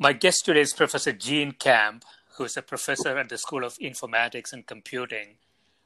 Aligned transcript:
My 0.00 0.12
guest 0.12 0.44
today 0.44 0.60
is 0.60 0.74
Professor 0.74 1.12
Jean 1.12 1.50
Camp, 1.50 2.04
who 2.36 2.44
is 2.44 2.56
a 2.56 2.62
professor 2.62 3.18
at 3.18 3.28
the 3.28 3.36
School 3.36 3.64
of 3.64 3.76
Informatics 3.78 4.52
and 4.52 4.64
Computing 4.64 5.38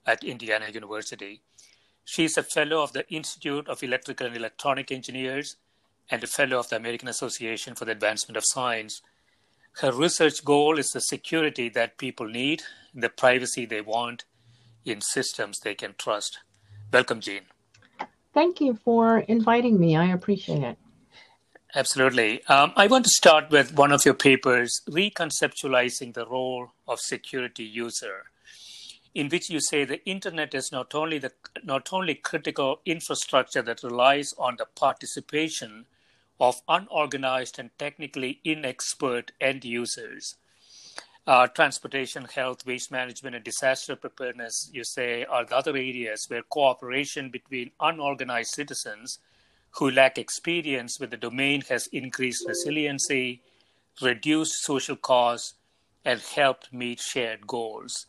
at 0.04 0.22
Indiana 0.22 0.66
University. 0.70 1.40
She 2.04 2.24
is 2.24 2.36
a 2.36 2.42
fellow 2.42 2.82
of 2.82 2.92
the 2.92 3.08
Institute 3.08 3.66
of 3.68 3.82
Electrical 3.82 4.26
and 4.26 4.36
Electronic 4.36 4.92
Engineers 4.92 5.56
and 6.10 6.22
a 6.22 6.26
fellow 6.26 6.58
of 6.58 6.68
the 6.68 6.76
American 6.76 7.08
Association 7.08 7.74
for 7.74 7.86
the 7.86 7.92
Advancement 7.92 8.36
of 8.36 8.44
Science. 8.44 9.00
Her 9.80 9.92
research 9.92 10.44
goal 10.44 10.78
is 10.78 10.90
the 10.90 11.00
security 11.00 11.70
that 11.70 11.96
people 11.96 12.28
need, 12.28 12.64
the 12.94 13.08
privacy 13.08 13.64
they 13.64 13.80
want 13.80 14.26
in 14.84 15.00
systems 15.00 15.60
they 15.60 15.74
can 15.74 15.94
trust. 15.96 16.38
Welcome, 16.92 17.20
Jean. 17.20 17.44
Thank 18.34 18.60
you 18.60 18.74
for 18.74 19.20
inviting 19.20 19.80
me. 19.80 19.96
I 19.96 20.12
appreciate 20.12 20.62
it. 20.62 20.76
Absolutely. 21.74 22.44
Um, 22.48 22.74
I 22.76 22.86
want 22.86 23.06
to 23.06 23.10
start 23.10 23.50
with 23.50 23.74
one 23.74 23.92
of 23.92 24.04
your 24.04 24.12
papers, 24.12 24.82
Reconceptualizing 24.90 26.12
the 26.12 26.26
Role 26.26 26.68
of 26.86 27.00
Security 27.00 27.64
User, 27.64 28.24
in 29.14 29.30
which 29.30 29.48
you 29.48 29.58
say 29.58 29.86
the 29.86 30.04
internet 30.04 30.54
is 30.54 30.70
not 30.70 30.94
only 30.94 31.18
the 31.18 31.32
not 31.64 31.90
only 31.90 32.14
critical 32.14 32.80
infrastructure 32.84 33.62
that 33.62 33.82
relies 33.82 34.34
on 34.36 34.56
the 34.58 34.66
participation 34.66 35.86
of 36.38 36.60
unorganized 36.68 37.58
and 37.58 37.70
technically 37.78 38.40
inexpert 38.44 39.30
end 39.40 39.64
users. 39.64 40.34
Uh, 41.26 41.46
transportation, 41.46 42.26
health, 42.26 42.66
waste 42.66 42.90
management, 42.90 43.34
and 43.34 43.44
disaster 43.44 43.96
preparedness, 43.96 44.68
you 44.74 44.84
say, 44.84 45.24
are 45.24 45.46
the 45.46 45.56
other 45.56 45.70
areas 45.70 46.26
where 46.28 46.42
cooperation 46.42 47.30
between 47.30 47.70
unorganized 47.80 48.50
citizens 48.50 49.20
who 49.76 49.90
lack 49.90 50.18
experience 50.18 51.00
with 51.00 51.10
the 51.10 51.16
domain 51.16 51.62
has 51.68 51.86
increased 51.88 52.44
resiliency, 52.46 53.42
reduced 54.00 54.62
social 54.62 54.96
costs, 54.96 55.54
and 56.04 56.20
helped 56.20 56.72
meet 56.72 57.00
shared 57.00 57.46
goals. 57.46 58.06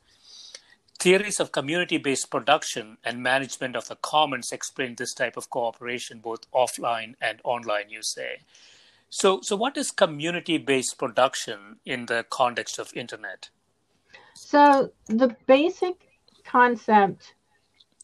Theories 1.00 1.40
of 1.40 1.52
community 1.52 1.98
based 1.98 2.30
production 2.30 2.98
and 3.04 3.22
management 3.22 3.76
of 3.76 3.88
the 3.88 3.96
commons 3.98 4.52
explain 4.52 4.96
this 4.96 5.14
type 5.14 5.38
of 5.38 5.50
cooperation 5.50 6.20
both 6.20 6.50
offline 6.52 7.16
and 7.22 7.40
online, 7.44 7.90
you 7.90 8.02
say. 8.02 8.40
So, 9.10 9.42
so 9.42 9.56
what 9.56 9.78
is 9.78 9.92
community 9.92 10.58
based 10.58 10.98
production 10.98 11.78
in 11.86 12.06
the 12.06 12.26
context 12.30 12.80
of 12.80 12.92
internet? 12.96 13.50
So, 14.34 14.92
the 15.08 15.36
basic 15.46 15.96
concept 16.44 17.36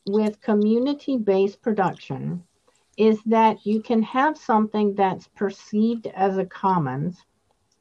with 0.06 0.42
community 0.42 1.18
based 1.18 1.62
production 1.62 2.44
is 3.00 3.24
that 3.24 3.66
you 3.66 3.82
can 3.82 4.04
have 4.04 4.38
something 4.38 4.94
that's 4.94 5.30
perceived 5.30 6.06
as 6.08 6.38
a 6.38 6.46
commons. 6.46 7.24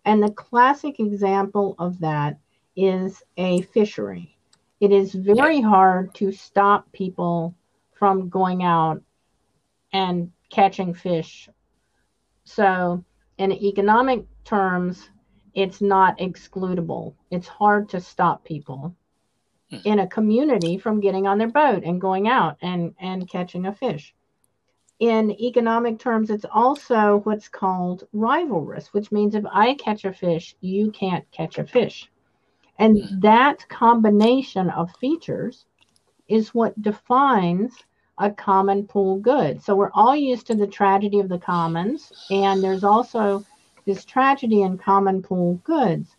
And 0.04 0.22
the 0.22 0.30
classic 0.30 1.00
example 1.00 1.74
of 1.80 1.98
that 1.98 2.38
is 2.76 3.20
a 3.36 3.62
fishery. 3.62 4.38
It 4.78 4.92
is 4.92 5.12
very 5.12 5.60
hard 5.60 6.14
to 6.14 6.30
stop 6.30 6.90
people 6.92 7.52
from 7.94 8.28
going 8.28 8.62
out 8.62 9.02
and 9.92 10.30
catching 10.50 10.94
fish. 10.94 11.48
So, 12.44 13.04
in 13.38 13.50
economic 13.50 14.24
terms, 14.44 15.10
it's 15.52 15.80
not 15.80 16.16
excludable. 16.18 17.14
It's 17.32 17.48
hard 17.48 17.88
to 17.88 18.00
stop 18.00 18.44
people 18.44 18.94
hmm. 19.68 19.78
in 19.84 19.98
a 19.98 20.06
community 20.06 20.78
from 20.78 21.00
getting 21.00 21.26
on 21.26 21.38
their 21.38 21.48
boat 21.48 21.82
and 21.82 22.00
going 22.00 22.28
out 22.28 22.56
and, 22.62 22.94
and 23.00 23.28
catching 23.28 23.66
a 23.66 23.74
fish 23.74 24.14
in 25.00 25.31
economic 25.41 25.98
terms, 25.98 26.31
it's 26.31 26.44
also 26.53 27.20
what's 27.25 27.48
called 27.48 28.04
rivalrous, 28.14 28.88
which 28.88 29.12
means 29.12 29.34
if 29.34 29.44
I 29.50 29.75
catch 29.75 30.04
a 30.04 30.12
fish, 30.12 30.56
you 30.60 30.91
can't 30.91 31.31
catch 31.31 31.59
a 31.59 31.64
fish. 31.64 32.10
And 32.78 32.98
that 33.22 33.69
combination 33.69 34.70
of 34.70 34.94
features 34.97 35.66
is 36.28 36.54
what 36.54 36.81
defines 36.82 37.72
a 38.19 38.31
common 38.31 38.87
pool 38.87 39.19
good. 39.19 39.62
So 39.62 39.76
we're 39.76 39.92
all 39.94 40.16
used 40.16 40.47
to 40.48 40.54
the 40.54 40.66
tragedy 40.66 41.20
of 41.20 41.28
the 41.28 41.38
commons, 41.38 42.12
and 42.31 42.62
there's 42.62 42.84
also 42.84 43.44
this 43.87 44.04
tragedy 44.04 44.62
in 44.62 44.78
common 44.78 45.22
pool 45.22 45.60
goods. 45.64 46.16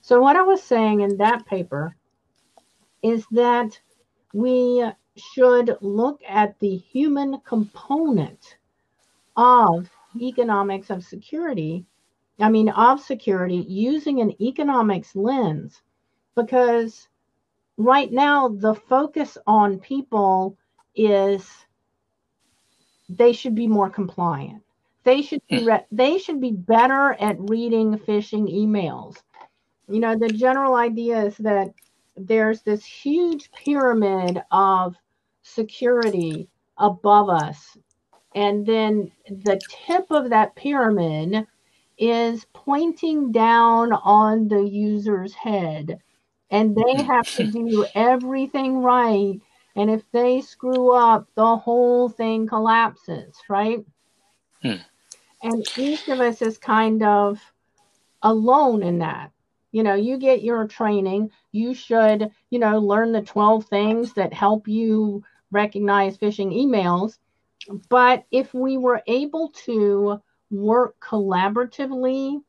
So, 0.00 0.20
what 0.20 0.36
I 0.36 0.42
was 0.42 0.62
saying 0.62 1.00
in 1.00 1.16
that 1.18 1.46
paper 1.46 1.94
is 3.02 3.24
that 3.32 3.78
we 4.32 4.84
should 5.16 5.76
look 5.80 6.20
at 6.28 6.58
the 6.58 6.76
human 6.76 7.40
component 7.40 8.56
of 9.36 9.90
economics 10.20 10.90
of 10.90 11.04
security, 11.04 11.84
I 12.38 12.50
mean, 12.50 12.68
of 12.70 13.00
security 13.00 13.64
using 13.68 14.20
an 14.20 14.34
economics 14.40 15.14
lens, 15.14 15.82
because 16.34 17.08
right 17.76 18.10
now 18.10 18.48
the 18.48 18.74
focus 18.74 19.38
on 19.46 19.78
people 19.78 20.56
is 20.94 21.48
they 23.08 23.32
should 23.32 23.54
be 23.54 23.66
more 23.66 23.90
compliant. 23.90 24.62
They 25.04 25.22
should 25.22 25.42
be 25.48 25.60
hmm. 25.60 25.68
re- 25.68 25.86
they 25.90 26.18
should 26.18 26.40
be 26.40 26.52
better 26.52 27.14
at 27.14 27.36
reading 27.38 27.98
phishing 27.98 28.52
emails. 28.52 29.16
You 29.88 30.00
know, 30.00 30.16
the 30.16 30.28
general 30.28 30.76
idea 30.76 31.24
is 31.24 31.36
that 31.38 31.72
there's 32.16 32.62
this 32.62 32.84
huge 32.84 33.50
pyramid 33.52 34.42
of 34.50 34.96
security 35.42 36.48
above 36.78 37.28
us. 37.28 37.76
And 38.34 38.64
then 38.66 39.12
the 39.28 39.60
tip 39.68 40.06
of 40.10 40.30
that 40.30 40.54
pyramid 40.56 41.46
is 41.98 42.46
pointing 42.52 43.30
down 43.30 43.92
on 43.92 44.48
the 44.48 44.62
user's 44.62 45.34
head. 45.34 45.98
And 46.50 46.76
they 46.76 47.02
have 47.02 47.28
to 47.36 47.46
do 47.46 47.86
everything 47.94 48.78
right. 48.82 49.40
And 49.76 49.90
if 49.90 50.02
they 50.12 50.40
screw 50.40 50.92
up, 50.92 51.26
the 51.34 51.56
whole 51.56 52.08
thing 52.08 52.46
collapses, 52.46 53.36
right? 53.48 53.84
Hmm. 54.62 54.76
And 55.42 55.66
each 55.78 56.08
of 56.08 56.20
us 56.20 56.42
is 56.42 56.58
kind 56.58 57.02
of 57.02 57.40
alone 58.22 58.82
in 58.82 58.98
that. 58.98 59.30
You 59.72 59.82
know, 59.82 59.94
you 59.94 60.18
get 60.18 60.42
your 60.42 60.66
training, 60.66 61.30
you 61.52 61.72
should, 61.72 62.30
you 62.50 62.58
know, 62.58 62.78
learn 62.78 63.12
the 63.12 63.22
12 63.22 63.64
things 63.64 64.12
that 64.14 64.34
help 64.34 64.68
you 64.68 65.24
recognize 65.52 66.18
phishing 66.18 66.52
emails. 66.52 67.18
but 67.88 68.24
if 68.32 68.52
we 68.52 68.76
were 68.76 69.00
able 69.06 69.48
to 69.50 70.20
work 70.50 70.96
collaboratively 71.00 72.42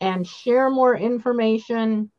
and 0.00 0.26
share 0.26 0.68
more 0.68 0.94
information, 0.94 2.10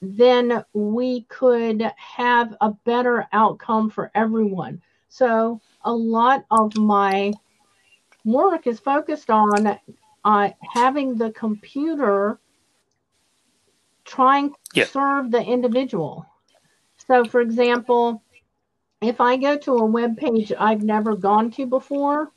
then 0.00 0.64
we 0.72 1.22
could 1.22 1.82
have 1.96 2.54
a 2.60 2.70
better 2.84 3.26
outcome 3.32 3.90
for 3.90 4.10
everyone. 4.14 4.80
So, 5.08 5.60
a 5.84 5.92
lot 5.92 6.44
of 6.50 6.76
my 6.76 7.32
work 8.24 8.66
is 8.66 8.78
focused 8.78 9.30
on 9.30 9.78
uh, 10.24 10.50
having 10.72 11.16
the 11.16 11.32
computer 11.32 12.38
trying 14.04 14.50
to 14.50 14.56
yeah. 14.74 14.84
serve 14.84 15.30
the 15.30 15.42
individual. 15.42 16.26
So, 17.06 17.24
for 17.24 17.40
example, 17.40 18.22
if 19.02 19.20
I 19.20 19.36
go 19.36 19.56
to 19.58 19.76
a 19.78 19.84
web 19.84 20.16
page 20.16 20.52
I've 20.58 20.82
never 20.82 21.16
gone 21.16 21.50
to 21.52 21.66
before, 21.66 22.30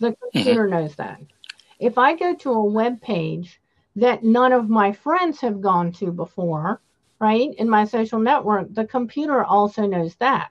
the 0.00 0.08
mm-hmm. 0.08 0.28
computer 0.32 0.62
mm-hmm. 0.62 0.70
knows 0.70 0.96
that. 0.96 1.20
If 1.78 1.98
I 1.98 2.16
go 2.16 2.34
to 2.34 2.52
a 2.52 2.64
web 2.64 3.00
page 3.00 3.60
that 3.96 4.24
none 4.24 4.52
of 4.52 4.68
my 4.68 4.92
friends 4.92 5.40
have 5.40 5.60
gone 5.60 5.92
to 5.92 6.10
before, 6.10 6.80
right, 7.18 7.50
in 7.58 7.68
my 7.68 7.84
social 7.84 8.18
network, 8.18 8.72
the 8.72 8.86
computer 8.86 9.44
also 9.44 9.86
knows 9.86 10.14
that. 10.16 10.50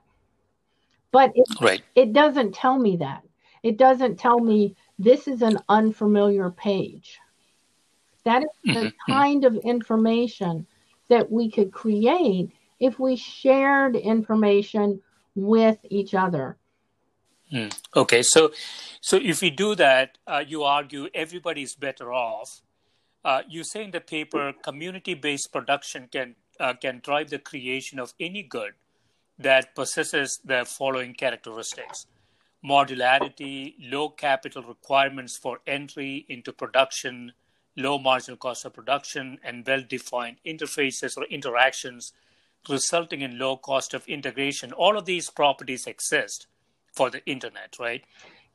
But 1.12 1.32
it, 1.34 1.46
right. 1.60 1.82
it 1.94 2.12
doesn't 2.12 2.54
tell 2.54 2.78
me 2.78 2.96
that. 2.98 3.22
It 3.62 3.76
doesn't 3.76 4.18
tell 4.18 4.38
me 4.38 4.76
this 4.98 5.26
is 5.26 5.42
an 5.42 5.58
unfamiliar 5.68 6.50
page. 6.50 7.18
That 8.24 8.42
is 8.42 8.50
the 8.64 8.80
mm-hmm. 8.80 9.12
kind 9.12 9.44
of 9.44 9.56
information 9.56 10.66
that 11.08 11.30
we 11.30 11.50
could 11.50 11.72
create 11.72 12.50
if 12.80 12.98
we 12.98 13.16
shared 13.16 13.96
information 13.96 15.00
with 15.36 15.78
each 15.84 16.14
other. 16.14 16.56
Mm. 17.52 17.72
Okay, 17.94 18.22
so 18.22 18.50
so 19.00 19.18
if 19.22 19.40
we 19.40 19.50
do 19.50 19.76
that, 19.76 20.18
uh, 20.26 20.42
you 20.46 20.64
argue 20.64 21.08
everybody's 21.14 21.76
better 21.76 22.12
off. 22.12 22.62
Uh, 23.24 23.42
you 23.48 23.62
say 23.62 23.84
in 23.84 23.90
the 23.92 24.00
paper, 24.00 24.52
community-based 24.64 25.52
production 25.52 26.08
can 26.10 26.34
uh, 26.58 26.74
can 26.74 27.00
drive 27.04 27.30
the 27.30 27.38
creation 27.38 28.00
of 28.00 28.14
any 28.18 28.42
good 28.42 28.72
that 29.38 29.74
possesses 29.76 30.40
the 30.44 30.64
following 30.64 31.14
characteristics: 31.14 32.06
modularity, 32.64 33.74
low 33.78 34.08
capital 34.08 34.62
requirements 34.64 35.36
for 35.36 35.60
entry 35.68 36.26
into 36.28 36.52
production, 36.52 37.32
low 37.76 37.96
marginal 37.96 38.36
cost 38.36 38.64
of 38.64 38.72
production, 38.72 39.38
and 39.44 39.64
well-defined 39.64 40.38
interfaces 40.44 41.16
or 41.16 41.24
interactions 41.26 42.12
resulting 42.68 43.20
in 43.20 43.38
low 43.38 43.56
cost 43.56 43.94
of 43.94 44.06
integration. 44.06 44.72
All 44.72 44.96
of 44.96 45.04
these 45.04 45.30
properties 45.30 45.86
exist 45.86 46.46
for 46.92 47.10
the 47.10 47.24
internet, 47.26 47.76
right? 47.78 48.04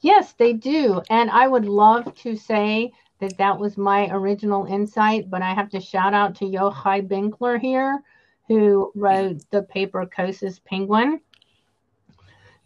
Yes, 0.02 0.34
they 0.34 0.54
do. 0.54 1.02
And 1.10 1.30
I 1.30 1.48
would 1.48 1.66
love 1.66 2.14
to 2.16 2.36
say 2.36 2.92
that 3.20 3.38
that 3.38 3.60
was 3.60 3.78
my 3.78 4.10
original 4.10 4.66
insight, 4.66 5.30
but 5.30 5.42
I 5.42 5.54
have 5.54 5.70
to 5.70 5.80
shout 5.80 6.14
out 6.14 6.36
to 6.36 6.46
Yochai 6.46 7.08
Benkler 7.08 7.60
here, 7.60 8.02
who 8.48 8.92
wrote 8.96 9.38
mm-hmm. 9.38 9.56
the 9.56 9.64
paper 9.64 10.06
Coase's 10.06 10.60
Penguin. 10.60 11.22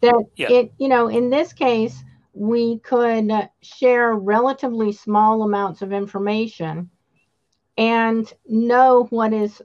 That 0.02 0.16
yeah. 0.36 0.52
it, 0.52 0.74
you 0.78 0.88
know, 0.88 1.10
in 1.10 1.30
this 1.30 1.52
case, 1.52 2.04
we 2.34 2.80
could 2.80 3.32
share 3.62 4.14
relatively 4.14 4.92
small 4.92 5.44
amounts 5.44 5.82
of 5.82 5.94
information 5.94 6.90
and 7.78 8.32
know 8.48 9.08
what 9.10 9.34
is 9.34 9.62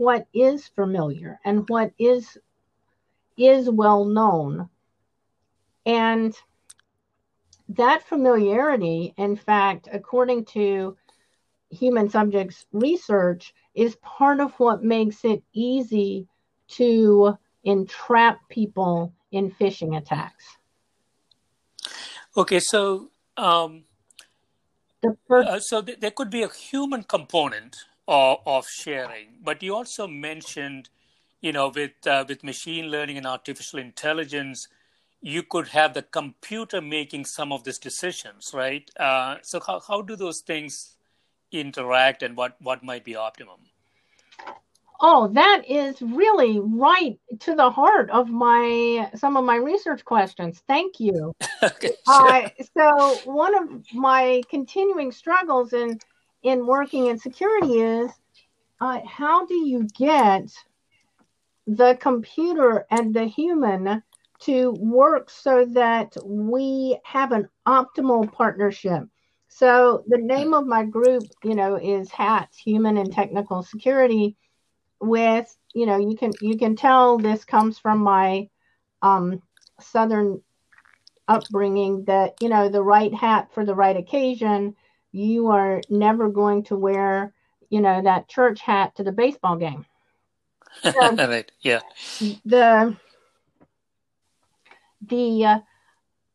what 0.00 0.26
is 0.32 0.66
familiar 0.66 1.38
and 1.44 1.68
what 1.68 1.92
is 1.98 2.38
is 3.36 3.68
well 3.68 4.06
known. 4.06 4.70
And 5.84 6.34
that 7.68 8.02
familiarity 8.08 9.12
in 9.18 9.36
fact 9.36 9.90
according 9.92 10.46
to 10.46 10.96
human 11.68 12.08
subjects 12.08 12.64
research 12.72 13.52
is 13.74 13.94
part 13.96 14.40
of 14.40 14.52
what 14.54 14.82
makes 14.82 15.22
it 15.22 15.42
easy 15.52 16.26
to 16.68 17.36
entrap 17.64 18.40
people 18.48 19.12
in 19.30 19.50
phishing 19.50 19.98
attacks. 19.98 20.46
Okay 22.38 22.60
so 22.60 23.10
um, 23.36 23.84
the 25.02 25.14
first, 25.28 25.48
uh, 25.48 25.60
so 25.60 25.82
th- 25.82 26.00
there 26.00 26.10
could 26.10 26.30
be 26.30 26.42
a 26.42 26.48
human 26.48 27.02
component 27.02 27.76
of, 28.10 28.40
of 28.44 28.68
sharing. 28.68 29.28
But 29.42 29.62
you 29.62 29.74
also 29.74 30.06
mentioned, 30.06 30.90
you 31.40 31.52
know, 31.52 31.68
with 31.68 31.92
uh, 32.06 32.24
with 32.28 32.44
machine 32.44 32.88
learning 32.90 33.16
and 33.16 33.26
artificial 33.26 33.78
intelligence, 33.78 34.68
you 35.22 35.42
could 35.42 35.68
have 35.68 35.94
the 35.94 36.02
computer 36.02 36.82
making 36.82 37.24
some 37.24 37.52
of 37.52 37.64
these 37.64 37.78
decisions, 37.78 38.50
right? 38.52 38.90
Uh, 38.98 39.36
so 39.42 39.60
how 39.66 39.80
how 39.80 40.02
do 40.02 40.16
those 40.16 40.40
things 40.40 40.96
interact, 41.52 42.22
and 42.22 42.36
what 42.36 42.56
what 42.60 42.82
might 42.82 43.04
be 43.04 43.16
optimum? 43.16 43.60
Oh, 45.02 45.28
that 45.28 45.62
is 45.66 46.02
really 46.02 46.60
right 46.60 47.18
to 47.38 47.54
the 47.54 47.70
heart 47.70 48.10
of 48.10 48.28
my 48.28 49.08
some 49.14 49.36
of 49.36 49.44
my 49.44 49.56
research 49.56 50.04
questions. 50.04 50.62
Thank 50.66 51.00
you. 51.00 51.32
okay, 51.62 51.92
sure. 52.04 52.32
uh, 52.32 52.48
so 52.76 53.14
one 53.24 53.54
of 53.54 53.84
my 53.94 54.42
continuing 54.50 55.12
struggles 55.12 55.72
in 55.72 55.98
in 56.42 56.66
working 56.66 57.06
in 57.06 57.18
security 57.18 57.80
is 57.80 58.10
uh, 58.80 59.00
how 59.06 59.46
do 59.46 59.54
you 59.54 59.86
get 59.96 60.50
the 61.66 61.96
computer 62.00 62.86
and 62.90 63.14
the 63.14 63.24
human 63.24 64.02
to 64.40 64.72
work 64.72 65.30
so 65.30 65.66
that 65.66 66.16
we 66.24 66.98
have 67.04 67.32
an 67.32 67.48
optimal 67.68 68.32
partnership. 68.32 69.02
So 69.48 70.04
the 70.06 70.18
name 70.18 70.54
of 70.54 70.66
my 70.66 70.84
group, 70.84 71.24
you 71.44 71.54
know, 71.54 71.76
is 71.76 72.10
HATS, 72.10 72.56
Human 72.58 72.96
and 72.96 73.12
Technical 73.12 73.62
Security. 73.62 74.36
With 75.00 75.54
you 75.74 75.86
know, 75.86 75.98
you 75.98 76.16
can 76.16 76.32
you 76.40 76.56
can 76.58 76.76
tell 76.76 77.18
this 77.18 77.44
comes 77.44 77.78
from 77.78 77.98
my 77.98 78.48
um, 79.02 79.42
southern 79.80 80.42
upbringing 81.26 82.04
that 82.04 82.34
you 82.40 82.48
know 82.48 82.68
the 82.68 82.82
right 82.82 83.14
hat 83.14 83.48
for 83.52 83.64
the 83.64 83.74
right 83.74 83.96
occasion 83.96 84.74
you 85.12 85.48
are 85.48 85.80
never 85.88 86.28
going 86.28 86.62
to 86.64 86.76
wear, 86.76 87.32
you 87.68 87.80
know, 87.80 88.02
that 88.02 88.28
church 88.28 88.60
hat 88.60 88.94
to 88.96 89.04
the 89.04 89.12
baseball 89.12 89.56
game. 89.56 89.86
So 90.82 91.16
right. 91.16 91.50
Yeah. 91.60 91.80
The 92.44 92.96
the 95.04 95.44
uh, 95.44 95.58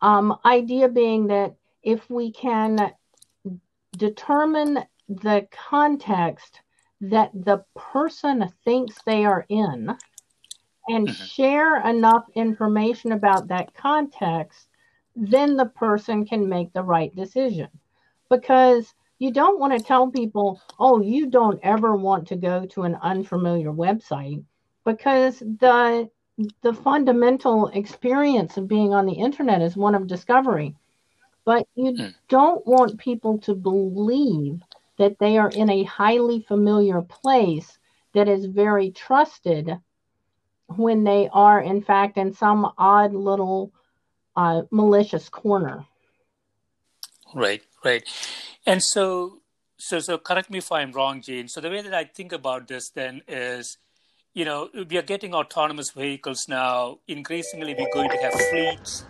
um, 0.01 0.37
idea 0.43 0.89
being 0.89 1.27
that 1.27 1.55
if 1.83 2.09
we 2.09 2.33
can 2.33 2.91
determine 3.95 4.83
the 5.07 5.47
context 5.69 6.59
that 6.99 7.31
the 7.33 7.63
person 7.75 8.51
thinks 8.65 9.01
they 9.05 9.23
are 9.23 9.45
in 9.47 9.95
and 10.89 11.07
mm-hmm. 11.07 11.25
share 11.25 11.87
enough 11.87 12.25
information 12.35 13.13
about 13.13 13.47
that 13.47 13.73
context, 13.73 14.67
then 15.15 15.55
the 15.55 15.65
person 15.65 16.25
can 16.25 16.49
make 16.49 16.73
the 16.73 16.83
right 16.83 17.15
decision 17.15 17.69
because 18.29 18.93
you 19.19 19.31
don't 19.31 19.59
want 19.59 19.77
to 19.77 19.83
tell 19.83 20.09
people, 20.11 20.61
oh, 20.79 21.01
you 21.01 21.27
don't 21.27 21.59
ever 21.63 21.95
want 21.95 22.27
to 22.27 22.35
go 22.35 22.65
to 22.67 22.83
an 22.83 22.95
unfamiliar 23.01 23.71
website 23.71 24.43
because 24.83 25.39
the 25.39 26.09
the 26.61 26.73
fundamental 26.73 27.67
experience 27.69 28.57
of 28.57 28.67
being 28.67 28.93
on 28.93 29.05
the 29.05 29.13
internet 29.13 29.61
is 29.61 29.77
one 29.77 29.95
of 29.95 30.05
discovery. 30.05 30.75
But 31.45 31.65
you 31.75 31.91
mm. 31.93 32.13
don't 32.27 32.65
want 32.67 32.99
people 32.99 33.37
to 33.39 33.55
believe 33.55 34.61
that 34.97 35.17
they 35.19 35.37
are 35.37 35.49
in 35.49 35.69
a 35.69 35.83
highly 35.83 36.41
familiar 36.41 37.01
place 37.01 37.77
that 38.13 38.27
is 38.27 38.45
very 38.45 38.91
trusted 38.91 39.77
when 40.67 41.03
they 41.03 41.29
are, 41.31 41.61
in 41.61 41.81
fact, 41.81 42.17
in 42.17 42.33
some 42.33 42.71
odd 42.77 43.13
little 43.13 43.71
uh, 44.35 44.63
malicious 44.71 45.29
corner. 45.29 45.85
Right. 47.33 47.61
Right. 47.85 48.03
And 48.65 48.81
so, 48.81 49.41
so, 49.77 49.99
so 49.99 50.17
correct 50.17 50.49
me 50.49 50.57
if 50.57 50.71
I'm 50.71 50.91
wrong, 50.91 51.21
Jane. 51.21 51.47
So 51.47 51.61
the 51.61 51.69
way 51.69 51.83
that 51.83 51.93
I 51.93 52.05
think 52.05 52.31
about 52.31 52.67
this 52.67 52.89
then 52.89 53.21
is, 53.27 53.77
you 54.33 54.43
know, 54.43 54.69
we 54.89 54.97
are 54.97 55.03
getting 55.03 55.35
autonomous 55.35 55.91
vehicles 55.91 56.47
now. 56.49 56.97
Increasingly, 57.07 57.75
we're 57.77 57.93
going 57.93 58.09
to 58.09 58.17
have 58.17 58.33
fleets, 58.33 59.05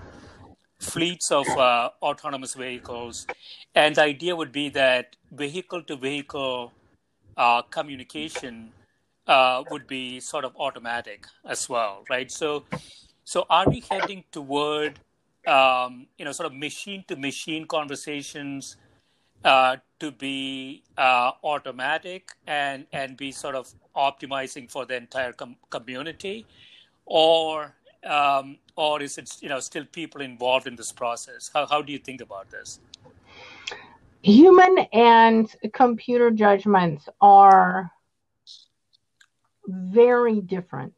fleets 0.79 1.31
of 1.31 1.47
uh, 1.47 1.91
autonomous 2.01 2.53
vehicles, 2.53 3.25
and 3.73 3.95
the 3.95 4.01
idea 4.01 4.35
would 4.35 4.51
be 4.51 4.67
that 4.69 5.15
vehicle 5.31 5.81
to 5.83 5.95
vehicle 5.95 6.73
uh, 7.37 7.61
communication 7.61 8.73
uh, 9.25 9.63
would 9.71 9.87
be 9.87 10.19
sort 10.19 10.43
of 10.43 10.53
automatic 10.57 11.25
as 11.45 11.69
well, 11.69 12.03
right? 12.09 12.29
So, 12.29 12.65
so 13.23 13.45
are 13.49 13.67
we 13.67 13.83
heading 13.89 14.25
toward 14.31 14.99
um, 15.47 16.07
you 16.17 16.25
know, 16.25 16.31
sort 16.31 16.47
of 16.47 16.57
machine 16.57 17.03
to 17.07 17.15
machine 17.15 17.65
conversations 17.65 18.77
uh, 19.43 19.77
to 19.99 20.11
be 20.11 20.83
uh, 20.97 21.31
automatic 21.43 22.29
and 22.47 22.85
and 22.91 23.15
be 23.15 23.31
sort 23.31 23.55
of 23.55 23.71
optimizing 23.95 24.69
for 24.69 24.85
the 24.85 24.95
entire 24.95 25.33
com- 25.33 25.57
community, 25.69 26.45
or 27.05 27.75
um, 28.03 28.57
or 28.75 29.01
is 29.01 29.17
it 29.17 29.37
you 29.41 29.49
know 29.49 29.59
still 29.59 29.85
people 29.85 30.21
involved 30.21 30.67
in 30.67 30.75
this 30.75 30.91
process? 30.91 31.51
How 31.53 31.65
how 31.67 31.81
do 31.81 31.93
you 31.93 31.99
think 31.99 32.21
about 32.21 32.49
this? 32.49 32.79
Human 34.23 34.79
and 34.91 35.47
computer 35.73 36.31
judgments 36.31 37.07
are 37.21 37.91
very 39.67 40.41
different, 40.41 40.95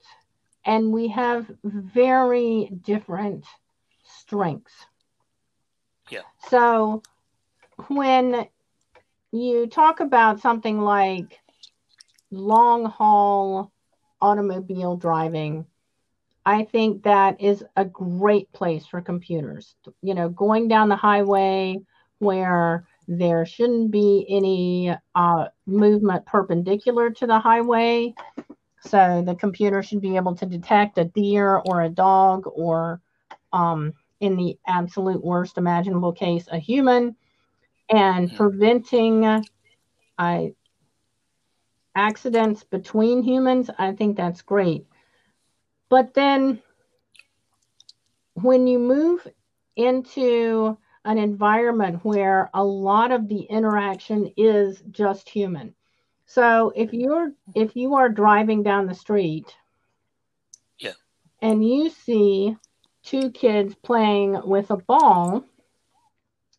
and 0.66 0.94
we 0.94 1.10
have 1.10 1.52
very 1.64 2.72
different 2.82 3.44
strengths. 4.08 4.74
Yeah. 6.10 6.22
So 6.50 7.04
when 7.88 8.48
you 9.32 9.68
talk 9.68 10.00
about 10.00 10.40
something 10.40 10.80
like 10.80 11.40
long 12.32 12.86
haul 12.86 13.72
automobile 14.22 14.96
driving, 14.96 15.66
I 16.46 16.64
think 16.64 17.04
that 17.04 17.42
is 17.42 17.64
a 17.76 17.84
great 17.84 18.52
place 18.54 18.86
for 18.86 19.02
computers. 19.02 19.76
You 20.02 20.14
know, 20.14 20.30
going 20.30 20.70
down 20.70 20.90
the 20.90 20.96
highway 20.96 21.78
where 22.20 22.88
there 23.08 23.46
shouldn't 23.46 23.92
be 23.92 24.26
any 24.30 24.96
uh, 25.14 25.48
movement 25.66 26.26
perpendicular 26.26 27.10
to 27.12 27.28
the 27.28 27.40
highway. 27.40 28.14
So 28.82 29.24
the 29.26 29.36
computer 29.36 29.84
should 29.84 30.02
be 30.02 30.16
able 30.16 30.36
to 30.36 30.46
detect 30.46 30.98
a 30.98 31.06
deer 31.06 31.58
or 31.58 31.82
a 31.82 31.90
dog 31.90 32.44
or, 32.46 33.02
um, 33.58 33.94
in 34.20 34.36
the 34.36 34.58
absolute 34.68 35.24
worst 35.24 35.58
imaginable 35.58 36.14
case, 36.14 36.48
a 36.52 36.60
human 36.60 37.16
and 37.90 38.28
mm-hmm. 38.28 38.38
preventing 38.38 39.44
uh, 40.18 40.44
accidents 41.96 42.64
between 42.64 43.24
humans, 43.24 43.70
I 43.78 43.94
think 43.94 44.16
that's 44.16 44.42
great. 44.44 44.86
But 45.90 46.14
then 46.14 46.62
when 48.34 48.68
you 48.68 48.78
move 48.78 49.28
into 49.76 50.78
an 51.06 51.18
environment 51.18 52.04
where 52.04 52.50
a 52.54 52.64
lot 52.64 53.12
of 53.12 53.28
the 53.28 53.42
interaction 53.42 54.32
is 54.38 54.84
just 54.92 55.30
human. 55.30 55.74
So 56.26 56.74
if 56.76 56.94
you're 56.94 57.32
if 57.56 57.76
you 57.76 57.96
are 57.96 58.10
driving 58.10 58.62
down 58.62 58.88
the 58.88 58.94
street 58.94 59.56
yeah. 60.78 60.92
and 61.42 61.66
you 61.66 61.90
see 61.90 62.58
two 63.08 63.32
kids 63.32 63.74
playing 63.76 64.42
with 64.44 64.70
a 64.70 64.78
ball, 64.78 65.44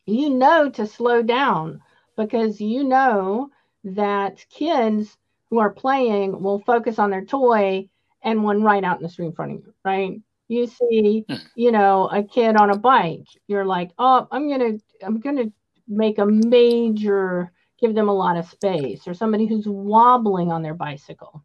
you 0.07 0.31
know 0.31 0.71
to 0.71 0.87
slow 0.87 1.23
down 1.23 1.83
because 2.17 2.61
you 2.61 2.83
know 2.85 3.51
that 3.85 4.45
kids 4.51 5.17
who 5.51 5.59
are 5.59 5.71
playing 5.71 6.43
will 6.43 6.61
focus 6.61 6.99
on 6.99 7.11
their 7.11 7.25
toy 7.25 7.89
and 8.23 8.43
one 8.43 8.63
right 8.63 8.83
out 8.83 8.97
in 8.97 9.03
the 9.03 9.09
street 9.09 9.27
in 9.27 9.33
front 9.33 9.53
of 9.53 9.59
you, 9.59 9.75
right? 9.85 10.21
You 10.49 10.67
see, 10.67 11.25
hmm. 11.29 11.37
you 11.55 11.71
know, 11.71 12.09
a 12.09 12.23
kid 12.23 12.57
on 12.57 12.71
a 12.71 12.79
bike, 12.79 13.27
you're 13.47 13.67
like, 13.67 13.91
oh, 13.99 14.27
I'm 14.31 14.49
gonna, 14.49 14.79
I'm 15.03 15.21
gonna 15.21 15.53
make 15.87 16.19
a 16.19 16.27
major, 16.27 17.53
give 17.79 17.95
them 17.95 18.09
a 18.09 18.15
lot 18.15 18.39
of 18.39 18.49
space, 18.49 19.07
or 19.07 19.15
somebody 19.15 19.47
who's 19.47 19.69
wobbling 19.69 20.51
on 20.51 20.63
their 20.63 20.75
bicycle. 20.75 21.45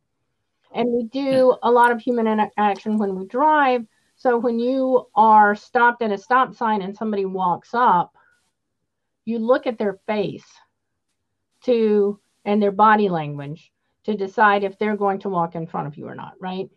And 0.73 0.89
we 0.89 1.03
do 1.03 1.51
hmm. 1.51 1.67
a 1.67 1.71
lot 1.71 1.91
of 1.91 1.99
human 2.01 2.27
interaction 2.27 2.97
when 2.97 3.15
we 3.15 3.25
drive. 3.27 3.85
So 4.23 4.37
when 4.37 4.57
you 4.57 5.09
are 5.15 5.53
stopped 5.53 6.01
at 6.01 6.13
a 6.13 6.17
stop 6.17 6.55
sign 6.55 6.81
and 6.81 6.95
somebody 6.95 7.25
walks 7.25 7.71
up, 7.73 8.15
you 9.25 9.37
look 9.37 9.67
at 9.67 9.77
their 9.77 9.99
face 10.07 10.45
to 11.65 12.17
and 12.45 12.63
their 12.63 12.71
body 12.71 13.09
language 13.09 13.73
to 14.05 14.15
decide 14.15 14.63
if 14.63 14.79
they're 14.79 14.95
going 14.95 15.19
to 15.19 15.29
walk 15.29 15.55
in 15.55 15.67
front 15.67 15.87
of 15.87 15.97
you 15.97 16.07
or 16.07 16.15
not, 16.15 16.35
right? 16.39 16.69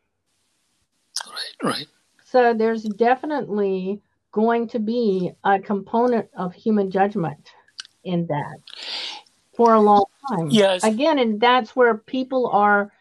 Right, 1.24 1.62
right. 1.62 1.86
So 2.24 2.52
there's 2.52 2.82
definitely 2.82 4.02
going 4.32 4.66
to 4.70 4.80
be 4.80 5.30
a 5.44 5.60
component 5.60 6.28
of 6.36 6.52
human 6.52 6.90
judgment 6.90 7.52
in 8.02 8.26
that 8.26 8.56
for 9.54 9.74
a 9.74 9.80
long 9.80 10.06
time. 10.28 10.48
Yes. 10.50 10.82
Again, 10.82 11.20
and 11.20 11.40
that's 11.40 11.76
where 11.76 11.96
people 11.96 12.48
are 12.48 12.92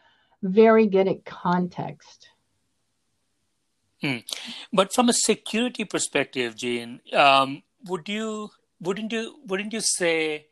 very 0.44 0.86
good 0.86 1.08
at 1.08 1.26
context. 1.26 2.30
Hmm. 4.02 4.18
But 4.74 4.94
from 4.94 5.10
a 5.10 5.14
security 5.14 5.86
perspective, 5.86 6.56
Jean, 6.56 7.02
um, 7.14 7.64
would 7.86 8.08
you 8.10 8.52
wouldn't 8.80 9.12
you 9.12 9.38
wouldn't 9.46 9.74
you 9.74 9.82
say 9.82 10.48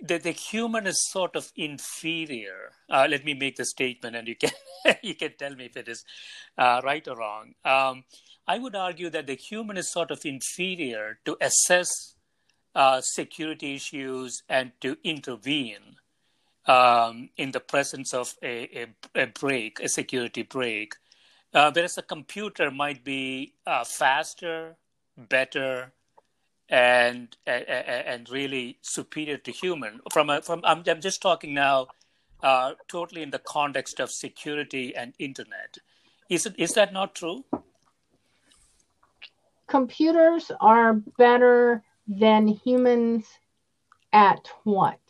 that 0.00 0.24
the 0.24 0.32
human 0.32 0.86
is 0.86 1.00
sort 1.10 1.36
of 1.36 1.52
inferior? 1.56 2.72
Uh, 2.90 3.06
let 3.08 3.24
me 3.24 3.34
make 3.34 3.56
the 3.56 3.64
statement, 3.64 4.16
and 4.16 4.28
you 4.28 4.36
can 4.36 4.50
you 5.02 5.14
can 5.14 5.32
tell 5.38 5.54
me 5.54 5.66
if 5.66 5.76
it 5.76 5.88
is 5.88 6.04
uh, 6.58 6.80
right 6.84 7.06
or 7.06 7.16
wrong. 7.16 7.54
Um, 7.64 8.04
I 8.46 8.58
would 8.58 8.74
argue 8.74 9.08
that 9.10 9.26
the 9.28 9.36
human 9.36 9.76
is 9.76 9.92
sort 9.92 10.10
of 10.10 10.24
inferior 10.24 11.20
to 11.24 11.36
assess 11.40 12.14
uh, 12.74 13.00
security 13.00 13.74
issues 13.76 14.42
and 14.48 14.72
to 14.80 14.96
intervene 15.04 15.96
um, 16.66 17.30
in 17.36 17.52
the 17.52 17.60
presence 17.60 18.12
of 18.12 18.34
a, 18.42 18.86
a, 19.14 19.22
a 19.22 19.26
break, 19.26 19.80
a 19.80 19.88
security 19.88 20.42
break. 20.42 20.94
Uh, 21.54 21.70
whereas 21.74 21.98
a 21.98 22.02
computer 22.02 22.70
might 22.70 23.04
be 23.04 23.52
uh, 23.66 23.84
faster, 23.84 24.76
better, 25.16 25.92
and, 26.68 27.36
and 27.46 27.66
and 27.68 28.30
really 28.30 28.78
superior 28.80 29.36
to 29.36 29.52
human. 29.52 30.00
From 30.12 30.30
a, 30.30 30.40
from 30.40 30.62
I'm, 30.64 30.82
I'm 30.86 31.00
just 31.00 31.20
talking 31.20 31.52
now, 31.52 31.88
uh, 32.42 32.72
totally 32.88 33.22
in 33.22 33.30
the 33.30 33.38
context 33.38 34.00
of 34.00 34.10
security 34.10 34.96
and 34.96 35.12
internet. 35.18 35.76
Is 36.30 36.46
it 36.46 36.54
is 36.58 36.72
that 36.72 36.92
not 36.92 37.14
true? 37.14 37.44
Computers 39.66 40.50
are 40.60 40.94
better 41.18 41.82
than 42.06 42.46
humans 42.48 43.26
at 44.12 44.48
what? 44.64 45.00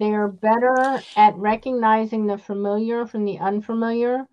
They 0.00 0.12
are 0.14 0.28
better 0.28 1.00
at 1.16 1.36
recognizing 1.36 2.26
the 2.26 2.38
familiar 2.38 3.06
from 3.06 3.24
the 3.24 3.38
unfamiliar, 3.38 4.26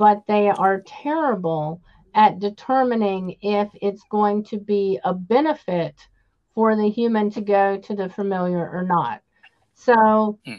but 0.00 0.22
they 0.26 0.48
are 0.48 0.80
terrible 0.86 1.82
at 2.14 2.38
determining 2.38 3.36
if 3.42 3.68
it's 3.82 4.02
going 4.10 4.42
to 4.42 4.58
be 4.58 4.98
a 5.04 5.12
benefit 5.12 5.94
for 6.54 6.74
the 6.74 6.88
human 6.88 7.30
to 7.30 7.42
go 7.42 7.76
to 7.76 7.94
the 7.94 8.08
familiar 8.08 8.66
or 8.66 8.82
not. 8.82 9.20
So 9.74 10.38
hmm. 10.46 10.54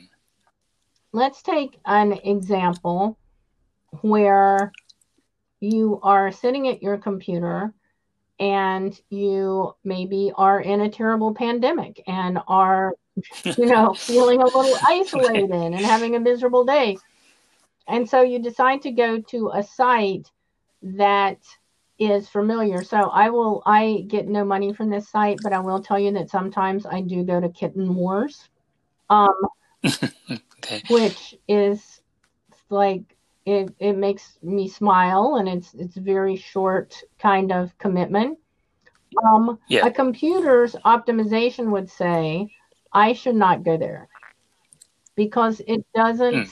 let's 1.12 1.42
take 1.42 1.80
an 1.88 2.14
example 2.24 3.18
where 4.02 4.72
you 5.60 6.00
are 6.04 6.32
sitting 6.32 6.68
at 6.68 6.84
your 6.84 7.00
computer 7.00 7.74
and 8.40 9.00
you 9.10 9.74
maybe 9.84 10.32
are 10.36 10.62
in 10.62 10.82
a 10.82 10.90
terrible 10.90 11.34
pandemic 11.34 12.04
and 12.06 12.38
are 12.48 12.94
you 13.58 13.66
know 13.66 13.94
feeling 13.96 14.40
a 14.40 14.46
little 14.46 14.78
isolated 14.84 15.52
and 15.52 15.76
having 15.76 16.16
a 16.16 16.20
miserable 16.20 16.64
day 16.64 16.96
and 17.88 18.10
so 18.10 18.22
you 18.22 18.40
decide 18.40 18.82
to 18.84 18.92
go 18.92 19.20
to 19.20 19.52
a 19.54 19.64
site 19.64 20.30
that 20.82 21.40
is 22.00 22.28
familiar. 22.28 22.84
So 22.84 22.98
I 22.98 23.30
will 23.30 23.62
I 23.66 24.06
get 24.08 24.28
no 24.28 24.44
money 24.44 24.74
from 24.74 24.90
this 24.90 25.08
site, 25.10 25.40
but 25.44 25.54
I 25.54 25.60
will 25.60 25.82
tell 25.82 26.00
you 26.00 26.12
that 26.14 26.30
sometimes 26.30 26.86
I 26.86 27.02
do 27.02 27.24
go 27.24 27.40
to 27.40 27.50
Kitten 27.50 27.96
Wars. 27.96 28.50
Um 29.10 29.36
okay. 29.86 30.82
which 30.90 31.36
is 31.48 32.02
like 32.70 33.04
it, 33.46 33.74
it 33.80 33.98
makes 33.98 34.38
me 34.42 34.68
smile 34.68 35.36
and 35.36 35.48
it's 35.50 35.74
it's 35.74 35.96
very 35.96 36.36
short 36.36 36.96
kind 37.20 37.52
of 37.52 37.78
commitment. 37.78 38.40
Um 39.24 39.60
yeah. 39.68 39.86
a 39.86 39.92
computer's 39.92 40.76
optimization 40.86 41.70
would 41.72 41.90
say 41.90 42.48
I 42.94 43.14
should 43.14 43.36
not 43.36 43.64
go 43.64 43.78
there 43.78 44.08
because 45.16 45.62
it 45.68 45.86
doesn't 45.94 46.48
mm. 46.48 46.52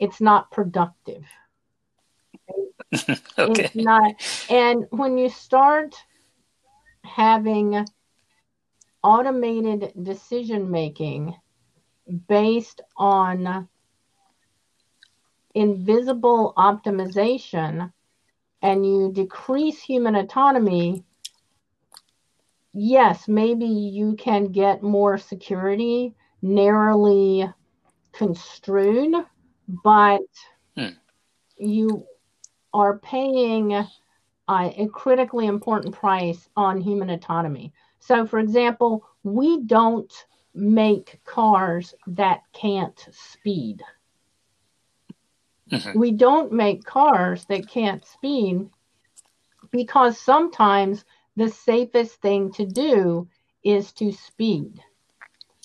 It's 0.00 0.20
not 0.20 0.50
productive. 0.50 1.24
okay. 2.92 3.18
It's 3.38 3.74
not. 3.76 4.14
And 4.48 4.86
when 4.90 5.18
you 5.18 5.28
start 5.28 5.94
having 7.04 7.86
automated 9.02 9.92
decision 10.02 10.70
making 10.70 11.34
based 12.28 12.80
on 12.96 13.68
invisible 15.54 16.52
optimization 16.56 17.92
and 18.62 18.86
you 18.86 19.12
decrease 19.12 19.80
human 19.80 20.16
autonomy, 20.16 21.04
yes, 22.72 23.28
maybe 23.28 23.66
you 23.66 24.16
can 24.16 24.46
get 24.46 24.82
more 24.82 25.18
security 25.18 26.14
narrowly 26.42 27.48
construed, 28.12 29.14
but 29.84 30.22
hmm. 30.76 30.88
you 31.56 32.06
are 32.72 32.98
paying 32.98 33.74
uh, 33.74 33.86
a 34.48 34.88
critically 34.92 35.46
important 35.46 35.94
price 35.94 36.48
on 36.56 36.80
human 36.80 37.10
autonomy. 37.10 37.72
So, 38.00 38.26
for 38.26 38.38
example, 38.38 39.04
we 39.22 39.62
don't 39.62 40.12
make 40.54 41.20
cars 41.24 41.94
that 42.06 42.42
can't 42.52 43.08
speed. 43.12 43.82
Mm-hmm. 45.70 45.98
We 45.98 46.12
don't 46.12 46.52
make 46.52 46.84
cars 46.84 47.44
that 47.44 47.68
can't 47.68 48.04
speed 48.04 48.68
because 49.70 50.18
sometimes 50.18 51.04
the 51.36 51.48
safest 51.48 52.20
thing 52.20 52.52
to 52.54 52.66
do 52.66 53.28
is 53.62 53.92
to 53.92 54.10
speed. 54.12 54.80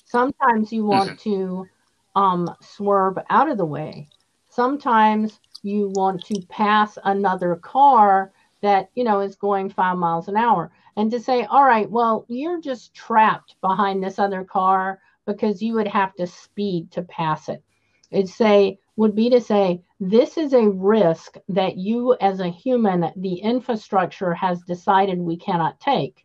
Sometimes 0.04 0.72
you 0.72 0.84
want 0.84 1.18
mm-hmm. 1.18 1.30
to 1.30 1.68
um, 2.16 2.52
swerve 2.60 3.18
out 3.30 3.48
of 3.48 3.58
the 3.58 3.64
way. 3.64 4.08
Sometimes 4.48 5.38
you 5.62 5.92
want 5.94 6.24
to 6.24 6.40
pass 6.48 6.98
another 7.04 7.56
car 7.56 8.32
that 8.62 8.90
you 8.94 9.04
know 9.04 9.20
is 9.20 9.36
going 9.36 9.68
five 9.68 9.98
miles 9.98 10.28
an 10.28 10.36
hour 10.36 10.72
and 10.96 11.10
to 11.10 11.20
say 11.20 11.44
all 11.44 11.64
right 11.64 11.90
well 11.90 12.24
you're 12.28 12.60
just 12.60 12.94
trapped 12.94 13.54
behind 13.60 14.02
this 14.02 14.18
other 14.18 14.44
car 14.44 14.98
because 15.26 15.60
you 15.60 15.74
would 15.74 15.88
have 15.88 16.14
to 16.14 16.26
speed 16.26 16.90
to 16.92 17.02
pass 17.02 17.48
it. 17.48 17.62
It'd 18.10 18.28
say 18.28 18.78
would 18.96 19.14
be 19.14 19.28
to 19.30 19.40
say 19.40 19.82
this 20.00 20.38
is 20.38 20.54
a 20.54 20.70
risk 20.70 21.36
that 21.48 21.76
you 21.76 22.16
as 22.20 22.40
a 22.40 22.48
human 22.48 23.12
the 23.16 23.34
infrastructure 23.34 24.32
has 24.32 24.62
decided 24.62 25.18
we 25.18 25.36
cannot 25.36 25.80
take. 25.80 26.24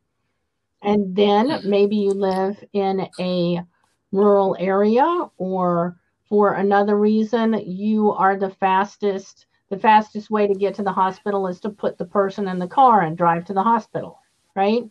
And 0.84 1.16
then 1.16 1.62
maybe 1.66 1.98
you 1.98 2.12
live 2.12 2.64
in 2.74 3.08
a 3.20 3.62
rural 4.12 4.56
area 4.60 5.30
or 5.38 5.98
for 6.28 6.54
another 6.54 6.98
reason 6.98 7.54
you 7.66 8.12
are 8.12 8.38
the 8.38 8.50
fastest 8.50 9.46
the 9.70 9.78
fastest 9.78 10.30
way 10.30 10.48
to 10.48 10.54
get 10.54 10.76
to 10.76 10.84
the 10.84 10.92
hospital 10.92 11.48
is 11.48 11.62
to 11.62 11.70
put 11.70 11.98
the 11.98 12.06
person 12.06 12.48
in 12.48 12.60
the 12.60 12.68
car 12.68 13.02
and 13.02 13.18
drive 13.18 13.46
to 13.46 13.54
the 13.54 13.64
hospital 13.64 14.20
right? 14.56 14.84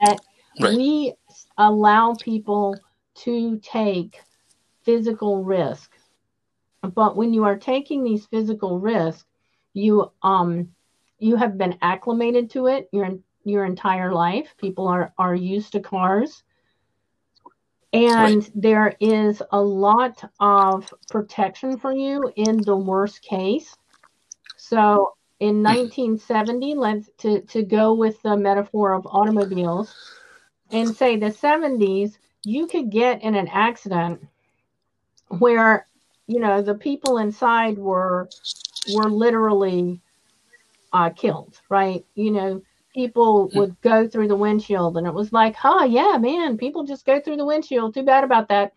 And 0.00 0.20
right. 0.60 0.76
we 0.76 1.14
allow 1.58 2.14
people 2.14 2.76
to 3.14 3.58
take 3.58 4.20
physical 4.82 5.44
risk. 5.44 5.92
But 6.82 7.16
when 7.16 7.32
you 7.32 7.44
are 7.44 7.56
taking 7.56 8.02
these 8.02 8.26
physical 8.26 8.78
risks 8.78 9.24
you 9.74 10.10
um 10.22 10.68
you 11.18 11.36
have 11.36 11.56
been 11.56 11.78
acclimated 11.80 12.50
to 12.50 12.66
it 12.66 12.88
your 12.92 13.08
your 13.44 13.64
entire 13.64 14.12
life. 14.12 14.54
People 14.58 14.86
are 14.86 15.12
are 15.18 15.34
used 15.34 15.72
to 15.72 15.80
cars 15.80 16.42
and 17.92 18.42
right. 18.42 18.50
there 18.54 18.96
is 19.00 19.42
a 19.50 19.60
lot 19.60 20.22
of 20.40 20.92
protection 21.10 21.78
for 21.78 21.92
you 21.92 22.32
in 22.36 22.62
the 22.62 22.76
worst 22.76 23.22
case. 23.22 23.76
So 24.56 25.14
in 25.40 25.62
1970 25.62 26.74
let's 26.76 27.10
to, 27.18 27.40
to 27.42 27.62
go 27.62 27.94
with 27.94 28.22
the 28.22 28.36
metaphor 28.36 28.92
of 28.92 29.06
automobiles 29.06 29.94
and 30.70 30.94
say 30.94 31.16
the 31.16 31.26
70s 31.26 32.16
you 32.44 32.66
could 32.66 32.90
get 32.90 33.22
in 33.22 33.34
an 33.34 33.48
accident 33.48 34.24
where 35.28 35.86
you 36.28 36.38
know 36.38 36.62
the 36.62 36.74
people 36.74 37.18
inside 37.18 37.76
were 37.76 38.28
were 38.94 39.10
literally 39.10 40.00
uh, 40.92 41.10
killed 41.10 41.60
right? 41.68 42.04
You 42.14 42.30
know 42.30 42.62
people 42.94 43.50
would 43.54 43.80
go 43.80 44.06
through 44.06 44.28
the 44.28 44.36
windshield 44.36 44.96
and 44.96 45.06
it 45.06 45.14
was 45.14 45.32
like 45.32 45.54
huh 45.54 45.84
yeah 45.84 46.16
man 46.18 46.56
people 46.56 46.84
just 46.84 47.06
go 47.06 47.20
through 47.20 47.36
the 47.36 47.46
windshield. 47.46 47.94
Too 47.94 48.02
bad 48.02 48.24
about 48.24 48.48
that. 48.48 48.72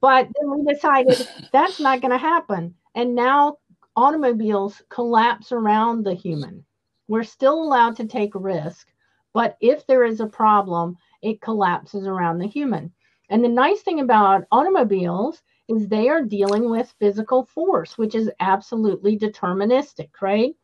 But 0.00 0.28
then 0.34 0.50
we 0.50 0.72
decided 0.72 1.28
that's 1.52 1.80
not 1.80 2.00
going 2.00 2.12
to 2.12 2.18
happen 2.18 2.74
and 2.94 3.14
now 3.14 3.58
automobiles 3.96 4.82
collapse 4.88 5.52
around 5.52 6.04
the 6.04 6.14
human. 6.14 6.64
We're 7.08 7.24
still 7.24 7.62
allowed 7.62 7.96
to 7.96 8.06
take 8.06 8.34
risk 8.34 8.88
but 9.32 9.56
if 9.60 9.86
there 9.86 10.04
is 10.04 10.20
a 10.20 10.26
problem 10.26 10.96
it 11.22 11.40
collapses 11.40 12.06
around 12.06 12.38
the 12.38 12.46
human. 12.46 12.92
And 13.28 13.42
the 13.42 13.48
nice 13.48 13.82
thing 13.82 14.00
about 14.00 14.44
automobiles 14.52 15.42
is 15.68 15.88
they 15.88 16.08
are 16.08 16.22
dealing 16.22 16.70
with 16.70 16.94
physical 16.98 17.44
force 17.44 17.98
which 17.98 18.14
is 18.14 18.30
absolutely 18.40 19.18
deterministic 19.18 20.10
right 20.20 20.54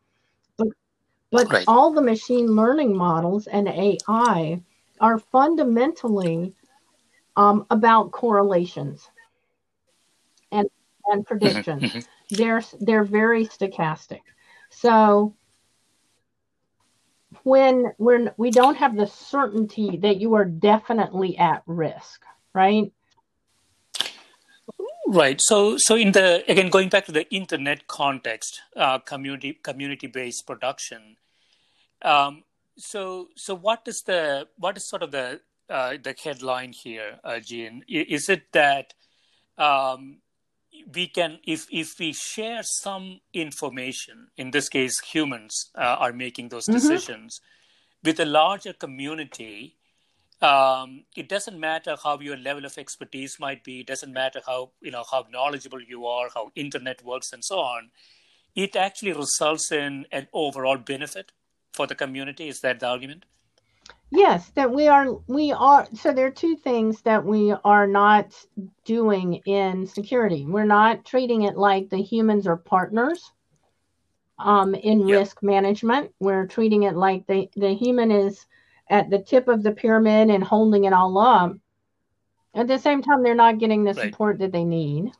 but 1.33 1.51
right. 1.51 1.65
all 1.67 1.91
the 1.91 2.01
machine 2.01 2.45
learning 2.45 2.95
models 2.95 3.47
and 3.47 3.67
AI 3.67 4.61
are 5.01 5.17
fundamentally 5.17 6.53
um, 7.35 7.65
about 7.71 8.11
correlations 8.11 9.09
and 10.51 10.69
and 11.07 11.21
mm-hmm, 11.21 11.27
predictions. 11.27 11.81
Mm-hmm. 11.81 11.99
They're 12.29 12.63
they're 12.79 13.03
very 13.03 13.47
stochastic. 13.47 14.21
So 14.69 15.33
when 17.41 17.93
when 17.97 18.31
we 18.37 18.51
don't 18.51 18.75
have 18.75 18.95
the 18.95 19.07
certainty 19.07 19.97
that 19.97 20.17
you 20.21 20.35
are 20.35 20.45
definitely 20.45 21.35
at 21.39 21.63
risk, 21.65 22.21
right? 22.53 22.91
Right. 25.05 25.39
So, 25.41 25.75
so 25.77 25.95
in 25.95 26.13
the 26.13 26.43
again 26.47 26.69
going 26.69 26.89
back 26.89 27.05
to 27.07 27.11
the 27.11 27.29
internet 27.29 27.87
context, 27.87 28.61
uh, 28.75 28.99
community 28.99 29.59
community 29.61 30.07
based 30.07 30.47
production, 30.47 31.17
um, 32.03 32.43
so, 32.77 33.29
so 33.35 33.55
what 33.55 33.81
is 33.87 34.01
the 34.05 34.47
what 34.57 34.77
is 34.77 34.89
sort 34.89 35.03
of 35.03 35.11
the 35.11 35.41
uh, 35.69 35.95
the 36.01 36.15
headline 36.23 36.73
here, 36.73 37.19
uh, 37.23 37.39
Jean? 37.39 37.83
Is 37.87 38.29
it 38.29 38.51
that 38.51 38.93
um, 39.57 40.17
we 40.93 41.07
can, 41.07 41.39
if 41.45 41.67
if 41.71 41.99
we 41.99 42.13
share 42.13 42.61
some 42.63 43.21
information, 43.33 44.27
in 44.37 44.51
this 44.51 44.69
case, 44.69 44.99
humans 44.99 45.71
uh, 45.75 45.97
are 45.99 46.13
making 46.13 46.49
those 46.49 46.65
mm-hmm. 46.65 46.73
decisions 46.73 47.41
with 48.03 48.19
a 48.19 48.25
larger 48.25 48.73
community. 48.73 49.77
Um, 50.41 51.05
it 51.15 51.29
doesn't 51.29 51.57
matter 51.57 51.95
how 52.03 52.19
your 52.19 52.35
level 52.35 52.65
of 52.65 52.77
expertise 52.77 53.37
might 53.39 53.63
be. 53.63 53.79
It 53.79 53.87
doesn't 53.87 54.11
matter 54.11 54.41
how 54.45 54.71
you 54.81 54.91
know 54.91 55.05
how 55.09 55.25
knowledgeable 55.31 55.81
you 55.81 56.05
are, 56.05 56.29
how 56.33 56.51
internet 56.55 57.03
works, 57.05 57.31
and 57.31 57.43
so 57.43 57.59
on. 57.59 57.91
It 58.55 58.75
actually 58.75 59.13
results 59.13 59.71
in 59.71 60.05
an 60.11 60.27
overall 60.33 60.77
benefit 60.77 61.31
for 61.73 61.87
the 61.87 61.95
community. 61.95 62.47
Is 62.47 62.61
that 62.61 62.79
the 62.79 62.87
argument? 62.87 63.25
Yes, 64.11 64.51
that 64.51 64.71
we 64.71 64.87
are 64.87 65.17
we 65.27 65.51
are 65.51 65.87
so 65.95 66.13
there 66.13 66.27
are 66.27 66.31
two 66.31 66.55
things 66.55 67.01
that 67.01 67.25
we 67.25 67.51
are 67.63 67.87
not 67.87 68.33
doing 68.85 69.35
in 69.45 69.87
security. 69.87 70.45
We're 70.45 70.65
not 70.65 71.03
treating 71.03 71.43
it 71.43 71.57
like 71.57 71.89
the 71.89 72.01
humans 72.01 72.45
are 72.45 72.57
partners 72.57 73.31
um, 74.39 74.75
in 74.75 75.07
yep. 75.07 75.19
risk 75.19 75.43
management. 75.43 76.11
We're 76.19 76.47
treating 76.47 76.83
it 76.83 76.95
like 76.95 77.25
the, 77.27 77.49
the 77.55 77.73
human 77.73 78.11
is 78.11 78.45
at 78.89 79.09
the 79.09 79.19
tip 79.19 79.47
of 79.47 79.63
the 79.63 79.71
pyramid 79.71 80.29
and 80.29 80.43
holding 80.43 80.83
it 80.83 80.93
all 80.93 81.17
up. 81.17 81.55
At 82.53 82.67
the 82.67 82.77
same 82.77 83.01
time, 83.01 83.23
they're 83.23 83.33
not 83.33 83.57
getting 83.57 83.83
the 83.83 83.93
right. 83.93 84.11
support 84.11 84.39
that 84.39 84.51
they 84.51 84.63
need. 84.63 85.11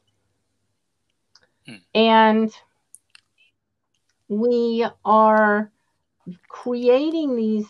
Hmm. 1.65 1.75
And 1.95 2.51
we 4.27 4.85
are 5.03 5.71
creating 6.47 7.35
these 7.35 7.67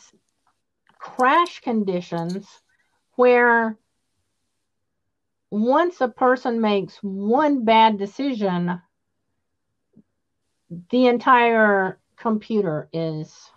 crash 0.99 1.59
conditions 1.61 2.47
where 3.15 3.77
once 5.51 6.01
a 6.01 6.07
person 6.07 6.61
makes 6.61 6.97
one 7.01 7.63
bad 7.63 7.97
decision, 7.97 8.81
the 10.89 11.07
entire 11.07 11.99
computer 12.17 12.89
is 12.91 13.51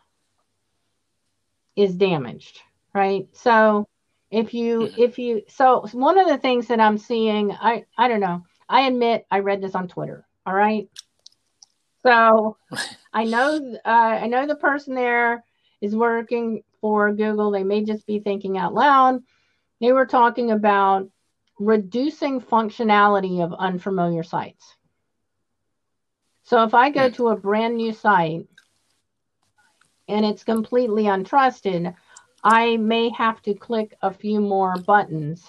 is 1.75 1.95
damaged, 1.95 2.61
right? 2.95 3.29
So 3.33 3.87
if 4.31 4.53
you 4.53 4.91
if 4.99 5.19
you 5.19 5.43
so 5.49 5.87
one 5.93 6.19
of 6.19 6.27
the 6.27 6.39
things 6.39 6.69
that 6.69 6.81
I'm 6.81 6.99
seeing, 6.99 7.53
I 7.53 7.85
I 7.97 8.09
don't 8.09 8.21
know. 8.21 8.45
I 8.69 8.83
admit 8.83 9.27
I 9.31 9.39
read 9.41 9.63
this 9.63 9.75
on 9.75 9.89
Twitter. 9.89 10.27
All 10.45 10.55
right. 10.55 10.89
So 12.07 12.57
I 13.13 13.25
know 13.25 13.79
uh, 13.85 13.89
I 13.89 14.29
know 14.29 14.47
the 14.47 14.55
person 14.55 14.95
there 14.95 15.43
is 15.81 15.97
working 15.97 16.63
for 16.81 17.13
Google. 17.13 17.51
They 17.51 17.65
may 17.65 17.83
just 17.83 18.07
be 18.07 18.21
thinking 18.21 18.57
out 18.57 18.75
loud. 18.75 19.23
They 19.81 19.91
were 19.91 20.07
talking 20.07 20.53
about 20.53 21.11
reducing 21.59 22.41
functionality 22.41 23.43
of 23.43 23.53
unfamiliar 23.53 24.23
sites. 24.23 24.77
So 26.45 26.63
if 26.63 26.75
I 26.75 26.91
go 26.91 27.09
hmm. 27.09 27.15
to 27.15 27.29
a 27.29 27.37
brand 27.37 27.77
new 27.77 27.93
site 27.93 28.47
and 30.07 30.25
it's 30.25 30.45
completely 30.45 31.05
untrusted, 31.05 31.93
I 32.45 32.77
may 32.77 33.09
have 33.11 33.43
to 33.43 33.55
click 33.55 33.97
a 34.01 34.13
few 34.13 34.41
more 34.41 34.77
buttons 34.77 35.45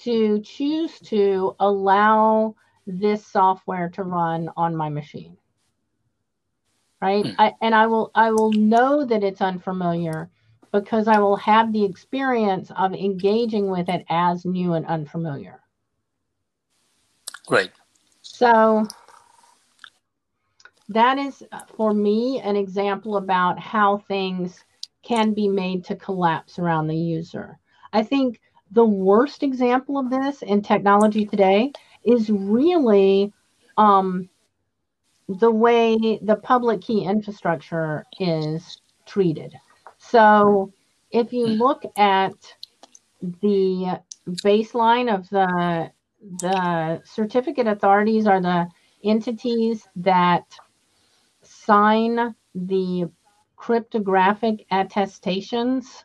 to 0.00 0.42
choose 0.42 0.98
to 1.00 1.56
allow 1.58 2.56
this 2.86 3.26
software 3.26 3.88
to 3.90 4.02
run 4.02 4.50
on 4.54 4.76
my 4.76 4.90
machine 4.90 5.38
right 7.00 7.24
mm. 7.24 7.34
I, 7.38 7.54
and 7.60 7.74
i 7.74 7.86
will 7.86 8.10
i 8.14 8.30
will 8.30 8.52
know 8.52 9.04
that 9.04 9.22
it's 9.22 9.40
unfamiliar 9.40 10.30
because 10.72 11.08
i 11.08 11.18
will 11.18 11.36
have 11.36 11.72
the 11.72 11.84
experience 11.84 12.70
of 12.76 12.92
engaging 12.92 13.70
with 13.70 13.88
it 13.88 14.04
as 14.08 14.44
new 14.44 14.74
and 14.74 14.86
unfamiliar 14.86 15.60
Great. 17.46 17.70
so 18.22 18.86
that 20.90 21.18
is 21.18 21.42
for 21.76 21.94
me 21.94 22.40
an 22.40 22.56
example 22.56 23.16
about 23.16 23.58
how 23.58 23.98
things 24.08 24.64
can 25.02 25.32
be 25.32 25.48
made 25.48 25.84
to 25.84 25.96
collapse 25.96 26.58
around 26.58 26.88
the 26.88 26.96
user 26.96 27.58
i 27.92 28.02
think 28.02 28.40
the 28.72 28.84
worst 28.84 29.42
example 29.42 29.98
of 29.98 30.10
this 30.10 30.42
in 30.42 30.60
technology 30.60 31.24
today 31.24 31.72
is 32.04 32.30
really 32.30 33.32
um, 33.76 34.28
the 35.28 35.50
way 35.50 36.18
the 36.22 36.36
public 36.36 36.80
key 36.80 37.04
infrastructure 37.04 38.04
is 38.18 38.80
treated. 39.06 39.54
So 39.98 40.72
if 41.10 41.32
you 41.32 41.46
look 41.46 41.82
at 41.96 42.34
the 43.42 44.00
baseline 44.44 45.12
of 45.12 45.28
the 45.30 45.90
the 46.40 47.00
certificate 47.04 47.66
authorities 47.66 48.26
are 48.26 48.40
the 48.40 48.68
entities 49.04 49.86
that 49.96 50.44
sign 51.42 52.34
the 52.54 53.08
cryptographic 53.56 54.66
attestations 54.70 56.04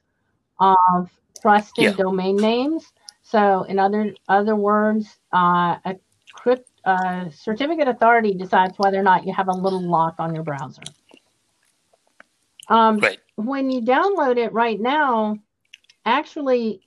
of 0.60 1.10
trusted 1.42 1.84
yeah. 1.84 1.92
domain 1.94 2.36
names. 2.36 2.92
So, 3.22 3.64
in 3.64 3.80
other 3.80 4.14
other 4.28 4.56
words, 4.56 5.18
uh, 5.34 5.78
a 5.86 5.96
crypt, 6.34 6.70
uh, 6.86 7.30
certificate 7.30 7.88
authority 7.88 8.34
decides 8.34 8.78
whether 8.78 9.00
or 9.00 9.04
not 9.04 9.26
you 9.26 9.34
have 9.34 9.48
a 9.48 9.54
little 9.54 9.82
lock 9.82 10.16
on 10.20 10.36
your 10.36 10.44
browser. 10.44 10.84
Um, 12.68 13.00
right. 13.00 13.20
When 13.36 13.70
you 13.70 13.82
download 13.82 14.38
it 14.38 14.54
right 14.54 14.80
now, 14.80 15.38
actually, 16.06 16.82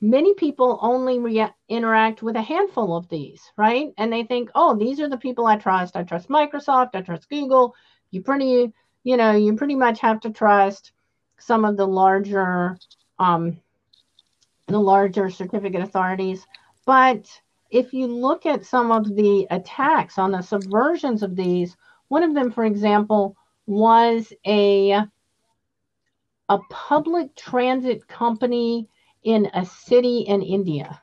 many 0.00 0.34
people 0.34 0.78
only 0.80 1.18
re- 1.18 1.52
interact 1.68 2.22
with 2.22 2.36
a 2.36 2.42
handful 2.42 2.96
of 2.96 3.08
these, 3.08 3.42
right? 3.56 3.92
And 3.98 4.12
they 4.12 4.24
think, 4.24 4.50
oh, 4.54 4.76
these 4.76 5.00
are 5.00 5.08
the 5.08 5.16
people 5.16 5.46
I 5.46 5.56
trust. 5.56 5.96
I 5.96 6.02
trust 6.02 6.28
Microsoft. 6.28 6.90
I 6.94 7.02
trust 7.02 7.28
Google. 7.28 7.74
You 8.10 8.22
pretty, 8.22 8.72
you 9.04 9.16
know, 9.16 9.32
you 9.32 9.54
pretty 9.56 9.76
much 9.76 10.00
have 10.00 10.20
to 10.20 10.30
trust 10.30 10.92
some 11.38 11.64
of 11.64 11.76
the 11.76 11.86
larger, 11.86 12.78
um, 13.18 13.60
the 14.66 14.80
larger 14.80 15.30
certificate 15.30 15.82
authorities. 15.82 16.46
But 16.86 17.28
if 17.70 17.92
you 17.92 18.06
look 18.06 18.46
at 18.46 18.64
some 18.64 18.90
of 18.90 19.14
the 19.16 19.46
attacks 19.50 20.18
on 20.18 20.32
the 20.32 20.38
subversions 20.38 21.22
of 21.22 21.36
these, 21.36 21.76
one 22.08 22.22
of 22.22 22.34
them, 22.34 22.50
for 22.50 22.64
example, 22.64 23.36
was 23.66 24.32
a 24.46 25.02
a 26.48 26.58
public 26.68 27.36
transit 27.36 28.08
company 28.08 28.88
in 29.22 29.48
a 29.54 29.64
city 29.64 30.20
in 30.22 30.42
India 30.42 31.00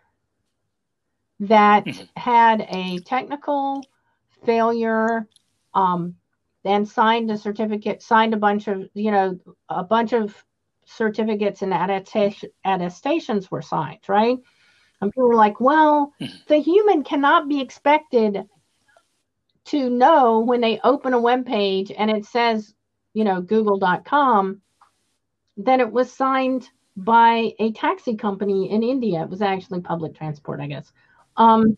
that 1.40 1.86
mm-hmm. 1.86 2.04
had 2.20 2.68
a 2.70 3.00
technical 3.00 3.86
failure 4.46 5.26
um, 5.74 6.16
and 6.66 6.88
signed 6.88 7.32
a 7.32 7.38
certificate, 7.38 8.02
signed 8.02 8.34
a 8.34 8.38
bunch 8.38 8.68
of, 8.68 8.90
you 8.94 9.12
know, 9.12 9.40
a 9.70 9.84
bunch 9.84 10.12
of 10.12 10.36
certificates 10.86 11.62
and 11.62 11.74
attestations 12.66 13.50
were 13.50 13.62
signed, 13.62 14.00
right? 14.10 14.38
And 15.02 15.12
people 15.12 15.30
were 15.30 15.36
like, 15.36 15.60
well, 15.60 16.14
mm-hmm. 16.20 16.36
the 16.48 16.58
human 16.58 17.04
cannot 17.04 17.48
be 17.48 17.62
expected 17.62 18.48
to 19.66 19.90
know 19.90 20.40
when 20.40 20.62
they 20.62 20.80
open 20.84 21.14
a 21.14 21.20
web 21.20 21.46
page 21.46 21.92
and 21.92 22.10
it 22.10 22.26
says, 22.26 22.74
you 23.14 23.24
know, 23.24 23.42
google.com, 23.42 24.62
that 25.58 25.80
it 25.80 25.92
was 25.92 26.12
signed 26.12 26.70
by 26.96 27.54
a 27.60 27.72
taxi 27.74 28.16
company 28.16 28.72
in 28.72 28.82
India. 28.82 29.22
It 29.22 29.30
was 29.30 29.42
actually 29.42 29.82
public 29.82 30.16
transport, 30.16 30.62
I 30.62 30.68
guess. 30.68 30.92
Um, 31.36 31.78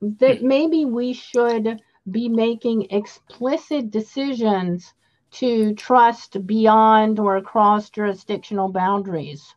that 0.00 0.38
hmm. 0.38 0.48
maybe 0.48 0.84
we 0.84 1.12
should 1.12 1.80
be 2.10 2.28
making 2.28 2.90
explicit 2.90 3.90
decisions 3.90 4.94
to 5.30 5.74
trust 5.74 6.46
beyond 6.46 7.18
or 7.18 7.36
across 7.36 7.90
jurisdictional 7.90 8.70
boundaries 8.70 9.54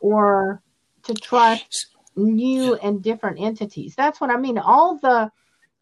or 0.00 0.62
to 1.02 1.12
trust 1.12 1.97
new 2.18 2.74
and 2.74 3.02
different 3.02 3.40
entities. 3.40 3.94
That's 3.94 4.20
what 4.20 4.30
I 4.30 4.36
mean. 4.36 4.58
All 4.58 4.98
the 4.98 5.30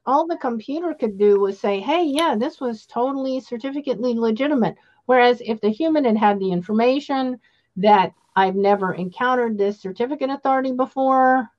all 0.04 0.26
the 0.26 0.36
computer 0.36 0.94
could 0.94 1.18
do 1.18 1.40
was 1.40 1.58
say, 1.58 1.80
hey, 1.80 2.04
yeah, 2.04 2.36
this 2.38 2.60
was 2.60 2.86
totally 2.86 3.40
certificately 3.40 4.14
legitimate. 4.14 4.76
Whereas 5.06 5.42
if 5.44 5.60
the 5.60 5.70
human 5.70 6.04
had 6.04 6.16
had 6.16 6.38
the 6.38 6.52
information 6.52 7.40
that 7.76 8.12
I've 8.36 8.54
never 8.54 8.94
encountered 8.94 9.58
this 9.58 9.80
certificate 9.80 10.30
authority 10.30 10.72
before, 10.72 11.50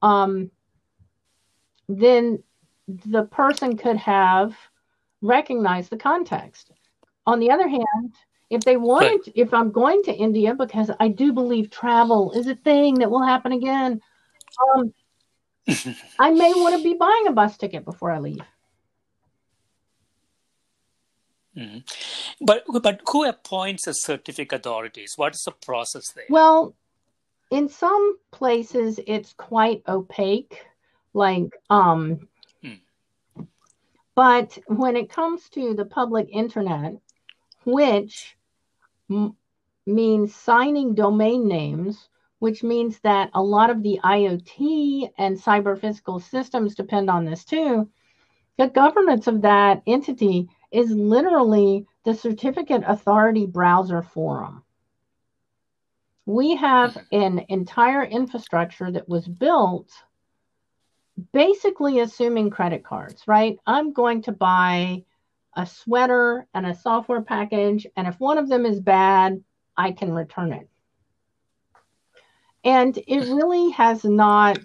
um, 0.00 0.50
then 1.88 2.42
the 2.88 3.24
person 3.24 3.76
could 3.76 3.96
have 3.96 4.56
recognized 5.20 5.90
the 5.90 5.96
context. 5.96 6.70
On 7.26 7.38
the 7.38 7.50
other 7.50 7.68
hand, 7.68 8.14
if 8.54 8.62
they 8.62 8.76
wanted, 8.76 9.32
if 9.34 9.52
I'm 9.52 9.70
going 9.70 10.02
to 10.04 10.12
India 10.12 10.54
because 10.54 10.90
I 10.98 11.08
do 11.08 11.32
believe 11.32 11.70
travel 11.70 12.32
is 12.32 12.46
a 12.46 12.54
thing 12.54 12.94
that 12.96 13.10
will 13.10 13.22
happen 13.22 13.52
again, 13.52 14.00
um, 14.74 14.94
I 16.18 16.30
may 16.30 16.52
want 16.54 16.76
to 16.76 16.82
be 16.82 16.94
buying 16.94 17.26
a 17.26 17.32
bus 17.32 17.56
ticket 17.56 17.84
before 17.84 18.10
I 18.10 18.18
leave. 18.18 18.42
Mm-hmm. 21.56 21.78
But 22.40 22.64
but 22.82 23.00
who 23.06 23.24
appoints 23.24 23.84
the 23.84 23.92
certificate 23.92 24.66
authorities? 24.66 25.12
What 25.16 25.34
is 25.34 25.42
the 25.44 25.52
process 25.52 26.02
there? 26.14 26.24
Well, 26.28 26.74
in 27.50 27.68
some 27.68 28.18
places 28.32 28.98
it's 29.06 29.32
quite 29.34 29.82
opaque, 29.86 30.64
like 31.12 31.54
um. 31.70 32.28
Hmm. 32.62 33.44
But 34.16 34.58
when 34.66 34.96
it 34.96 35.10
comes 35.10 35.48
to 35.50 35.74
the 35.74 35.84
public 35.84 36.28
internet, 36.32 36.94
which 37.64 38.36
means 39.86 40.34
signing 40.34 40.94
domain 40.94 41.46
names, 41.46 42.08
which 42.38 42.62
means 42.62 43.00
that 43.00 43.30
a 43.34 43.42
lot 43.42 43.70
of 43.70 43.82
the 43.82 44.00
IoT 44.04 45.10
and 45.18 45.36
cyber 45.36 45.78
physical 45.78 46.20
systems 46.20 46.74
depend 46.74 47.10
on 47.10 47.24
this 47.24 47.44
too. 47.44 47.88
The 48.58 48.68
governance 48.68 49.26
of 49.26 49.42
that 49.42 49.82
entity 49.86 50.48
is 50.70 50.90
literally 50.90 51.86
the 52.04 52.14
certificate 52.14 52.82
authority 52.86 53.46
browser 53.46 54.02
forum. 54.02 54.62
We 56.26 56.56
have 56.56 56.96
an 57.12 57.44
entire 57.48 58.04
infrastructure 58.04 58.90
that 58.90 59.08
was 59.08 59.26
built 59.26 59.90
basically 61.32 62.00
assuming 62.00 62.50
credit 62.50 62.84
cards, 62.84 63.22
right? 63.26 63.58
I'm 63.66 63.92
going 63.92 64.22
to 64.22 64.32
buy 64.32 65.04
a 65.56 65.66
sweater 65.66 66.46
and 66.54 66.66
a 66.66 66.74
software 66.74 67.22
package, 67.22 67.86
and 67.96 68.06
if 68.06 68.18
one 68.18 68.38
of 68.38 68.48
them 68.48 68.66
is 68.66 68.80
bad, 68.80 69.42
I 69.76 69.92
can 69.92 70.12
return 70.12 70.52
it. 70.52 70.68
And 72.64 72.96
it 72.96 73.28
really 73.34 73.70
has 73.70 74.04
not 74.04 74.58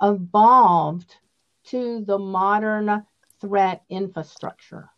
evolved 0.00 1.16
to 1.64 2.04
the 2.04 2.18
modern 2.18 3.06
threat 3.40 3.82
infrastructure. 3.88 4.90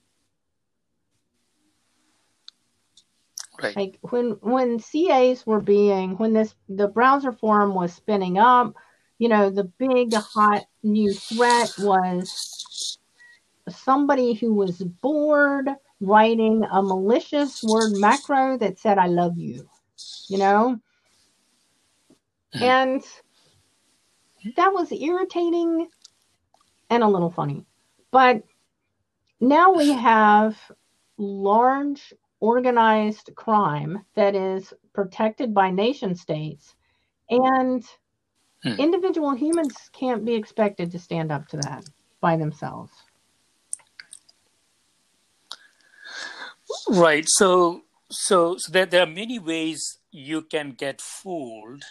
Right. 3.63 3.77
Like 3.77 3.99
when 4.01 4.33
when 4.41 4.81
CAs 4.81 5.47
were 5.47 5.61
being 5.61 6.17
when 6.19 6.33
this 6.33 6.55
the 6.69 6.89
browser 6.89 7.33
forum 7.33 7.75
was 7.75 7.93
spinning 7.93 8.37
up, 8.37 8.75
you 9.19 9.29
know, 9.29 9.51
the 9.51 9.65
big 9.65 10.13
hot 10.13 10.65
new 10.83 11.13
threat 11.13 11.73
was 11.79 12.63
somebody 13.68 14.35
who 14.35 14.55
was 14.55 14.79
bored 14.79 15.68
writing 16.00 16.64
a 16.70 16.83
malicious 16.83 17.62
word 17.62 17.92
macro 17.94 18.59
that 18.59 18.79
said 18.79 18.98
I 18.98 19.07
love 19.07 19.38
you. 19.38 19.68
You 20.29 20.38
know? 20.38 20.81
Mm-hmm. 22.55 22.62
And 22.62 23.03
that 24.57 24.72
was 24.72 24.92
irritating 24.92 25.88
and 26.90 27.03
a 27.03 27.09
little 27.09 27.31
funny. 27.31 27.64
But 28.11 28.42
now 29.40 29.72
we 29.72 29.92
have 29.92 30.57
large 31.16 32.12
organized 32.40 33.31
crime 33.37 34.05
that 34.14 34.35
is 34.35 34.72
protected 34.92 35.55
by 35.55 35.70
nation 35.70 36.14
states, 36.14 36.74
and 37.31 37.83
hmm. 38.62 38.72
individual 38.72 39.35
humans 39.35 39.74
can't 39.92 40.24
be 40.24 40.35
expected 40.35 40.90
to 40.92 40.98
stand 40.98 41.33
up 41.33 41.48
to 41.48 41.57
that 41.59 41.85
by 42.20 42.37
themselves. 42.37 42.92
Right. 46.88 47.25
So, 47.27 47.83
so, 48.11 48.57
so 48.59 48.73
there, 48.73 48.87
there 48.87 49.03
are 49.03 49.07
many 49.07 49.38
ways 49.38 49.99
you 50.11 50.42
can 50.42 50.73
get 50.73 51.01
fooled 51.01 51.85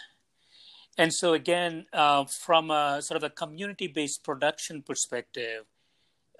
and 0.96 1.12
so 1.12 1.32
again, 1.32 1.86
uh, 1.92 2.24
from 2.24 2.70
a 2.70 3.02
sort 3.02 3.16
of 3.16 3.24
a 3.24 3.30
community-based 3.30 4.22
production 4.22 4.82
perspective, 4.82 5.64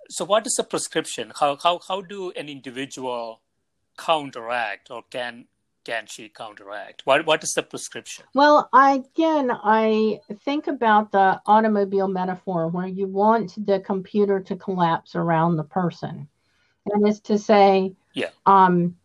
so 0.09 0.25
what 0.25 0.47
is 0.47 0.55
the 0.55 0.65
prescription? 0.65 1.33
How 1.39 1.57
how 1.57 1.81
how 1.89 2.03
do 2.03 2.31
an 2.33 2.49
individual 2.49 3.41
counteract, 3.97 4.91
or 4.91 5.03
can 5.11 5.47
can 5.85 6.07
she 6.07 6.29
counteract? 6.29 7.03
What 7.05 7.27
what 7.27 7.43
is 7.43 7.53
the 7.53 7.63
prescription? 7.63 8.27
Well, 8.35 8.69
again, 8.73 9.51
I 9.51 10.21
think 10.45 10.67
about 10.69 11.11
the 11.11 11.41
automobile 11.47 12.09
metaphor 12.09 12.69
where 12.69 12.87
you 12.87 13.07
want 13.07 13.67
the 13.67 13.81
computer 13.81 14.41
to 14.41 14.57
collapse 14.57 15.17
around 15.17 15.57
the 15.57 15.65
person, 15.65 16.29
and 16.87 17.09
is 17.09 17.21
to 17.23 17.39
say, 17.39 17.95
yeah, 18.15 18.31
um, 18.47 18.97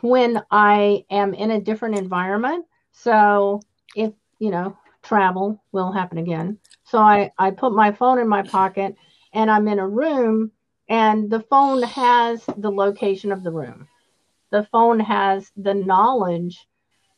when 0.00 0.42
I 0.50 1.04
am 1.10 1.34
in 1.34 1.50
a 1.50 1.60
different 1.60 1.96
environment. 1.98 2.66
So 2.92 3.60
if 3.94 4.12
you 4.38 4.50
know, 4.50 4.76
travel 5.02 5.62
will 5.72 5.92
happen 5.92 6.18
again. 6.18 6.58
So 6.84 6.98
I, 6.98 7.32
I 7.38 7.50
put 7.50 7.72
my 7.72 7.92
phone 7.92 8.18
in 8.18 8.28
my 8.28 8.42
pocket 8.42 8.96
and 9.32 9.50
I'm 9.50 9.68
in 9.68 9.78
a 9.78 9.88
room 9.88 10.52
and 10.88 11.30
the 11.30 11.40
phone 11.40 11.82
has 11.82 12.44
the 12.56 12.70
location 12.70 13.32
of 13.32 13.42
the 13.42 13.52
room. 13.52 13.88
the 14.50 14.64
phone 14.72 15.00
has 15.00 15.50
the 15.56 15.74
knowledge 15.74 16.66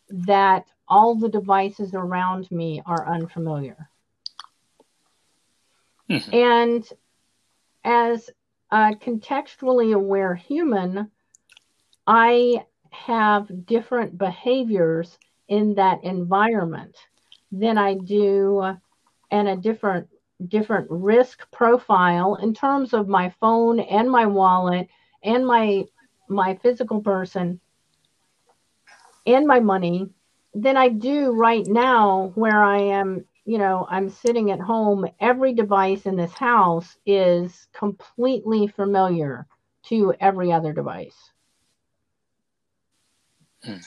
that 0.08 0.66
all 0.88 1.14
the 1.14 1.28
devices 1.28 1.94
around 1.94 2.50
me 2.50 2.82
are 2.84 3.06
unfamiliar. 3.14 3.88
Mm-hmm. 6.10 6.34
And 6.34 6.88
as 7.84 8.28
a 8.70 8.92
contextually 9.00 9.94
aware 9.94 10.34
human, 10.34 11.10
I 12.06 12.64
have 12.90 13.66
different 13.66 14.18
behaviors 14.18 15.18
in 15.48 15.74
that 15.74 16.04
environment 16.04 16.96
than 17.52 17.78
I 17.78 17.94
do 17.94 18.76
and 19.30 19.48
a 19.48 19.56
different 19.56 20.08
different 20.48 20.86
risk 20.90 21.50
profile 21.50 22.36
in 22.36 22.54
terms 22.54 22.94
of 22.94 23.08
my 23.08 23.28
phone 23.40 23.78
and 23.78 24.10
my 24.10 24.26
wallet 24.26 24.88
and 25.22 25.46
my 25.46 25.84
my 26.28 26.54
physical 26.56 27.00
person 27.02 27.60
and 29.26 29.46
my 29.46 29.60
money 29.60 30.08
than 30.54 30.76
I 30.76 30.88
do 30.88 31.32
right 31.32 31.66
now 31.66 32.32
where 32.34 32.62
I 32.62 32.78
am, 32.78 33.24
you 33.50 33.58
know, 33.58 33.84
I'm 33.90 34.08
sitting 34.10 34.52
at 34.52 34.60
home. 34.60 35.08
Every 35.18 35.52
device 35.52 36.06
in 36.06 36.14
this 36.14 36.32
house 36.34 36.96
is 37.04 37.66
completely 37.72 38.68
familiar 38.68 39.44
to 39.86 40.14
every 40.20 40.52
other 40.52 40.72
device. 40.72 41.16
Hmm. 43.64 43.82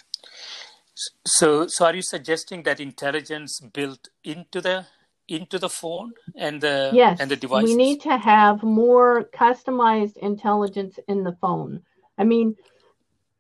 So, 1.26 1.68
so 1.68 1.86
are 1.86 1.96
you 1.96 2.02
suggesting 2.02 2.64
that 2.64 2.82
intelligence 2.82 3.62
built 3.62 4.10
into 4.26 4.60
the 4.60 4.86
into 5.30 5.58
the 5.58 5.70
phone 5.70 6.12
and 6.36 6.60
the 6.60 6.92
yes, 6.94 7.22
and 7.22 7.32
the 7.32 7.38
device? 7.38 7.64
We 7.64 7.74
need 7.74 8.02
to 8.02 8.18
have 8.18 8.64
more 8.64 9.30
customized 9.34 10.18
intelligence 10.18 11.00
in 11.08 11.24
the 11.24 11.38
phone. 11.40 11.84
I 12.18 12.26
mean, 12.26 12.58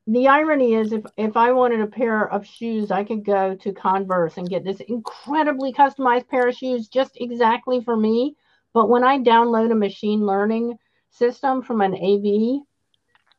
the 0.06 0.28
irony 0.28 0.74
is 0.74 0.92
if 0.92 1.06
if 1.16 1.38
I 1.38 1.52
wanted 1.54 1.80
a 1.80 1.88
pair 1.88 2.30
of 2.30 2.46
shoes, 2.46 2.92
I 2.92 3.04
could 3.04 3.24
go 3.26 3.56
to 3.56 3.74
Converse 3.74 4.38
and 4.38 4.50
get 4.50 4.64
this 4.64 4.82
incredibly 4.82 5.72
customized 5.72 6.28
pair 6.28 6.48
of 6.48 6.56
shoes 6.56 6.88
just 6.90 7.18
exactly 7.22 7.82
for 7.82 7.96
me. 7.96 8.36
But 8.74 8.90
when 8.90 9.04
I 9.04 9.20
download 9.20 9.72
a 9.72 9.76
machine 9.76 10.26
learning 10.26 10.78
system 11.10 11.62
from 11.62 11.82
an 11.82 11.96
AV 11.96 12.64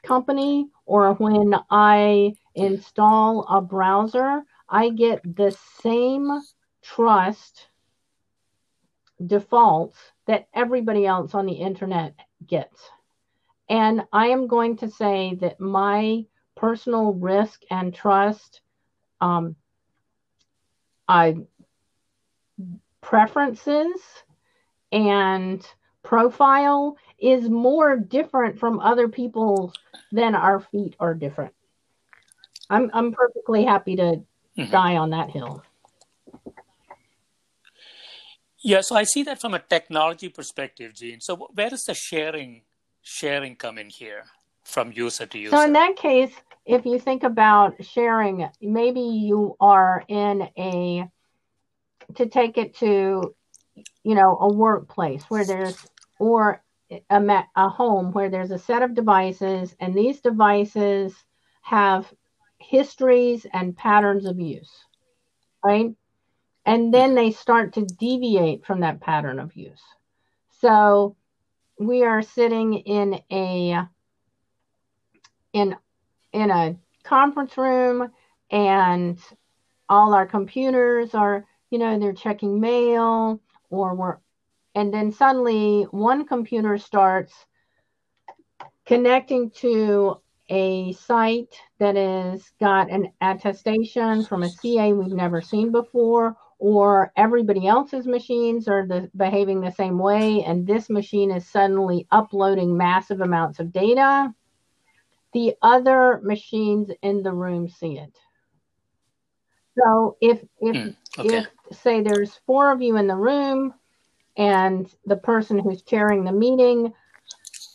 company 0.04 0.68
or 0.86 1.14
when 1.14 1.54
I 1.70 2.32
install 2.54 3.44
a 3.48 3.60
browser, 3.60 4.42
I 4.68 4.90
get 4.90 5.20
the 5.36 5.56
same 5.82 6.30
trust 6.82 7.68
defaults 9.24 9.98
that 10.26 10.48
everybody 10.54 11.04
else 11.06 11.34
on 11.34 11.46
the 11.46 11.52
internet 11.52 12.14
gets. 12.46 12.90
And 13.68 14.02
I 14.12 14.28
am 14.28 14.46
going 14.46 14.76
to 14.78 14.90
say 14.90 15.36
that 15.40 15.60
my 15.60 16.24
personal 16.54 17.12
risk 17.12 17.62
and 17.70 17.94
trust 17.94 18.60
um, 19.20 19.56
I, 21.08 21.36
preferences 23.00 24.00
and 24.92 25.66
profile 26.02 26.96
is 27.18 27.48
more 27.48 27.96
different 27.96 28.58
from 28.58 28.80
other 28.80 29.08
people's 29.08 29.72
than 30.12 30.34
our 30.34 30.60
feet 30.60 30.94
are 31.00 31.14
different. 31.14 31.52
I'm 32.70 32.90
I'm 32.94 33.12
perfectly 33.12 33.64
happy 33.64 33.96
to 33.96 34.22
mm-hmm. 34.58 34.70
die 34.70 34.96
on 34.96 35.10
that 35.10 35.30
hill. 35.30 35.62
Yeah, 38.62 38.80
so 38.80 38.96
I 38.96 39.04
see 39.04 39.22
that 39.24 39.40
from 39.40 39.52
a 39.52 39.58
technology 39.58 40.30
perspective, 40.30 40.94
Jean. 40.94 41.20
So 41.20 41.48
where 41.52 41.68
does 41.68 41.84
the 41.84 41.94
sharing 41.94 42.62
sharing 43.02 43.56
come 43.56 43.76
in 43.76 43.90
here 43.90 44.24
from 44.64 44.92
user 44.92 45.26
to 45.26 45.38
user? 45.38 45.56
So 45.56 45.62
in 45.62 45.72
that 45.74 45.96
case, 45.96 46.32
if 46.66 46.84
you 46.84 46.98
think 46.98 47.22
about 47.22 47.84
sharing, 47.84 48.48
maybe 48.60 49.00
you 49.00 49.56
are 49.60 50.04
in 50.08 50.48
a 50.58 51.08
to 52.16 52.26
take 52.26 52.58
it 52.58 52.76
to 52.76 53.34
you 54.02 54.14
know 54.14 54.36
a 54.40 54.52
workplace 54.52 55.24
where 55.24 55.44
there's 55.44 55.86
or 56.18 56.62
a, 57.10 57.44
a 57.56 57.68
home 57.68 58.12
where 58.12 58.28
there's 58.28 58.50
a 58.50 58.58
set 58.58 58.82
of 58.82 58.94
devices 58.94 59.74
and 59.80 59.94
these 59.94 60.20
devices 60.20 61.14
have 61.62 62.12
histories 62.58 63.46
and 63.52 63.76
patterns 63.76 64.26
of 64.26 64.38
use 64.38 64.70
right 65.64 65.94
and 66.66 66.92
then 66.92 67.14
they 67.14 67.30
start 67.30 67.74
to 67.74 67.84
deviate 67.84 68.64
from 68.64 68.80
that 68.80 69.00
pattern 69.00 69.38
of 69.38 69.54
use. 69.54 69.82
So 70.60 71.16
we 71.78 72.04
are 72.04 72.22
sitting 72.22 72.74
in 72.74 73.20
a 73.30 73.86
in 75.54 75.74
in 76.32 76.50
a 76.50 76.76
conference 77.04 77.56
room 77.56 78.10
and 78.50 79.18
all 79.88 80.12
our 80.12 80.26
computers 80.26 81.14
are 81.14 81.46
you 81.70 81.78
know 81.78 81.98
they're 81.98 82.12
checking 82.12 82.60
mail 82.60 83.40
or 83.70 83.94
we're 83.94 84.18
and 84.74 84.92
then 84.92 85.12
suddenly 85.12 85.84
one 85.84 86.26
computer 86.26 86.76
starts 86.76 87.32
connecting 88.84 89.50
to 89.50 90.20
a 90.50 90.92
site 90.92 91.54
that 91.78 91.96
has 91.96 92.42
got 92.60 92.90
an 92.90 93.10
attestation 93.22 94.24
from 94.24 94.42
a 94.42 94.50
CA 94.50 94.92
we've 94.92 95.12
never 95.12 95.40
seen 95.40 95.72
before 95.72 96.36
or 96.58 97.12
everybody 97.16 97.66
else's 97.66 98.06
machines 98.06 98.68
are 98.68 98.86
the, 98.86 99.10
behaving 99.16 99.60
the 99.60 99.70
same 99.70 99.98
way, 99.98 100.42
and 100.44 100.66
this 100.66 100.88
machine 100.88 101.30
is 101.30 101.46
suddenly 101.46 102.06
uploading 102.10 102.76
massive 102.76 103.20
amounts 103.20 103.58
of 103.58 103.72
data, 103.72 104.32
the 105.34 105.54
other 105.60 106.20
machines 106.22 106.90
in 107.02 107.22
the 107.22 107.32
room 107.32 107.68
see 107.68 107.98
it. 107.98 108.16
So 109.78 110.16
if 110.20 110.42
if 110.60 110.76
mm, 110.76 110.96
okay. 111.18 111.38
if 111.38 111.76
say 111.76 112.00
there's 112.00 112.40
four 112.46 112.72
of 112.72 112.80
you 112.80 112.96
in 112.96 113.06
the 113.06 113.16
room 113.16 113.74
and 114.36 114.88
the 115.04 115.16
person 115.16 115.58
who's 115.58 115.82
chairing 115.82 116.24
the 116.24 116.32
meeting, 116.32 116.92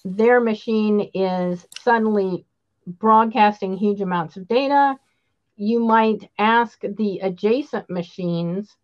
their 0.06 0.40
machine 0.40 1.12
is 1.14 1.68
suddenly 1.80 2.46
broadcasting 2.88 3.78
huge 3.78 4.02
amounts 4.02 4.38
of 4.38 4.48
data, 4.48 4.96
you 5.58 5.80
might 5.80 6.30
ask 6.40 6.80
the 6.82 7.20
adjacent 7.20 7.90
machines 7.90 8.78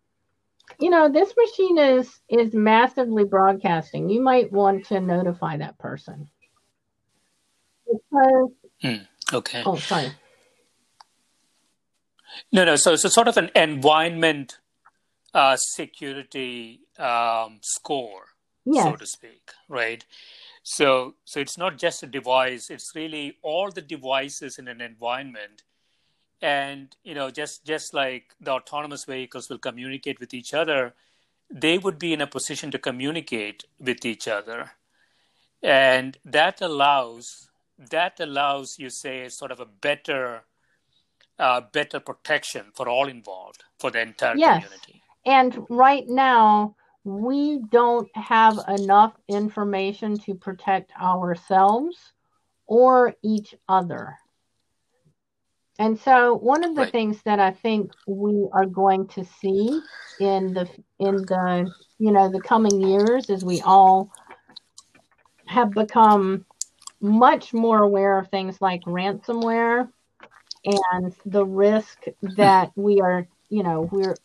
you 0.80 0.90
know 0.90 1.08
this 1.08 1.32
machine 1.36 1.78
is 1.78 2.20
is 2.28 2.52
massively 2.52 3.24
broadcasting 3.24 4.08
you 4.10 4.20
might 4.20 4.50
want 4.52 4.84
to 4.84 5.00
notify 5.00 5.56
that 5.56 5.78
person 5.78 6.28
because 7.86 8.50
mm, 8.82 9.06
okay. 9.32 9.62
Oh 9.64 9.76
sorry. 9.76 10.12
No 12.52 12.64
no 12.64 12.76
so 12.76 12.96
so 12.96 13.08
sort 13.08 13.28
of 13.28 13.36
an 13.36 13.50
environment 13.54 14.58
uh, 15.34 15.56
security 15.56 16.80
um, 16.98 17.58
score 17.62 18.26
yes. 18.64 18.84
so 18.84 18.96
to 18.96 19.06
speak 19.06 19.50
right? 19.68 20.04
So 20.62 21.14
so 21.24 21.40
it's 21.40 21.58
not 21.58 21.78
just 21.78 22.02
a 22.02 22.06
device 22.06 22.70
it's 22.70 22.92
really 22.94 23.38
all 23.42 23.70
the 23.70 23.82
devices 23.82 24.58
in 24.58 24.68
an 24.68 24.80
environment. 24.80 25.62
And 26.42 26.94
you 27.02 27.14
know 27.14 27.30
just 27.30 27.64
just 27.64 27.94
like 27.94 28.34
the 28.40 28.52
autonomous 28.52 29.04
vehicles 29.04 29.48
will 29.48 29.58
communicate 29.58 30.20
with 30.20 30.34
each 30.34 30.52
other 30.52 30.94
they 31.50 31.78
would 31.78 31.98
be 31.98 32.12
in 32.12 32.20
a 32.20 32.26
position 32.26 32.70
to 32.70 32.78
communicate 32.78 33.64
with 33.78 34.04
each 34.04 34.26
other. 34.26 34.72
And 35.62 36.18
that 36.24 36.60
allows 36.60 37.48
that 37.78 38.20
allows 38.20 38.78
you 38.78 38.90
say 38.90 39.28
sort 39.28 39.50
of 39.50 39.60
a 39.60 39.66
better 39.66 40.42
uh, 41.38 41.60
better 41.72 42.00
protection 42.00 42.64
for 42.74 42.88
all 42.88 43.08
involved 43.08 43.64
for 43.78 43.90
the 43.90 44.00
entire 44.00 44.36
yes. 44.36 44.64
community 44.64 45.02
and 45.26 45.66
right 45.68 46.08
now 46.08 46.74
we 47.04 47.60
don't 47.70 48.08
have 48.16 48.58
enough 48.68 49.12
information 49.28 50.18
to 50.18 50.34
protect 50.34 50.90
ourselves 51.00 52.12
or 52.66 53.14
each 53.22 53.54
other 53.68 54.16
and 55.78 55.98
so 55.98 56.34
one 56.34 56.64
of 56.64 56.74
the 56.74 56.82
right. 56.82 56.92
things 56.92 57.22
that 57.24 57.38
I 57.38 57.50
think 57.50 57.92
we 58.06 58.48
are 58.52 58.66
going 58.66 59.08
to 59.08 59.24
see 59.24 59.80
in 60.20 60.54
the 60.54 60.68
in 60.98 61.16
the 61.16 61.70
you 61.98 62.12
know 62.12 62.30
the 62.30 62.40
coming 62.40 62.80
years 62.80 63.28
as 63.28 63.44
we 63.44 63.60
all 63.60 64.10
have 65.46 65.70
become 65.70 66.44
much 67.00 67.52
more 67.52 67.82
aware 67.82 68.18
of 68.18 68.28
things 68.28 68.60
like 68.60 68.82
ransomware 68.82 69.88
and 70.64 71.14
the 71.26 71.44
risk 71.44 72.04
that 72.22 72.70
we 72.74 73.00
are 73.00 73.28
you 73.48 73.62
know 73.62 73.88
we're 73.92 74.16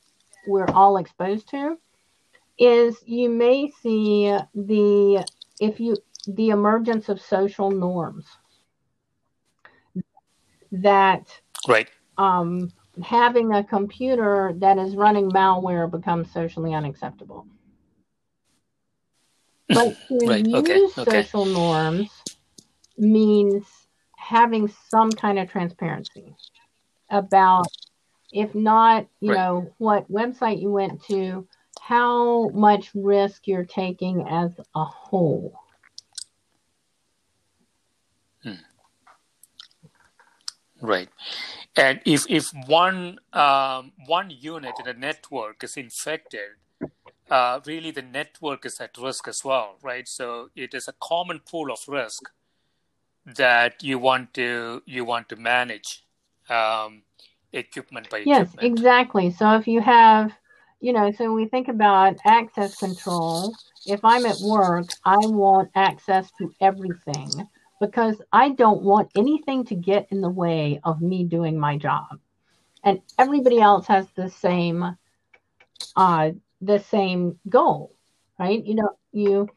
we're 0.47 0.69
all 0.71 0.97
exposed 0.97 1.49
to 1.49 1.77
is 2.57 2.97
you 3.05 3.29
may 3.29 3.69
see 3.81 4.35
the 4.55 5.25
if 5.59 5.79
you 5.79 5.95
the 6.27 6.49
emergence 6.49 7.09
of 7.09 7.21
social 7.21 7.71
norms 7.71 8.25
that 10.71 11.27
right 11.67 11.89
um, 12.17 12.71
having 13.03 13.53
a 13.53 13.63
computer 13.63 14.53
that 14.57 14.77
is 14.77 14.95
running 14.95 15.29
malware 15.31 15.89
becomes 15.89 16.31
socially 16.31 16.73
unacceptable. 16.73 17.47
But 19.67 19.95
to 20.09 20.27
right. 20.27 20.45
use 20.45 20.97
okay. 20.97 21.23
social 21.23 21.45
norms 21.45 22.09
means 22.97 23.65
having 24.17 24.71
some 24.89 25.11
kind 25.11 25.39
of 25.39 25.49
transparency 25.49 26.35
about, 27.09 27.67
if 28.31 28.53
not, 28.55 29.07
you 29.19 29.31
right. 29.31 29.37
know, 29.37 29.73
what 29.77 30.11
website 30.11 30.61
you 30.61 30.71
went 30.71 31.03
to, 31.05 31.47
how 31.79 32.49
much 32.49 32.91
risk 32.93 33.47
you're 33.47 33.65
taking 33.65 34.27
as 34.27 34.51
a 34.75 34.83
whole. 34.83 35.53
Hmm. 38.43 38.53
Right. 40.81 41.09
And 41.75 42.01
if 42.05 42.25
if 42.29 42.51
one 42.67 43.19
um, 43.33 43.93
one 44.07 44.29
unit 44.29 44.73
in 44.79 44.87
a 44.87 44.93
network 44.93 45.63
is 45.63 45.77
infected, 45.77 46.57
uh, 47.29 47.59
really 47.65 47.91
the 47.91 48.01
network 48.01 48.65
is 48.65 48.79
at 48.79 48.97
risk 48.97 49.27
as 49.27 49.43
well, 49.43 49.77
right? 49.81 50.07
So 50.07 50.49
it 50.55 50.73
is 50.73 50.87
a 50.87 50.93
common 50.99 51.39
pool 51.39 51.71
of 51.71 51.79
risk 51.87 52.23
that 53.35 53.83
you 53.83 53.99
want 53.99 54.33
to 54.35 54.81
you 54.85 55.05
want 55.05 55.29
to 55.29 55.35
manage 55.35 56.03
um, 56.49 57.03
equipment 57.53 58.09
by 58.09 58.19
yes, 58.19 58.47
equipment. 58.47 58.73
exactly. 58.73 59.31
So 59.31 59.55
if 59.55 59.67
you 59.67 59.81
have, 59.81 60.31
you 60.79 60.93
know, 60.93 61.11
so 61.11 61.33
we 61.33 61.47
think 61.47 61.67
about 61.67 62.17
access 62.25 62.75
control. 62.75 63.55
If 63.85 64.05
I'm 64.05 64.25
at 64.25 64.39
work, 64.39 64.89
I 65.05 65.17
want 65.17 65.71
access 65.75 66.31
to 66.37 66.53
everything 66.61 67.47
because 67.79 68.21
I 68.31 68.49
don't 68.49 68.83
want 68.83 69.09
anything 69.15 69.65
to 69.65 69.75
get 69.75 70.07
in 70.11 70.21
the 70.21 70.29
way 70.29 70.79
of 70.83 71.01
me 71.01 71.23
doing 71.23 71.59
my 71.59 71.77
job. 71.77 72.19
And 72.83 73.01
everybody 73.17 73.59
else 73.59 73.87
has 73.87 74.07
the 74.15 74.29
same 74.29 74.97
uh, 75.95 76.31
the 76.61 76.79
same 76.79 77.39
goal, 77.49 77.95
right? 78.41 78.65
You 78.65 78.75
know, 78.75 78.97
you 79.13 79.47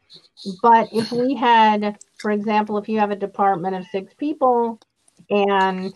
but 0.63 0.91
if 0.93 1.11
we 1.11 1.35
had, 1.35 1.99
for 2.19 2.31
example, 2.31 2.77
if 2.77 2.87
you 2.87 2.99
have 3.01 3.11
a 3.11 3.17
department 3.17 3.75
of 3.75 3.87
six 3.87 4.13
people 4.13 4.79
and 5.31 5.95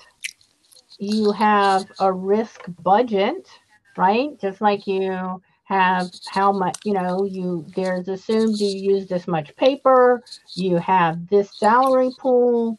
you 0.98 1.30
have 1.32 1.86
a 1.98 2.10
risk 2.10 2.62
budget, 2.82 3.46
right? 3.98 4.40
Just 4.40 4.62
like 4.62 4.86
you 4.86 5.42
have 5.64 6.10
how 6.26 6.50
much 6.50 6.78
you 6.82 6.94
know 6.94 7.24
you 7.24 7.66
there's 7.76 8.08
assumed 8.08 8.58
you 8.58 8.68
use 8.68 9.06
this 9.06 9.28
much 9.28 9.54
paper 9.56 10.22
you 10.54 10.76
have 10.76 11.28
this 11.28 11.50
salary 11.58 12.10
pool 12.18 12.78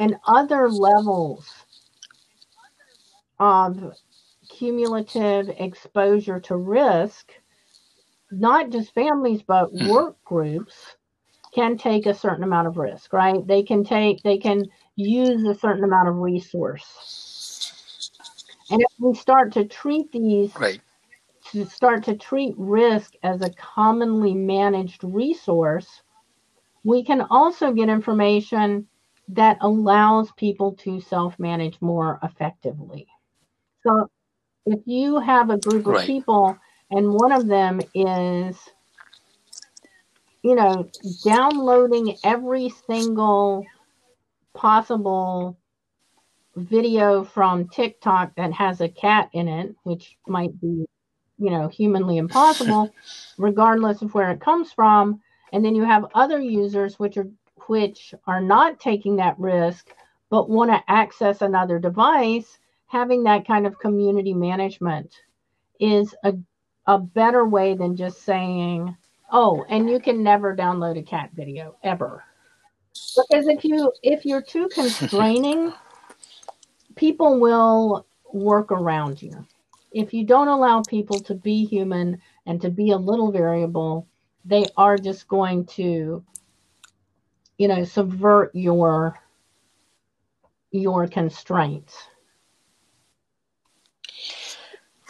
and 0.00 0.16
other 0.26 0.68
levels 0.68 1.48
of 3.38 3.94
cumulative 4.48 5.48
exposure 5.58 6.40
to 6.40 6.56
risk 6.56 7.30
not 8.40 8.70
just 8.70 8.94
families 8.94 9.42
but 9.42 9.66
hmm. 9.66 9.88
work 9.88 10.16
groups 10.24 10.96
can 11.54 11.76
take 11.76 12.06
a 12.06 12.14
certain 12.14 12.44
amount 12.44 12.66
of 12.66 12.76
risk 12.76 13.12
right 13.12 13.46
they 13.46 13.62
can 13.62 13.84
take 13.84 14.22
they 14.22 14.38
can 14.38 14.64
use 14.96 15.44
a 15.44 15.54
certain 15.58 15.84
amount 15.84 16.08
of 16.08 16.16
resource 16.16 18.10
and 18.70 18.80
if 18.80 18.92
we 18.98 19.14
start 19.14 19.52
to 19.52 19.64
treat 19.64 20.10
these 20.12 20.54
right 20.56 20.80
to 21.54 21.66
start 21.66 22.04
to 22.04 22.16
treat 22.16 22.54
risk 22.56 23.14
as 23.22 23.42
a 23.42 23.50
commonly 23.50 24.34
managed 24.34 25.04
resource, 25.04 26.02
we 26.84 27.04
can 27.04 27.20
also 27.30 27.72
get 27.72 27.88
information 27.88 28.86
that 29.28 29.56
allows 29.60 30.30
people 30.32 30.72
to 30.72 31.00
self 31.00 31.38
manage 31.38 31.80
more 31.80 32.18
effectively. 32.22 33.06
So, 33.82 34.10
if 34.66 34.80
you 34.86 35.20
have 35.20 35.50
a 35.50 35.58
group 35.58 35.86
of 35.86 35.94
right. 35.94 36.06
people 36.06 36.56
and 36.90 37.12
one 37.12 37.32
of 37.32 37.46
them 37.46 37.80
is, 37.94 38.58
you 40.42 40.54
know, 40.54 40.88
downloading 41.24 42.16
every 42.24 42.68
single 42.86 43.64
possible 44.54 45.56
video 46.56 47.24
from 47.24 47.68
TikTok 47.68 48.34
that 48.36 48.52
has 48.52 48.80
a 48.80 48.88
cat 48.88 49.28
in 49.32 49.48
it, 49.48 49.74
which 49.82 50.16
might 50.26 50.58
be 50.60 50.86
you 51.38 51.50
know 51.50 51.66
humanly 51.66 52.16
impossible 52.16 52.88
regardless 53.38 54.02
of 54.02 54.14
where 54.14 54.30
it 54.30 54.40
comes 54.40 54.72
from. 54.72 55.20
And 55.52 55.64
then 55.64 55.74
you 55.74 55.84
have 55.84 56.06
other 56.14 56.40
users 56.40 56.98
which 56.98 57.16
are 57.16 57.28
which 57.66 58.14
are 58.26 58.40
not 58.40 58.78
taking 58.80 59.16
that 59.16 59.38
risk 59.38 59.90
but 60.30 60.50
want 60.50 60.70
to 60.70 60.82
access 60.88 61.42
another 61.42 61.78
device. 61.78 62.58
Having 62.86 63.24
that 63.24 63.46
kind 63.46 63.66
of 63.66 63.78
community 63.78 64.34
management 64.34 65.12
is 65.80 66.14
a, 66.24 66.34
a 66.86 66.98
better 66.98 67.46
way 67.46 67.74
than 67.74 67.96
just 67.96 68.22
saying 68.22 68.94
oh 69.30 69.64
and 69.68 69.88
you 69.88 69.98
can 69.98 70.22
never 70.22 70.54
download 70.54 70.98
a 70.98 71.02
cat 71.02 71.30
video 71.34 71.76
ever 71.82 72.24
because 72.92 73.46
if 73.48 73.64
you 73.64 73.92
if 74.02 74.24
you're 74.24 74.42
too 74.42 74.68
constraining 74.74 75.72
people 76.96 77.40
will 77.40 78.06
work 78.32 78.70
around 78.70 79.20
you 79.22 79.46
if 79.94 80.12
you 80.12 80.24
don't 80.24 80.48
allow 80.48 80.82
people 80.82 81.20
to 81.20 81.34
be 81.34 81.64
human 81.64 82.20
and 82.46 82.60
to 82.60 82.68
be 82.68 82.90
a 82.90 82.96
little 82.96 83.30
variable, 83.30 84.08
they 84.44 84.66
are 84.76 84.98
just 84.98 85.28
going 85.28 85.64
to, 85.66 86.22
you 87.58 87.68
know, 87.68 87.84
subvert 87.84 88.50
your 88.54 89.18
your 90.72 91.06
constraints. 91.06 92.08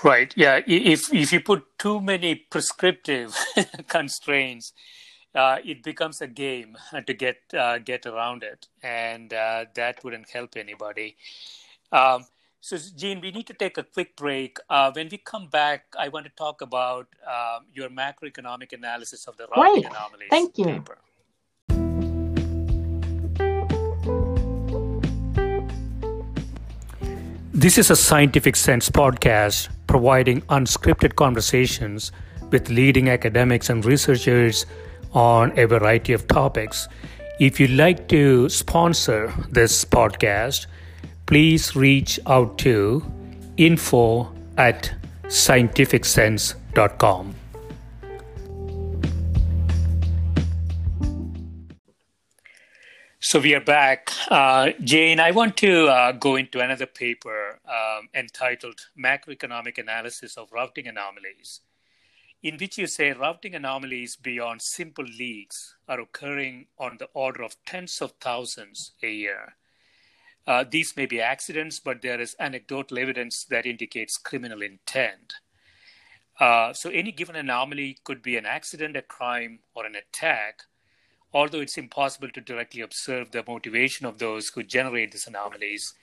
Right. 0.04 0.34
Yeah. 0.36 0.60
If 0.66 1.12
if 1.14 1.32
you 1.32 1.40
put 1.40 1.64
too 1.78 1.98
many 1.98 2.34
prescriptive 2.34 3.34
constraints, 3.88 4.74
uh, 5.34 5.56
it 5.64 5.82
becomes 5.82 6.20
a 6.20 6.26
game 6.26 6.76
to 7.06 7.14
get 7.14 7.38
uh, 7.56 7.78
get 7.78 8.04
around 8.04 8.42
it, 8.42 8.68
and 8.82 9.32
uh, 9.32 9.64
that 9.74 10.04
wouldn't 10.04 10.28
help 10.28 10.56
anybody. 10.56 11.16
Um, 11.90 12.26
so, 12.60 12.76
Jean, 12.96 13.20
we 13.20 13.30
need 13.30 13.46
to 13.46 13.54
take 13.54 13.78
a 13.78 13.82
quick 13.82 14.14
break. 14.14 14.58
Uh, 14.68 14.92
when 14.92 15.08
we 15.10 15.18
come 15.18 15.48
back, 15.48 15.84
I 15.98 16.08
want 16.08 16.26
to 16.26 16.32
talk 16.32 16.60
about 16.60 17.08
um, 17.26 17.64
your 17.72 17.88
macroeconomic 17.88 18.74
analysis 18.74 19.26
of 19.26 19.38
the 19.38 19.46
routing 19.56 19.86
anomalies 19.86 20.28
Thank 20.30 20.58
you. 20.58 20.64
paper. 20.64 20.98
This 27.52 27.78
is 27.78 27.90
a 27.90 27.96
Scientific 27.96 28.56
Sense 28.56 28.90
podcast 28.90 29.68
providing 29.94 30.42
unscripted 30.58 31.14
conversations 31.14 32.10
with 32.50 32.68
leading 32.68 33.08
academics 33.08 33.70
and 33.70 33.84
researchers 33.84 34.66
on 35.12 35.56
a 35.56 35.66
variety 35.66 36.12
of 36.12 36.26
topics. 36.26 36.88
If 37.38 37.60
you'd 37.60 37.78
like 37.78 38.08
to 38.08 38.48
sponsor 38.48 39.32
this 39.52 39.84
podcast, 39.84 40.66
please 41.26 41.76
reach 41.76 42.18
out 42.26 42.58
to 42.66 43.04
info 43.56 44.32
at 44.56 44.92
scientificsense.com. 45.26 47.43
So 53.26 53.40
we 53.40 53.54
are 53.54 53.60
back. 53.60 54.10
Uh, 54.28 54.72
Jane, 54.82 55.18
I 55.18 55.30
want 55.30 55.56
to 55.56 55.86
uh, 55.86 56.12
go 56.12 56.36
into 56.36 56.60
another 56.60 56.84
paper 56.84 57.58
um, 57.66 58.10
entitled 58.12 58.78
Macroeconomic 59.02 59.78
Analysis 59.78 60.36
of 60.36 60.52
Routing 60.52 60.88
Anomalies, 60.88 61.60
in 62.42 62.58
which 62.58 62.76
you 62.76 62.86
say 62.86 63.12
routing 63.12 63.54
anomalies 63.54 64.14
beyond 64.14 64.60
simple 64.60 65.06
leaks 65.06 65.74
are 65.88 66.00
occurring 66.00 66.66
on 66.78 66.98
the 66.98 67.08
order 67.14 67.42
of 67.42 67.56
tens 67.64 68.02
of 68.02 68.12
thousands 68.20 68.92
a 69.02 69.10
year. 69.10 69.56
Uh, 70.46 70.62
these 70.70 70.94
may 70.94 71.06
be 71.06 71.22
accidents, 71.22 71.80
but 71.80 72.02
there 72.02 72.20
is 72.20 72.36
anecdotal 72.38 72.98
evidence 72.98 73.44
that 73.44 73.64
indicates 73.64 74.18
criminal 74.18 74.60
intent. 74.60 75.32
Uh, 76.38 76.74
so, 76.74 76.90
any 76.90 77.10
given 77.10 77.36
anomaly 77.36 77.96
could 78.04 78.20
be 78.20 78.36
an 78.36 78.44
accident, 78.44 78.98
a 78.98 79.02
crime, 79.02 79.60
or 79.74 79.86
an 79.86 79.94
attack, 79.94 80.64
although 81.34 81.60
it's 81.60 81.76
impossible 81.76 82.30
to 82.30 82.40
directly 82.40 82.80
observe 82.80 83.30
the 83.32 83.44
motivation 83.46 84.06
of 84.06 84.18
those 84.18 84.48
who 84.48 84.62
generate 84.62 85.10
these 85.12 85.26
anomalies. 85.26 85.94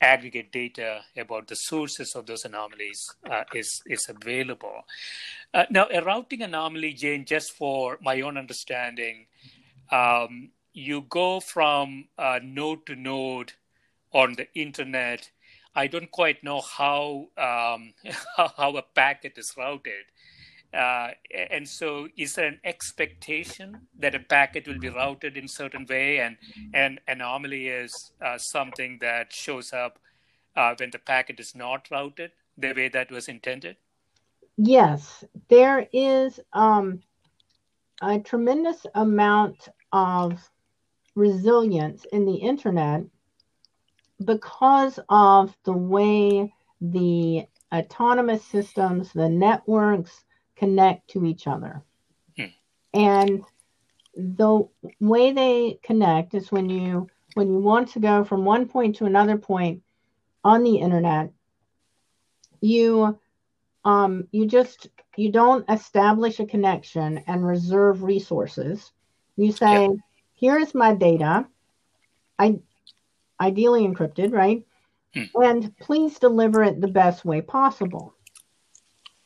Aggregate 0.00 0.50
data 0.50 1.02
about 1.18 1.46
the 1.46 1.54
sources 1.54 2.14
of 2.16 2.24
those 2.24 2.46
anomalies 2.46 3.14
uh, 3.30 3.44
is, 3.54 3.82
is 3.84 4.08
available. 4.08 4.82
Uh, 5.52 5.66
now, 5.70 5.86
a 5.92 6.02
routing 6.02 6.40
anomaly, 6.40 6.94
Jane, 6.94 7.26
just 7.26 7.52
for 7.52 7.98
my 8.00 8.22
own 8.22 8.38
understanding, 8.38 9.26
um, 9.92 10.50
you 10.72 11.02
go 11.10 11.40
from 11.40 12.08
uh, 12.16 12.40
node 12.42 12.86
to 12.86 12.96
node 12.96 13.52
on 14.12 14.34
the 14.34 14.48
internet. 14.54 15.30
I 15.74 15.86
don't 15.86 16.10
quite 16.10 16.42
know 16.42 16.62
how 16.62 17.28
um, 17.36 17.92
how 18.56 18.76
a 18.76 18.82
packet 18.82 19.34
is 19.36 19.52
routed. 19.56 20.04
Uh, 20.72 21.10
and 21.50 21.68
so, 21.68 22.06
is 22.16 22.34
there 22.34 22.46
an 22.46 22.60
expectation 22.64 23.76
that 23.98 24.14
a 24.14 24.20
packet 24.20 24.68
will 24.68 24.78
be 24.78 24.88
routed 24.88 25.36
in 25.36 25.48
certain 25.48 25.84
way, 25.86 26.20
and 26.20 26.36
an 26.74 27.00
anomaly 27.08 27.66
is 27.66 28.12
uh, 28.24 28.38
something 28.38 28.98
that 29.00 29.32
shows 29.32 29.72
up 29.72 29.98
uh, 30.54 30.74
when 30.78 30.90
the 30.90 30.98
packet 30.98 31.40
is 31.40 31.56
not 31.56 31.88
routed 31.90 32.30
the 32.56 32.72
way 32.72 32.88
that 32.88 33.10
was 33.10 33.26
intended? 33.26 33.76
Yes, 34.56 35.24
there 35.48 35.88
is 35.92 36.38
um, 36.52 37.02
a 38.00 38.20
tremendous 38.20 38.86
amount 38.94 39.68
of 39.92 40.50
resilience 41.16 42.04
in 42.12 42.26
the 42.26 42.34
internet 42.34 43.02
because 44.24 45.00
of 45.08 45.56
the 45.64 45.72
way 45.72 46.52
the 46.80 47.46
autonomous 47.72 48.44
systems, 48.44 49.12
the 49.12 49.28
networks 49.28 50.24
connect 50.60 51.08
to 51.08 51.24
each 51.24 51.46
other. 51.46 51.82
Hmm. 52.36 52.44
And 52.92 53.42
the 54.14 54.68
way 55.00 55.32
they 55.32 55.80
connect 55.82 56.34
is 56.34 56.52
when 56.52 56.68
you 56.68 57.08
when 57.34 57.48
you 57.48 57.58
want 57.58 57.88
to 57.92 58.00
go 58.00 58.24
from 58.24 58.44
one 58.44 58.68
point 58.68 58.96
to 58.96 59.06
another 59.06 59.38
point 59.38 59.82
on 60.44 60.62
the 60.62 60.76
internet, 60.76 61.30
you 62.60 63.18
um, 63.84 64.28
you 64.32 64.46
just 64.46 64.88
you 65.16 65.32
don't 65.32 65.68
establish 65.70 66.38
a 66.38 66.46
connection 66.46 67.24
and 67.26 67.46
reserve 67.46 68.02
resources. 68.02 68.92
You 69.36 69.52
say, 69.52 69.82
yep. 69.82 69.90
"Here's 70.34 70.74
my 70.74 70.94
data. 70.94 71.46
I 72.38 72.58
ideally 73.40 73.86
encrypted, 73.86 74.32
right? 74.32 74.66
Hmm. 75.14 75.42
And 75.42 75.78
please 75.78 76.18
deliver 76.18 76.62
it 76.62 76.82
the 76.82 76.88
best 76.88 77.24
way 77.24 77.40
possible." 77.40 78.14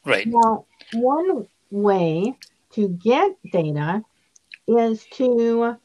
Right. 0.04 0.26
Now, 0.26 0.66
one 0.92 1.46
way 1.70 2.36
to 2.72 2.88
get 2.88 3.36
data 3.52 4.02
is 4.66 5.04
to 5.12 5.76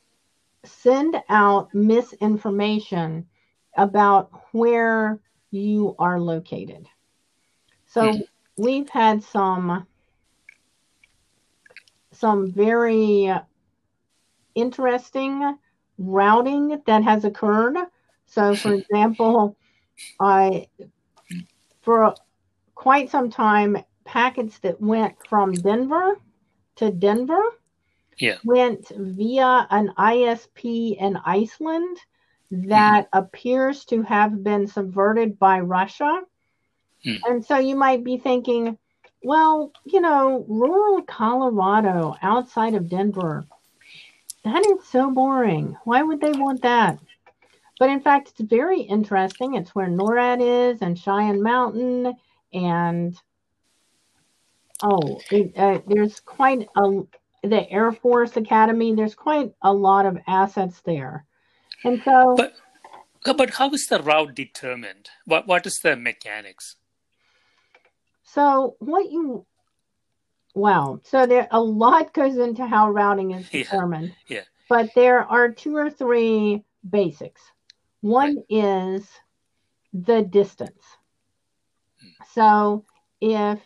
send 0.63 1.22
out 1.30 1.74
misinformation 1.74 3.28
about 3.78 4.32
where 4.51 5.20
you 5.51 5.95
are 5.99 6.20
located. 6.20 6.88
So 7.88 8.13
hmm. 8.13 8.20
we've 8.57 8.89
had 8.89 9.24
some 9.24 9.88
some 12.11 12.51
very 12.51 13.34
interesting 14.53 15.57
routing 15.97 16.82
that 16.86 17.03
has 17.03 17.24
occurred. 17.24 17.78
So 18.26 18.55
for 18.55 18.74
example, 18.91 19.55
I 20.20 20.67
for 21.82 22.15
quite 22.76 23.09
some 23.09 23.30
time 23.30 23.78
packets 24.10 24.57
that 24.60 24.82
went 24.82 25.16
from 25.28 25.53
Denver 25.53 26.20
to 26.78 26.89
Denver 26.89 27.43
yeah. 28.18 28.38
went 28.43 28.89
via 28.89 29.68
an 29.70 29.93
ISP 29.97 30.97
in 30.97 31.16
Iceland 31.18 31.97
that 32.49 33.05
mm-hmm. 33.05 33.20
appears 33.20 33.86
to 33.86 34.01
have 34.01 34.43
been 34.43 34.66
subverted 34.66 35.38
by 35.38 35.60
Russia. 35.60 36.22
Mm. 37.05 37.20
And 37.28 37.45
so 37.45 37.60
you 37.60 37.76
might 37.76 38.03
be 38.03 38.18
thinking, 38.18 38.80
well, 39.22 39.72
you 39.86 40.01
know, 40.01 40.43
rural 40.47 41.03
Colorado 41.03 42.16
outside 42.24 42.74
of 42.74 42.89
Denver, 42.89 43.45
that 44.43 44.66
is 44.66 44.88
so 44.88 45.12
boring. 45.12 45.78
Why 45.84 46.01
would 46.01 46.20
they 46.20 46.32
want 46.32 46.64
that? 46.64 46.97
But 47.78 47.89
in 47.91 48.01
fact, 48.01 48.30
it's 48.30 48.41
very 48.41 48.82
interesting. 48.82 49.53
It's 49.53 49.76
where 49.76 49.88
NORAD 49.88 50.72
is 50.74 50.82
and 50.82 50.97
Cheyenne 50.97 51.43
Mountain. 51.43 52.16
And 52.51 53.16
oh, 54.84 55.21
uh, 55.57 55.80
there's 55.88 56.19
quite 56.19 56.67
a, 56.75 57.01
the 57.43 57.69
Air 57.69 57.91
Force 57.91 58.38
Academy. 58.38 58.93
There's 58.95 59.15
quite 59.15 59.53
a 59.61 59.73
lot 59.73 60.05
of 60.05 60.17
assets 60.27 60.82
there, 60.82 61.25
and 61.84 62.01
so. 62.03 62.36
But, 62.36 62.55
but 63.38 63.49
how 63.51 63.69
is 63.71 63.88
the 63.88 64.01
route 64.01 64.36
determined? 64.36 65.09
What 65.25 65.47
what 65.47 65.65
is 65.65 65.80
the 65.80 65.95
mechanics? 65.95 66.75
So 68.23 68.75
what 68.80 69.11
you, 69.11 69.45
wow. 70.53 71.01
So 71.03 71.25
there 71.25 71.47
a 71.51 71.61
lot 71.61 72.13
goes 72.13 72.38
into 72.38 72.65
how 72.65 72.91
routing 72.91 73.32
is 73.32 73.49
determined. 73.51 74.13
Yeah. 74.27 74.38
yeah. 74.38 74.43
But 74.69 74.91
there 74.93 75.23
are 75.23 75.49
two 75.51 75.75
or 75.75 75.89
three 75.89 76.63
basics. 76.88 77.41
One 78.01 78.36
right. 78.36 78.45
is 78.49 79.07
the 79.93 80.21
distance. 80.21 80.84
Hmm. 81.99 82.23
So 82.34 82.86
if 83.19 83.59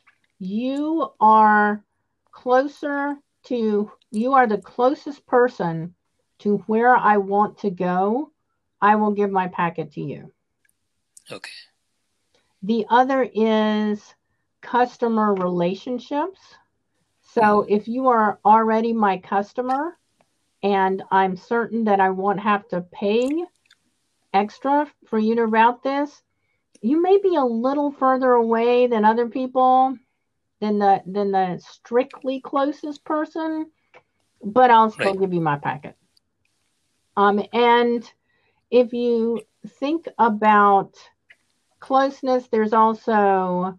you 0.44 1.10
are 1.22 1.84
closer 2.32 3.16
to 3.44 3.92
you 4.12 4.34
are 4.34 4.48
the 4.48 4.58
closest 4.58 5.26
person 5.26 5.96
to 6.40 6.58
where 6.68 6.96
I 6.96 7.18
want 7.18 7.60
to 7.60 7.70
go, 7.70 8.32
I 8.82 8.96
will 8.96 9.12
give 9.12 9.32
my 9.32 9.48
packet 9.48 9.94
to 9.94 10.02
you. 10.02 10.32
Okay. 11.32 11.52
The 12.64 12.86
other 12.90 13.24
is 13.34 14.14
customer 14.62 15.34
relationships. 15.34 16.40
So 17.22 17.66
if 17.70 17.88
you 17.88 18.10
are 18.10 18.40
already 18.44 18.92
my 18.92 19.18
customer 19.18 19.98
and 20.62 21.04
I'm 21.12 21.38
certain 21.38 21.86
that 21.86 22.00
I 22.00 22.10
won't 22.10 22.42
have 22.42 22.68
to 22.70 22.82
pay 22.82 23.30
extra 24.34 24.92
for 25.08 25.18
you 25.18 25.36
to 25.36 25.46
route 25.46 25.84
this, 25.84 26.22
you 26.82 27.02
may 27.02 27.18
be 27.18 27.36
a 27.36 27.46
little 27.46 27.92
further 27.92 28.34
away 28.34 28.88
than 28.88 29.06
other 29.06 29.30
people 29.30 29.98
than 30.64 30.80
the 30.80 31.02
than 31.06 31.32
the 31.32 31.60
strictly 31.60 32.40
closest 32.40 33.04
person, 33.04 33.70
but 34.42 34.72
I'll 34.72 34.92
still 34.92 35.12
right. 35.12 35.20
give 35.20 35.34
you 35.34 35.42
my 35.42 35.58
packet. 35.58 35.98
Um, 37.18 37.44
and 37.52 38.10
if 38.72 38.94
you 38.94 39.42
think 39.80 40.08
about 40.18 40.96
closeness, 41.82 42.48
there's 42.48 42.72
also 42.72 43.78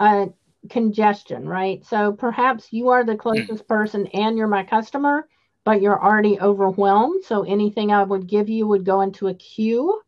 a 0.00 0.28
congestion, 0.68 1.48
right? 1.48 1.86
So 1.86 2.12
perhaps 2.12 2.72
you 2.72 2.88
are 2.88 3.04
the 3.04 3.12
hmm. 3.12 3.18
closest 3.18 3.68
person 3.68 4.08
and 4.08 4.36
you're 4.36 4.48
my 4.48 4.64
customer, 4.64 5.28
but 5.64 5.80
you're 5.80 6.02
already 6.02 6.40
overwhelmed. 6.40 7.22
So 7.24 7.44
anything 7.44 7.92
I 7.92 8.02
would 8.02 8.26
give 8.26 8.48
you 8.48 8.66
would 8.66 8.84
go 8.84 9.02
into 9.02 9.28
a 9.28 9.34
queue 9.34 10.02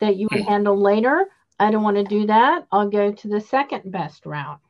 that 0.00 0.16
you 0.16 0.26
would 0.32 0.42
hmm. 0.42 0.48
handle 0.48 0.76
later. 0.76 1.26
I 1.58 1.70
don't 1.70 1.82
want 1.82 1.96
to 1.96 2.04
do 2.04 2.26
that. 2.26 2.66
I'll 2.70 2.88
go 2.88 3.12
to 3.12 3.28
the 3.28 3.40
second 3.40 3.90
best 3.90 4.26
route. 4.26 4.60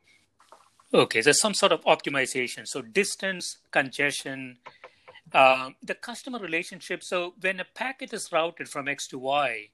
Okay, 0.93 1.21
there's 1.21 1.41
some 1.41 1.53
sort 1.53 1.73
of 1.73 1.83
optimization. 1.83 2.65
So 2.65 2.81
distance, 2.81 3.57
congestion, 3.71 4.57
um, 5.33 5.75
the 5.83 5.95
customer 5.95 6.39
relationship. 6.39 7.03
So 7.03 7.33
when 7.41 7.59
a 7.59 7.65
packet 7.65 8.13
is 8.13 8.29
routed 8.31 8.69
from 8.69 8.87
X 8.87 9.07
to 9.09 9.19
Y, 9.19 9.69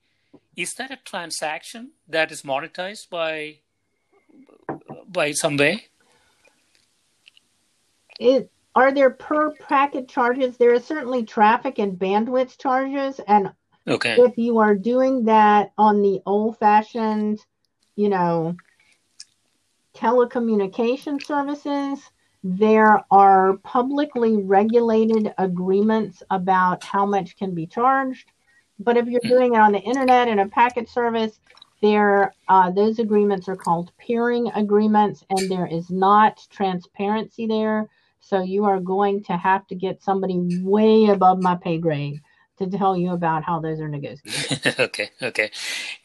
is 0.55 0.73
that 0.77 0.91
a 0.91 0.97
transaction 1.05 1.91
that 2.07 2.31
is 2.31 2.41
monetized 2.41 3.09
by 3.09 3.59
by 5.07 5.31
some 5.31 5.57
way? 5.57 5.89
It, 8.19 8.49
are 8.73 8.91
there 8.91 9.11
per 9.11 9.51
packet 9.51 10.07
charges? 10.07 10.57
There 10.57 10.73
is 10.73 10.85
certainly 10.85 11.23
traffic 11.23 11.77
and 11.77 11.97
bandwidth 11.97 12.57
charges, 12.57 13.19
and 13.27 13.51
Okay. 13.87 14.15
If 14.17 14.37
you 14.37 14.59
are 14.59 14.75
doing 14.75 15.25
that 15.25 15.71
on 15.77 16.01
the 16.01 16.21
old 16.25 16.57
fashioned, 16.57 17.39
you 17.95 18.09
know, 18.09 18.55
telecommunication 19.95 21.23
services, 21.23 21.99
there 22.43 23.03
are 23.11 23.57
publicly 23.57 24.37
regulated 24.37 25.33
agreements 25.37 26.23
about 26.29 26.83
how 26.83 27.05
much 27.05 27.37
can 27.37 27.53
be 27.53 27.67
charged. 27.67 28.31
But 28.79 28.97
if 28.97 29.07
you're 29.07 29.21
doing 29.23 29.53
it 29.53 29.59
on 29.59 29.71
the 29.71 29.79
internet 29.79 30.27
in 30.27 30.39
a 30.39 30.47
packet 30.47 30.89
service, 30.89 31.39
there 31.81 32.33
uh, 32.47 32.71
those 32.71 32.99
agreements 32.99 33.47
are 33.49 33.55
called 33.55 33.91
peering 33.97 34.49
agreements, 34.55 35.23
and 35.29 35.51
there 35.51 35.67
is 35.67 35.89
not 35.89 36.45
transparency 36.49 37.45
there. 37.45 37.89
So 38.19 38.41
you 38.41 38.63
are 38.63 38.79
going 38.79 39.23
to 39.25 39.37
have 39.37 39.67
to 39.67 39.75
get 39.75 40.01
somebody 40.01 40.39
way 40.61 41.07
above 41.07 41.41
my 41.41 41.55
pay 41.55 41.77
grade 41.77 42.21
to 42.71 42.77
tell 42.77 42.97
you 42.97 43.11
about 43.11 43.43
how 43.43 43.59
those 43.59 43.79
are 43.79 43.87
negotiated. 43.87 44.75
okay, 44.79 45.09
okay. 45.21 45.51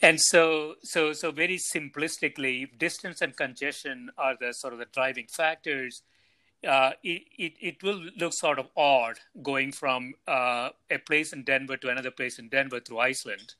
And 0.02 0.20
so, 0.20 0.74
so, 0.82 1.12
so 1.12 1.30
very 1.30 1.58
simplistically, 1.58 2.66
distance 2.78 3.20
and 3.20 3.36
congestion 3.36 4.10
are 4.18 4.36
the 4.38 4.52
sort 4.52 4.72
of 4.72 4.78
the 4.78 4.86
driving 4.92 5.26
factors. 5.28 6.02
Uh, 6.66 6.90
it, 7.04 7.22
it, 7.38 7.52
it 7.60 7.82
will 7.82 8.02
look 8.18 8.32
sort 8.32 8.58
of 8.58 8.68
odd 8.76 9.16
going 9.42 9.70
from 9.72 10.14
uh, 10.26 10.70
a 10.90 10.98
place 10.98 11.32
in 11.32 11.44
Denver 11.44 11.76
to 11.76 11.88
another 11.88 12.10
place 12.10 12.38
in 12.38 12.48
Denver 12.48 12.80
through 12.80 12.98
Iceland. 12.98 13.54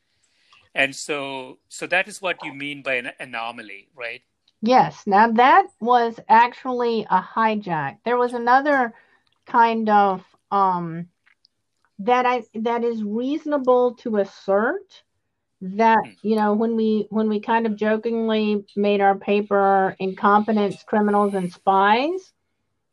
And 0.74 0.94
so, 0.94 1.58
so 1.68 1.86
that 1.86 2.08
is 2.08 2.20
what 2.20 2.44
you 2.44 2.52
mean 2.52 2.82
by 2.82 2.94
an 2.94 3.10
anomaly, 3.18 3.88
right? 3.96 4.22
Yes. 4.60 5.04
Now 5.06 5.30
that 5.32 5.66
was 5.80 6.18
actually 6.28 7.06
a 7.10 7.22
hijack. 7.22 7.98
There 8.04 8.16
was 8.16 8.34
another 8.34 8.92
kind 9.46 9.88
of 9.88 10.24
um, 10.50 11.08
that 12.00 12.26
I 12.26 12.44
that 12.54 12.84
is 12.84 13.02
reasonable 13.02 13.94
to 13.96 14.18
assert 14.18 15.02
that 15.60 15.98
hmm. 16.04 16.28
you 16.28 16.36
know 16.36 16.54
when 16.54 16.76
we 16.76 17.06
when 17.10 17.28
we 17.28 17.40
kind 17.40 17.66
of 17.66 17.76
jokingly 17.76 18.64
made 18.76 19.00
our 19.00 19.16
paper 19.16 19.96
incompetence 19.98 20.82
criminals 20.84 21.34
and 21.34 21.52
spies 21.52 22.32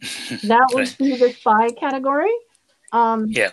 that 0.43 0.67
would 0.73 0.95
be 0.97 1.15
the 1.15 1.31
spy 1.31 1.69
category. 1.71 2.35
Um 2.91 3.25
yeah. 3.27 3.51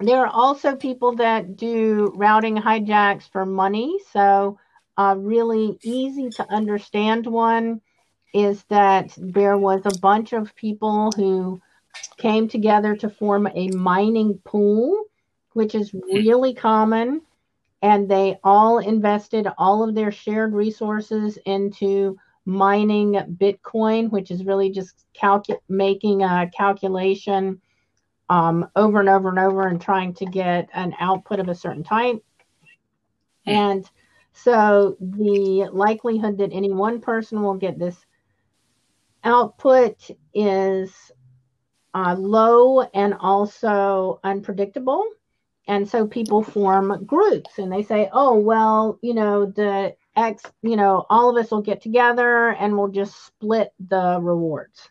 there 0.00 0.20
are 0.20 0.30
also 0.32 0.76
people 0.76 1.16
that 1.16 1.56
do 1.56 2.12
routing 2.14 2.56
hijacks 2.56 3.30
for 3.30 3.44
money. 3.44 3.98
So 4.12 4.58
uh, 4.96 5.14
really 5.18 5.78
easy 5.82 6.30
to 6.30 6.50
understand 6.50 7.26
one 7.26 7.80
is 8.32 8.62
that 8.64 9.12
there 9.16 9.58
was 9.58 9.82
a 9.84 9.98
bunch 9.98 10.32
of 10.32 10.54
people 10.56 11.12
who 11.12 11.60
came 12.16 12.48
together 12.48 12.96
to 12.96 13.10
form 13.10 13.48
a 13.54 13.68
mining 13.68 14.38
pool, 14.44 15.04
which 15.52 15.74
is 15.74 15.94
really 15.94 16.54
common. 16.54 17.22
and 17.82 18.08
they 18.08 18.38
all 18.42 18.78
invested 18.78 19.46
all 19.58 19.82
of 19.86 19.94
their 19.94 20.10
shared 20.10 20.54
resources 20.54 21.38
into 21.44 22.16
mining 22.46 23.12
Bitcoin, 23.12 24.10
which 24.10 24.30
is 24.30 24.44
really 24.44 24.70
just 24.70 25.04
calcu- 25.14 25.58
making 25.68 26.22
a 26.22 26.50
calculation 26.56 27.60
um, 28.28 28.68
over 28.74 29.00
and 29.00 29.08
over 29.08 29.28
and 29.28 29.38
over 29.38 29.66
and 29.66 29.80
trying 29.80 30.14
to 30.14 30.26
get 30.26 30.68
an 30.74 30.94
output 30.98 31.38
of 31.38 31.48
a 31.48 31.54
certain 31.54 31.84
type. 31.84 32.24
And 33.46 33.88
so 34.32 34.96
the 35.00 35.68
likelihood 35.72 36.38
that 36.38 36.52
any 36.52 36.72
one 36.72 37.00
person 37.00 37.42
will 37.42 37.54
get 37.54 37.78
this 37.78 38.04
output 39.22 40.10
is 40.34 41.12
uh, 41.96 42.14
low 42.14 42.82
and 42.82 43.14
also 43.14 44.20
unpredictable. 44.22 45.02
And 45.66 45.88
so 45.88 46.06
people 46.06 46.42
form 46.42 47.06
groups 47.06 47.58
and 47.58 47.72
they 47.72 47.82
say, 47.82 48.10
oh, 48.12 48.38
well, 48.38 48.98
you 49.02 49.14
know, 49.14 49.46
the 49.46 49.96
X, 50.14 50.42
you 50.62 50.76
know, 50.76 51.06
all 51.08 51.30
of 51.30 51.42
us 51.42 51.50
will 51.50 51.62
get 51.62 51.80
together 51.80 52.50
and 52.50 52.76
we'll 52.76 52.88
just 52.88 53.26
split 53.26 53.72
the 53.80 54.18
rewards. 54.20 54.90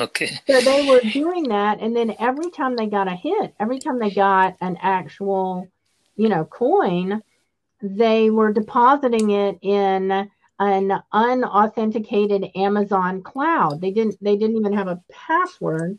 Okay. 0.00 0.38
So 0.46 0.60
they 0.60 0.88
were 0.88 1.00
doing 1.00 1.48
that. 1.48 1.80
And 1.80 1.96
then 1.96 2.14
every 2.20 2.50
time 2.50 2.76
they 2.76 2.86
got 2.86 3.08
a 3.08 3.16
hit, 3.16 3.52
every 3.58 3.80
time 3.80 3.98
they 3.98 4.10
got 4.10 4.56
an 4.60 4.78
actual, 4.80 5.68
you 6.14 6.28
know, 6.28 6.44
coin, 6.44 7.22
they 7.82 8.30
were 8.30 8.52
depositing 8.52 9.30
it 9.30 9.58
in 9.62 10.30
an 10.62 11.02
unauthenticated 11.12 12.50
Amazon 12.54 13.20
cloud. 13.22 13.80
They 13.80 13.90
didn't 13.90 14.16
they 14.22 14.36
didn't 14.36 14.56
even 14.56 14.72
have 14.72 14.86
a 14.86 15.02
password. 15.10 15.98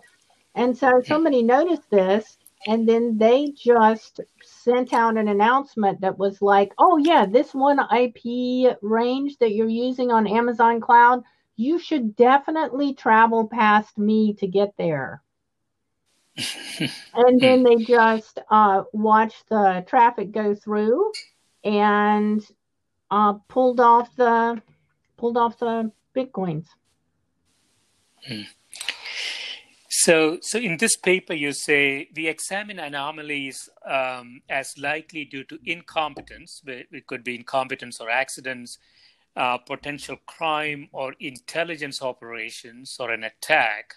And 0.55 0.78
so 0.78 1.01
somebody 1.05 1.43
noticed 1.43 1.89
this 1.89 2.38
and 2.66 2.88
then 2.88 3.18
they 3.18 3.51
just 3.51 4.22
sent 4.41 4.93
out 4.93 5.18
an 5.18 5.28
announcement 5.28 5.99
that 5.99 6.18
was 6.18 6.41
like, 6.41 6.74
"Oh 6.78 6.97
yeah, 6.97 7.26
this 7.26 7.53
one 7.53 7.80
IP 7.80 8.78
range 8.82 9.38
that 9.39 9.51
you're 9.53 9.68
using 9.68 10.11
on 10.11 10.28
Amazon 10.28 10.80
cloud, 10.80 11.24
you 11.57 11.78
should 11.78 12.16
definitely 12.16 12.93
travel 12.93 13.47
past 13.47 13.97
me 13.97 14.34
to 14.36 14.47
get 14.47 14.74
there." 14.78 15.22
and 17.14 17.41
then 17.41 17.64
they 17.64 17.76
just 17.84 18.39
uh, 18.49 18.84
watched 18.93 19.49
the 19.49 19.84
traffic 19.88 20.32
go 20.32 20.55
through 20.55 21.11
and 21.66 22.41
uh, 23.14 23.34
pulled 23.47 23.80
off 23.80 24.16
the 24.16 24.61
pulled 25.18 25.38
off 25.38 25.59
the 25.59 25.91
bitcoins. 26.16 26.68
Hmm. 28.28 28.41
So, 29.88 30.39
so 30.41 30.57
in 30.57 30.78
this 30.78 30.97
paper, 30.97 31.34
you 31.34 31.53
say 31.53 32.09
we 32.16 32.28
examine 32.28 32.80
anomalies 32.80 33.70
um, 33.86 34.41
as 34.49 34.74
likely 34.78 35.26
due 35.26 35.43
to 35.43 35.59
incompetence. 35.64 36.61
It 36.66 37.05
could 37.05 37.24
be 37.24 37.36
incompetence 37.36 38.01
or 38.01 38.09
accidents, 38.09 38.80
uh, 39.36 39.59
potential 39.59 40.18
crime 40.26 40.89
or 40.91 41.14
intelligence 41.20 42.01
operations 42.01 42.97
or 42.99 43.11
an 43.11 43.24
attack, 43.24 43.95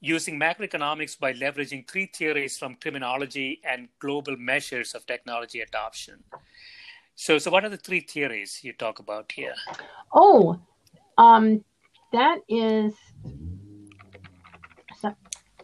using 0.00 0.40
macroeconomics 0.40 1.18
by 1.18 1.34
leveraging 1.34 1.86
three 1.86 2.06
theories 2.06 2.56
from 2.56 2.76
criminology 2.76 3.60
and 3.62 3.88
global 3.98 4.36
measures 4.38 4.94
of 4.94 5.04
technology 5.06 5.60
adoption. 5.60 6.24
So, 7.20 7.38
so 7.38 7.50
what 7.50 7.64
are 7.64 7.68
the 7.68 7.76
three 7.76 7.98
theories 7.98 8.60
you 8.62 8.72
talk 8.72 9.00
about 9.00 9.32
here? 9.32 9.52
Oh, 10.14 10.60
um, 11.18 11.64
that 12.12 12.38
is 12.48 12.94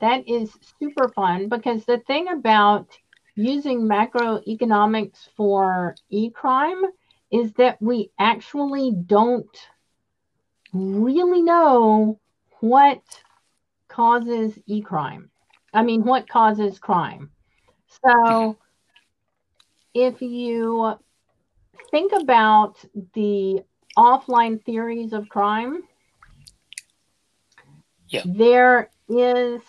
that 0.00 0.28
is 0.28 0.50
super 0.80 1.08
fun 1.10 1.48
because 1.48 1.84
the 1.84 1.98
thing 1.98 2.26
about 2.26 2.88
using 3.36 3.82
macroeconomics 3.82 5.28
for 5.36 5.94
e-crime 6.10 6.82
is 7.30 7.52
that 7.52 7.80
we 7.80 8.10
actually 8.18 8.90
don't 9.06 9.56
really 10.72 11.42
know 11.42 12.18
what 12.58 13.00
causes 13.86 14.58
e-crime. 14.66 15.30
I 15.72 15.84
mean, 15.84 16.02
what 16.02 16.28
causes 16.28 16.80
crime. 16.80 17.30
So 18.04 18.58
if 19.94 20.20
you 20.20 20.98
think 21.90 22.12
about 22.12 22.76
the 23.14 23.62
offline 23.96 24.62
theories 24.64 25.12
of 25.12 25.28
crime, 25.28 25.82
yeah. 28.08 28.22
there 28.24 28.90
is 29.08 29.60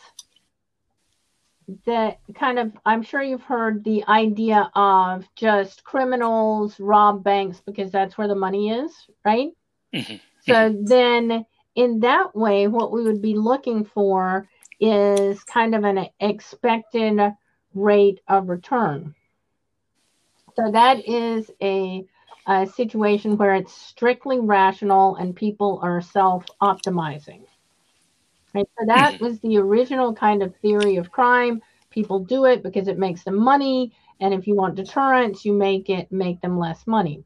that 1.85 2.19
kind 2.35 2.59
of 2.59 2.71
i'm 2.85 3.01
sure 3.01 3.23
you've 3.23 3.41
heard 3.41 3.83
the 3.83 4.03
idea 4.07 4.69
of 4.75 5.27
just 5.35 5.83
criminals 5.83 6.79
rob 6.79 7.23
banks 7.23 7.61
because 7.65 7.91
that's 7.91 8.17
where 8.17 8.27
the 8.27 8.35
money 8.35 8.69
is 8.69 8.91
right 9.25 9.49
mm-hmm. 9.93 10.15
so 10.41 10.53
mm-hmm. 10.53 10.85
then 10.85 11.45
in 11.73 11.99
that 11.99 12.35
way 12.35 12.67
what 12.67 12.91
we 12.91 13.01
would 13.03 13.21
be 13.21 13.33
looking 13.33 13.83
for 13.83 14.47
is 14.79 15.43
kind 15.43 15.73
of 15.73 15.83
an 15.83 16.05
expected 16.19 17.19
rate 17.73 18.19
of 18.27 18.47
return 18.47 19.15
so 20.55 20.71
that 20.71 21.07
is 21.07 21.51
a, 21.61 22.05
a 22.47 22.65
situation 22.65 23.37
where 23.37 23.55
it's 23.55 23.73
strictly 23.73 24.39
rational 24.39 25.15
and 25.15 25.35
people 25.35 25.79
are 25.83 26.01
self 26.01 26.45
optimizing. 26.61 27.43
Right? 28.53 28.67
So 28.79 28.85
that 28.87 29.15
mm-hmm. 29.15 29.25
was 29.25 29.39
the 29.39 29.57
original 29.57 30.13
kind 30.13 30.41
of 30.41 30.55
theory 30.57 30.95
of 30.95 31.11
crime. 31.11 31.61
People 31.89 32.19
do 32.19 32.45
it 32.45 32.63
because 32.63 32.87
it 32.87 32.97
makes 32.97 33.23
them 33.23 33.37
money, 33.37 33.93
and 34.19 34.33
if 34.33 34.47
you 34.47 34.55
want 34.55 34.75
deterrence, 34.75 35.45
you 35.45 35.53
make 35.53 35.89
it 35.89 36.11
make 36.11 36.41
them 36.41 36.57
less 36.57 36.87
money. 36.87 37.23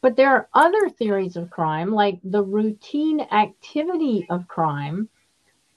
But 0.00 0.14
there 0.14 0.30
are 0.30 0.48
other 0.54 0.88
theories 0.88 1.36
of 1.36 1.50
crime, 1.50 1.90
like 1.92 2.18
the 2.22 2.42
routine 2.42 3.20
activity 3.32 4.26
of 4.30 4.46
crime, 4.46 5.08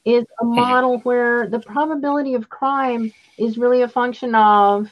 is 0.06 0.26
a 0.40 0.46
mm-hmm. 0.46 0.56
model 0.56 1.00
where 1.00 1.48
the 1.50 1.60
probability 1.60 2.36
of 2.36 2.50
crime 2.50 3.12
is 3.38 3.58
really 3.58 3.82
a 3.82 3.88
function 3.88 4.36
of 4.36 4.92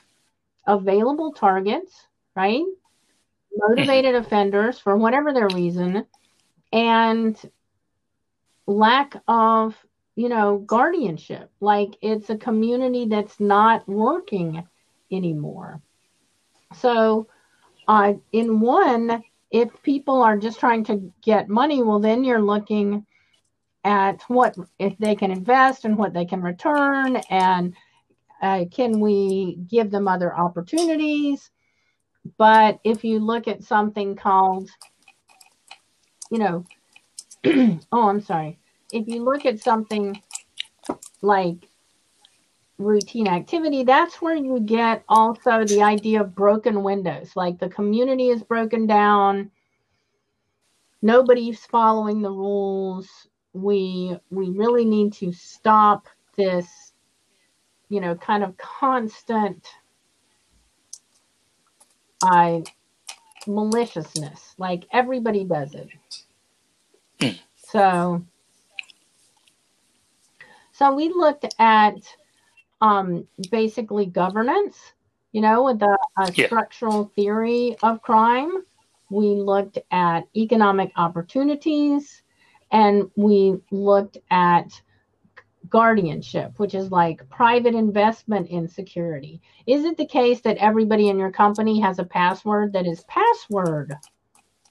available 0.67 1.33
targets, 1.33 2.07
right? 2.35 2.63
Motivated 3.55 4.15
offenders 4.15 4.79
for 4.79 4.95
whatever 4.95 5.33
their 5.33 5.47
reason, 5.53 6.05
and 6.71 7.39
lack 8.67 9.15
of, 9.27 9.75
you 10.15 10.29
know, 10.29 10.59
guardianship. 10.59 11.49
Like 11.59 11.97
it's 12.01 12.29
a 12.29 12.37
community 12.37 13.07
that's 13.07 13.39
not 13.39 13.87
working 13.87 14.67
anymore. 15.11 15.81
So, 16.75 17.27
uh, 17.87 18.13
in 18.33 18.59
one, 18.59 19.23
if 19.49 19.69
people 19.81 20.21
are 20.21 20.37
just 20.37 20.59
trying 20.59 20.83
to 20.85 21.11
get 21.21 21.49
money, 21.49 21.81
well, 21.81 21.99
then 21.99 22.23
you're 22.23 22.41
looking 22.41 23.05
at 23.83 24.21
what 24.27 24.57
if 24.77 24.97
they 24.97 25.15
can 25.15 25.31
invest 25.31 25.85
and 25.85 25.97
what 25.97 26.13
they 26.13 26.25
can 26.25 26.41
return 26.41 27.15
and 27.29 27.73
uh, 28.41 28.65
can 28.71 28.99
we 28.99 29.57
give 29.67 29.91
them 29.91 30.07
other 30.07 30.35
opportunities? 30.35 31.49
But 32.37 32.79
if 32.83 33.03
you 33.03 33.19
look 33.19 33.47
at 33.47 33.63
something 33.63 34.15
called, 34.15 34.69
you 36.29 36.39
know, 36.39 36.65
oh, 37.91 38.09
I'm 38.09 38.21
sorry. 38.21 38.59
If 38.91 39.07
you 39.07 39.23
look 39.23 39.45
at 39.45 39.59
something 39.59 40.21
like 41.21 41.69
routine 42.77 43.27
activity, 43.27 43.83
that's 43.83 44.21
where 44.21 44.35
you 44.35 44.59
get 44.59 45.03
also 45.09 45.63
the 45.63 45.81
idea 45.81 46.21
of 46.21 46.35
broken 46.35 46.83
windows. 46.83 47.35
Like 47.35 47.59
the 47.59 47.69
community 47.69 48.29
is 48.29 48.43
broken 48.43 48.85
down, 48.87 49.51
nobody's 51.01 51.65
following 51.65 52.21
the 52.21 52.31
rules. 52.31 53.27
We 53.53 54.17
we 54.29 54.49
really 54.49 54.85
need 54.85 55.13
to 55.13 55.31
stop 55.31 56.07
this 56.35 56.86
you 57.89 58.01
know, 58.01 58.15
kind 58.15 58.43
of 58.43 58.57
constant 58.57 59.65
I 62.23 62.63
maliciousness. 63.45 64.55
Like 64.57 64.87
everybody 64.91 65.43
does 65.43 65.75
it. 65.75 65.89
So 67.55 68.23
so 70.71 70.93
we 70.93 71.09
looked 71.09 71.45
at 71.59 71.95
um, 72.81 73.27
basically 73.51 74.05
governance, 74.05 74.77
you 75.31 75.41
know, 75.41 75.63
with 75.63 75.79
the 75.79 75.97
uh, 76.17 76.31
yeah. 76.35 76.45
structural 76.45 77.11
theory 77.15 77.75
of 77.81 78.01
crime. 78.01 78.63
We 79.09 79.35
looked 79.35 79.79
at 79.91 80.27
economic 80.35 80.91
opportunities 80.95 82.21
and 82.71 83.09
we 83.15 83.59
looked 83.71 84.17
at 84.29 84.81
guardianship, 85.69 86.53
which 86.57 86.75
is 86.75 86.91
like 86.91 87.29
private 87.29 87.75
investment 87.75 88.49
in 88.49 88.67
security. 88.67 89.41
Is 89.65 89.85
it 89.85 89.97
the 89.97 90.05
case 90.05 90.41
that 90.41 90.57
everybody 90.57 91.09
in 91.09 91.19
your 91.19 91.31
company 91.31 91.79
has 91.81 91.99
a 91.99 92.03
password 92.03 92.73
that 92.73 92.87
is 92.87 93.03
password 93.07 93.93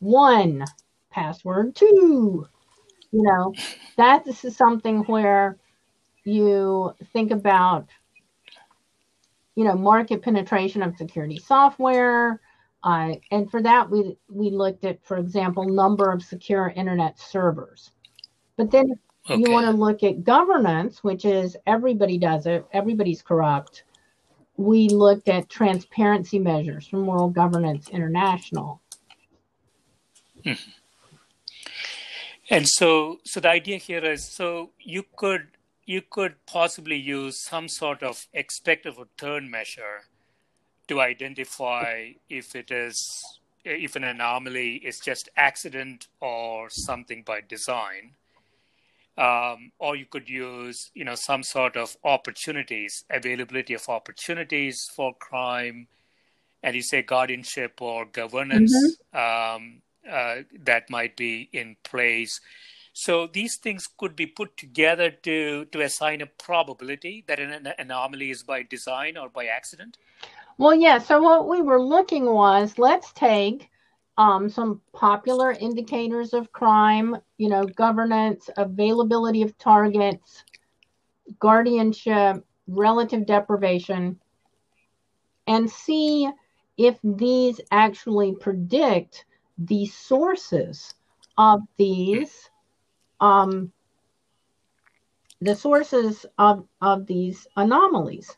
one, 0.00 0.64
password 1.10 1.74
two? 1.74 2.46
You 3.12 3.22
know, 3.22 3.54
that 3.96 4.24
this 4.24 4.44
is 4.44 4.56
something 4.56 5.00
where 5.04 5.58
you 6.24 6.92
think 7.12 7.30
about 7.30 7.88
you 9.56 9.64
know, 9.64 9.74
market 9.74 10.22
penetration 10.22 10.82
of 10.82 10.96
security 10.96 11.38
software. 11.38 12.40
Uh, 12.84 13.14
and 13.32 13.50
for 13.50 13.62
that, 13.62 13.90
we 13.90 14.16
we 14.28 14.50
looked 14.50 14.84
at, 14.84 15.02
for 15.04 15.16
example, 15.16 15.64
number 15.64 16.10
of 16.12 16.22
secure 16.22 16.72
internet 16.76 17.18
servers. 17.18 17.90
But 18.56 18.70
then 18.70 18.86
okay. 19.28 19.40
you 19.40 19.50
want 19.50 19.66
to 19.66 19.72
look 19.72 20.02
at 20.02 20.24
governance, 20.24 21.02
which 21.02 21.24
is 21.24 21.56
everybody 21.66 22.18
does 22.18 22.46
it, 22.46 22.66
everybody's 22.72 23.22
corrupt. 23.22 23.84
We 24.56 24.88
looked 24.88 25.28
at 25.28 25.48
transparency 25.48 26.38
measures 26.38 26.86
from 26.86 27.06
World 27.06 27.34
Governance 27.34 27.88
International. 27.88 28.80
Mm-hmm. 30.44 30.70
And 32.48 32.68
so, 32.68 33.18
so 33.24 33.40
the 33.40 33.50
idea 33.50 33.76
here 33.78 34.04
is, 34.04 34.24
so 34.24 34.70
you 34.80 35.04
could 35.16 35.48
you 35.86 36.02
could 36.02 36.34
possibly 36.46 36.96
use 36.96 37.40
some 37.40 37.68
sort 37.68 38.02
of 38.02 38.26
expected 38.32 38.94
return 38.98 39.48
measure 39.48 40.02
to 40.88 41.00
identify 41.00 42.10
if 42.28 42.54
it 42.54 42.70
is 42.70 43.40
if 43.64 43.96
an 43.96 44.04
anomaly 44.04 44.76
is 44.76 45.00
just 45.00 45.28
accident 45.36 46.08
or 46.20 46.68
something 46.70 47.22
by 47.22 47.40
design 47.40 48.12
um, 49.18 49.72
or 49.78 49.96
you 49.96 50.06
could 50.06 50.28
use 50.28 50.90
you 50.94 51.04
know 51.04 51.14
some 51.14 51.42
sort 51.42 51.76
of 51.76 51.96
opportunities 52.04 53.04
availability 53.10 53.74
of 53.74 53.88
opportunities 53.88 54.90
for 54.94 55.14
crime 55.14 55.88
and 56.62 56.74
you 56.74 56.82
say 56.82 57.02
guardianship 57.02 57.80
or 57.80 58.04
governance 58.04 58.74
mm-hmm. 59.14 59.56
um, 59.56 59.82
uh, 60.10 60.36
that 60.64 60.88
might 60.90 61.16
be 61.16 61.48
in 61.52 61.76
place 61.82 62.40
so 62.98 63.26
these 63.26 63.56
things 63.56 63.86
could 63.86 64.16
be 64.16 64.24
put 64.24 64.56
together 64.56 65.10
to 65.10 65.66
to 65.66 65.82
assign 65.82 66.22
a 66.22 66.26
probability 66.26 67.24
that 67.28 67.38
an 67.38 67.68
anomaly 67.78 68.30
is 68.30 68.42
by 68.42 68.62
design 68.62 69.18
or 69.18 69.28
by 69.28 69.44
accident. 69.44 69.98
Well, 70.56 70.74
yeah. 70.74 70.96
So 70.96 71.20
what 71.20 71.46
we 71.46 71.60
were 71.60 71.82
looking 71.82 72.24
was 72.24 72.78
let's 72.78 73.12
take 73.12 73.68
um, 74.18 74.48
some 74.48 74.80
popular 74.92 75.52
indicators 75.52 76.32
of 76.32 76.52
crime, 76.52 77.16
you 77.38 77.48
know, 77.48 77.64
governance, 77.64 78.48
availability 78.56 79.42
of 79.42 79.56
targets, 79.58 80.44
guardianship, 81.38 82.44
relative 82.66 83.26
deprivation, 83.26 84.18
and 85.46 85.70
see 85.70 86.28
if 86.76 86.98
these 87.02 87.60
actually 87.70 88.34
predict 88.34 89.24
the 89.58 89.86
sources 89.86 90.94
of 91.38 91.60
these 91.78 92.50
um, 93.20 93.72
the 95.40 95.54
sources 95.54 96.24
of, 96.38 96.66
of 96.80 97.06
these 97.06 97.46
anomalies. 97.56 98.36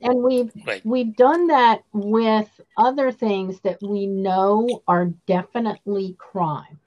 And 0.00 0.22
we've 0.22 0.52
right. 0.66 0.84
we've 0.84 1.16
done 1.16 1.48
that 1.48 1.82
with 1.92 2.60
other 2.76 3.10
things 3.10 3.60
that 3.60 3.78
we 3.82 4.06
know 4.06 4.82
are 4.86 5.06
definitely 5.26 6.14
crime. 6.18 6.78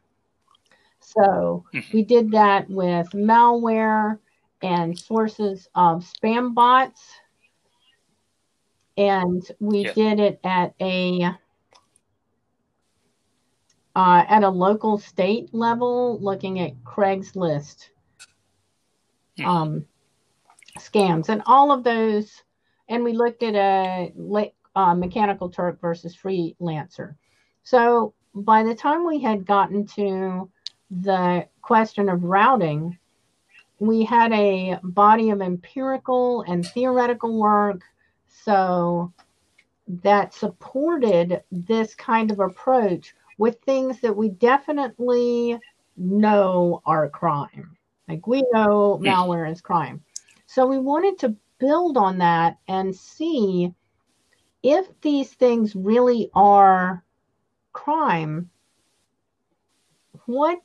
So 1.02 1.66
mm-hmm. 1.74 1.80
we 1.92 2.04
did 2.04 2.32
that 2.32 2.70
with 2.70 3.10
malware 3.10 4.18
and 4.62 4.98
sources 4.98 5.68
of 5.76 6.06
spam 6.06 6.54
bots. 6.54 7.02
And 8.98 9.44
we 9.60 9.86
yeah. 9.86 9.94
did 9.94 10.20
it 10.20 10.40
at 10.44 10.74
a 10.80 11.32
uh, 13.96 14.24
at 14.30 14.44
a 14.44 14.50
local 14.50 14.98
state 14.98 15.54
level, 15.54 16.18
looking 16.22 16.60
at 16.60 16.82
Craigslist 16.84 17.90
hmm. 19.38 19.46
um, 19.46 19.86
scams 20.80 21.30
and 21.30 21.42
all 21.46 21.72
of 21.72 21.84
those. 21.84 22.44
And 22.92 23.06
we 23.06 23.14
looked 23.14 23.42
at 23.42 23.56
a 23.56 24.12
uh, 24.76 24.94
Mechanical 24.94 25.50
Turk 25.50 25.80
versus 25.80 26.14
Freelancer. 26.14 27.16
So 27.64 28.14
by 28.36 28.64
the 28.64 28.76
time 28.76 29.08
we 29.08 29.22
had 29.22 29.46
gotten 29.46 29.86
to 29.96 30.50
the 30.90 31.48
question 31.62 32.10
of 32.10 32.26
routing, 32.26 32.98
we 33.80 34.04
had 34.04 34.34
a 34.34 34.78
body 34.84 35.30
of 35.30 35.42
empirical 35.42 36.42
and 36.42 36.66
theoretical 36.66 37.40
work. 37.40 37.82
So 38.28 39.14
that 39.88 40.34
supported 40.34 41.44
this 41.50 41.96
kind 41.96 42.30
of 42.30 42.42
approach 42.42 43.16
with 43.38 43.58
things 43.62 44.02
that 44.02 44.16
we 44.16 44.28
definitely 44.28 45.58
know 45.96 46.82
are 46.86 47.08
crime. 47.08 47.78
Like 48.10 48.28
we 48.28 48.44
know 48.52 49.00
malware 49.02 49.50
is 49.50 49.62
crime. 49.62 50.04
So 50.46 50.66
we 50.66 50.78
wanted 50.78 51.18
to 51.20 51.38
build 51.62 51.96
on 51.96 52.18
that 52.18 52.58
and 52.68 52.94
see 52.94 53.72
if 54.64 54.88
these 55.02 55.32
things 55.32 55.76
really 55.76 56.30
are 56.34 57.04
crime, 57.72 58.50
what 60.26 60.60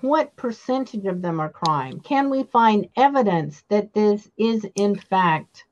what 0.00 0.36
percentage 0.36 1.06
of 1.06 1.22
them 1.22 1.40
are 1.40 1.48
crime? 1.48 1.98
Can 2.00 2.28
we 2.28 2.42
find 2.42 2.88
evidence 2.96 3.64
that 3.70 3.94
this 3.94 4.28
is 4.36 4.66
in 4.74 4.96
fact 4.96 5.64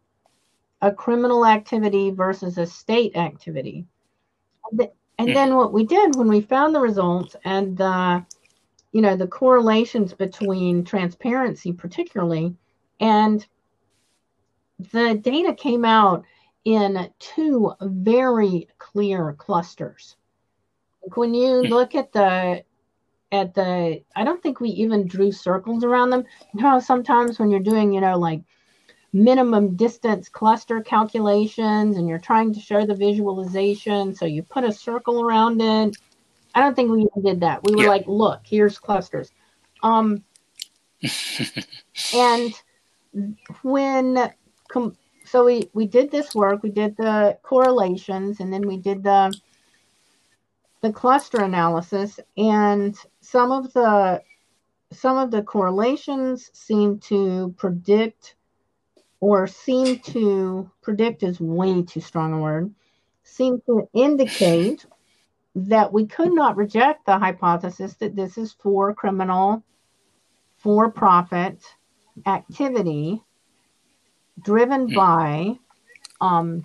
a 0.80 0.90
criminal 0.90 1.44
activity 1.44 2.10
versus 2.10 2.56
a 2.56 2.66
state 2.66 3.14
activity? 3.14 3.84
And 5.18 5.34
then 5.34 5.56
what 5.56 5.72
we 5.72 5.84
did 5.84 6.16
when 6.16 6.28
we 6.28 6.40
found 6.40 6.74
the 6.74 6.80
results 6.80 7.36
and 7.44 7.76
the, 7.76 8.24
you 8.92 9.02
know, 9.02 9.16
the 9.16 9.26
correlations 9.26 10.14
between 10.14 10.84
transparency, 10.84 11.72
particularly, 11.72 12.54
and 13.00 13.46
the 14.78 15.14
data 15.14 15.54
came 15.54 15.84
out 15.84 16.24
in 16.64 17.10
two 17.18 17.72
very 17.80 18.68
clear 18.78 19.34
clusters. 19.34 20.16
When 21.14 21.34
you 21.34 21.62
hmm. 21.62 21.66
look 21.68 21.94
at 21.94 22.12
the 22.12 22.64
at 23.32 23.54
the 23.54 24.02
I 24.14 24.24
don't 24.24 24.42
think 24.42 24.60
we 24.60 24.70
even 24.70 25.06
drew 25.06 25.32
circles 25.32 25.84
around 25.84 26.10
them. 26.10 26.24
You 26.54 26.62
know, 26.62 26.80
sometimes 26.80 27.38
when 27.38 27.50
you're 27.50 27.60
doing, 27.60 27.92
you 27.92 28.00
know, 28.00 28.18
like 28.18 28.42
minimum 29.12 29.76
distance 29.76 30.28
cluster 30.28 30.80
calculations 30.80 31.96
and 31.96 32.08
you're 32.08 32.18
trying 32.18 32.52
to 32.52 32.60
show 32.60 32.84
the 32.84 32.94
visualization. 32.94 34.14
So 34.14 34.26
you 34.26 34.42
put 34.42 34.64
a 34.64 34.72
circle 34.72 35.22
around 35.22 35.60
it. 35.60 35.96
I 36.54 36.60
don't 36.60 36.74
think 36.74 36.90
we 36.90 37.00
even 37.00 37.22
did 37.22 37.40
that. 37.40 37.62
We 37.64 37.74
were 37.74 37.82
yeah. 37.82 37.88
like, 37.88 38.04
look, 38.06 38.40
here's 38.44 38.78
clusters. 38.78 39.30
Um, 39.82 40.24
and 42.14 42.52
when, 43.62 44.32
com- 44.68 44.96
so 45.24 45.44
we, 45.44 45.68
we 45.74 45.86
did 45.86 46.10
this 46.10 46.34
work, 46.34 46.62
we 46.62 46.70
did 46.70 46.96
the 46.96 47.38
correlations 47.42 48.40
and 48.40 48.52
then 48.52 48.66
we 48.66 48.76
did 48.76 49.02
the, 49.02 49.36
the 50.82 50.92
cluster 50.92 51.42
analysis 51.42 52.20
and 52.36 52.96
some 53.20 53.50
of 53.50 53.72
the, 53.72 54.22
some 54.92 55.18
of 55.18 55.30
the 55.30 55.42
correlations 55.42 56.50
seem 56.52 56.98
to 57.00 57.54
predict 57.58 58.36
or 59.20 59.46
seem 59.46 59.98
to 59.98 60.70
predict 60.82 61.22
is 61.22 61.40
way 61.40 61.82
too 61.82 62.00
strong 62.00 62.32
a 62.32 62.38
word, 62.38 62.72
seem 63.24 63.60
to 63.66 63.88
indicate 63.94 64.86
that 65.56 65.92
we 65.92 66.06
could 66.06 66.32
not 66.32 66.56
reject 66.56 67.06
the 67.06 67.18
hypothesis 67.18 67.94
that 67.94 68.14
this 68.14 68.36
is 68.36 68.52
for 68.52 68.94
criminal, 68.94 69.64
for 70.58 70.90
profit 70.90 71.62
activity 72.26 73.22
driven 74.42 74.88
hmm. 74.88 74.94
by 74.94 75.58
um, 76.20 76.64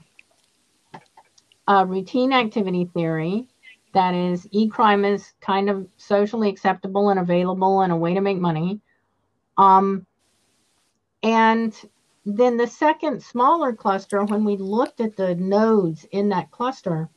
a 1.67 1.85
routine 1.85 2.33
activity 2.33 2.89
theory 2.93 3.47
that 3.93 4.13
is 4.13 4.47
e-crime 4.51 5.03
is 5.03 5.33
kind 5.41 5.69
of 5.69 5.87
socially 5.97 6.49
acceptable 6.49 7.09
and 7.09 7.19
available 7.19 7.81
and 7.81 7.91
a 7.91 7.95
way 7.95 8.13
to 8.13 8.21
make 8.21 8.37
money 8.37 8.79
um, 9.57 10.05
and 11.23 11.75
then 12.25 12.57
the 12.57 12.67
second 12.67 13.23
smaller 13.23 13.73
cluster, 13.73 14.23
when 14.23 14.43
we 14.43 14.57
looked 14.57 15.01
at 15.01 15.15
the 15.15 15.35
nodes 15.35 16.05
in 16.11 16.29
that 16.29 16.51
cluster, 16.51 17.09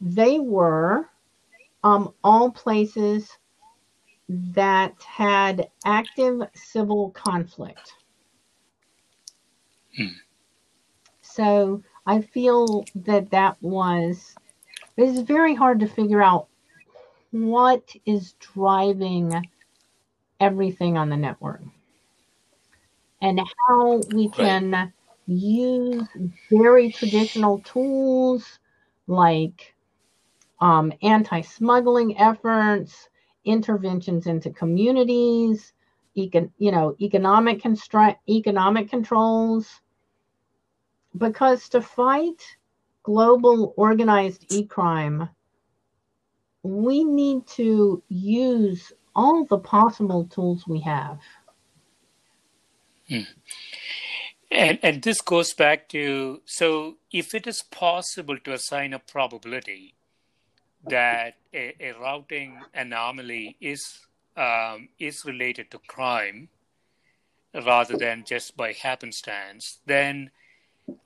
they 0.00 0.38
were 0.38 1.08
um, 1.82 2.14
all 2.22 2.50
places 2.50 3.30
that 4.28 4.94
had 5.02 5.68
active 5.84 6.40
civil 6.54 7.10
conflict. 7.10 7.92
So 11.22 11.82
I 12.06 12.20
feel 12.20 12.88
that 12.94 13.30
that 13.30 13.56
was, 13.60 14.34
it's 14.96 15.20
very 15.20 15.54
hard 15.54 15.80
to 15.80 15.88
figure 15.88 16.22
out 16.22 16.48
what 17.30 17.94
is 18.06 18.34
driving 18.34 19.48
everything 20.40 20.96
on 20.96 21.08
the 21.08 21.16
network 21.16 21.62
and 23.22 23.40
how 23.40 23.96
we 24.12 24.28
can 24.30 24.70
right. 24.72 24.92
use 25.26 26.06
very 26.50 26.90
traditional 26.92 27.60
tools 27.60 28.58
like 29.06 29.74
um, 30.60 30.92
anti-smuggling 31.02 32.18
efforts, 32.18 33.08
interventions 33.44 34.26
into 34.26 34.50
communities, 34.50 35.72
econ- 36.16 36.50
you 36.58 36.70
know, 36.70 36.94
economic 37.00 37.62
constr- 37.62 38.16
economic 38.28 38.88
controls, 38.90 39.80
because 41.16 41.68
to 41.70 41.80
fight 41.80 42.42
global 43.02 43.74
organized 43.76 44.46
e-crime, 44.50 45.28
we 46.62 47.04
need 47.04 47.46
to 47.46 48.02
use 48.08 48.92
all 49.14 49.44
the 49.44 49.58
possible 49.58 50.24
tools 50.24 50.66
we 50.66 50.80
have. 50.80 51.18
Hmm. 53.08 53.20
And, 54.50 54.78
and 54.82 55.02
this 55.02 55.20
goes 55.20 55.52
back 55.52 55.88
to 55.90 56.40
so 56.46 56.96
if 57.12 57.34
it 57.34 57.46
is 57.46 57.62
possible 57.70 58.38
to 58.38 58.52
assign 58.52 58.92
a 58.92 58.98
probability 58.98 59.94
that 60.86 61.34
a, 61.52 61.74
a 61.80 61.92
routing 61.92 62.60
anomaly 62.72 63.56
is 63.60 64.06
um, 64.36 64.88
is 64.98 65.24
related 65.24 65.70
to 65.70 65.78
crime 65.86 66.48
rather 67.54 67.96
than 67.96 68.24
just 68.26 68.56
by 68.56 68.72
happenstance, 68.72 69.78
then 69.86 70.30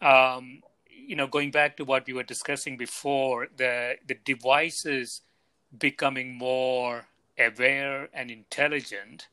um, 0.01 0.62
you 0.89 1.16
know 1.16 1.26
going 1.26 1.51
back 1.51 1.76
to 1.76 1.85
what 1.85 2.07
we 2.07 2.12
were 2.12 2.22
discussing 2.22 2.76
before, 2.76 3.49
the 3.57 3.97
the 4.07 4.16
devices 4.24 5.22
becoming 5.79 6.37
more 6.37 7.07
aware 7.39 8.09
and 8.12 8.31
intelligent 8.31 9.29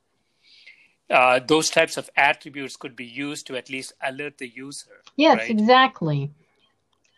uh, 1.09 1.39
those 1.39 1.69
types 1.69 1.97
of 1.97 2.09
attributes 2.15 2.75
could 2.75 2.95
be 2.95 3.05
used 3.05 3.47
to 3.47 3.55
at 3.55 3.69
least 3.69 3.93
alert 4.01 4.37
the 4.37 4.47
user. 4.47 5.01
Yes, 5.15 5.37
right? 5.37 5.49
exactly. 5.49 6.31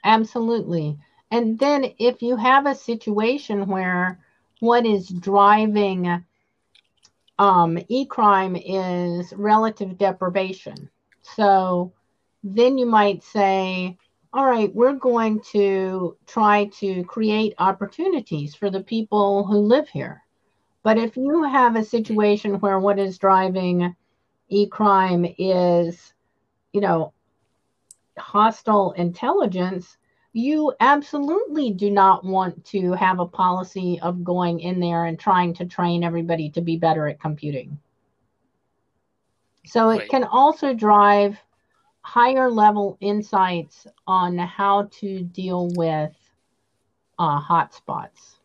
Absolutely. 0.03 0.97
And 1.31 1.57
then 1.59 1.93
if 1.97 2.21
you 2.21 2.35
have 2.35 2.65
a 2.65 2.75
situation 2.75 3.67
where 3.67 4.19
what 4.59 4.85
is 4.85 5.07
driving 5.07 6.23
um, 7.39 7.77
e-crime 7.87 8.55
is 8.55 9.31
relative 9.33 9.97
deprivation. 9.97 10.89
So 11.21 11.91
then 12.43 12.77
you 12.77 12.85
might 12.85 13.23
say, 13.23 13.97
all 14.33 14.45
right, 14.45 14.73
we're 14.75 14.93
going 14.93 15.41
to 15.51 16.17
try 16.27 16.65
to 16.65 17.03
create 17.05 17.53
opportunities 17.57 18.55
for 18.55 18.69
the 18.69 18.83
people 18.83 19.45
who 19.45 19.57
live 19.57 19.89
here. 19.89 20.23
But 20.83 20.97
if 20.97 21.17
you 21.17 21.43
have 21.43 21.75
a 21.75 21.83
situation 21.83 22.59
where 22.59 22.79
what 22.79 22.99
is 22.99 23.17
driving 23.17 23.95
e-crime 24.49 25.25
is, 25.37 26.13
you 26.71 26.81
know, 26.81 27.13
hostile 28.17 28.91
intelligence, 28.93 29.97
you 30.33 30.73
absolutely 30.79 31.71
do 31.71 31.89
not 31.89 32.23
want 32.23 32.63
to 32.65 32.91
have 32.93 33.19
a 33.19 33.25
policy 33.25 33.99
of 34.01 34.23
going 34.23 34.59
in 34.59 34.79
there 34.79 35.05
and 35.05 35.19
trying 35.19 35.53
to 35.55 35.65
train 35.65 36.03
everybody 36.03 36.49
to 36.51 36.61
be 36.61 36.77
better 36.77 37.07
at 37.07 37.19
computing. 37.19 37.79
So 39.65 39.89
it 39.89 39.99
right. 39.99 40.09
can 40.09 40.23
also 40.23 40.73
drive 40.73 41.37
higher 42.07 42.49
level 42.49 42.97
insights 43.01 43.85
on 44.07 44.37
how 44.37 44.83
to 44.99 45.21
deal 45.23 45.69
with 45.75 46.13
uh, 47.19 47.41
hotspots. 47.41 48.37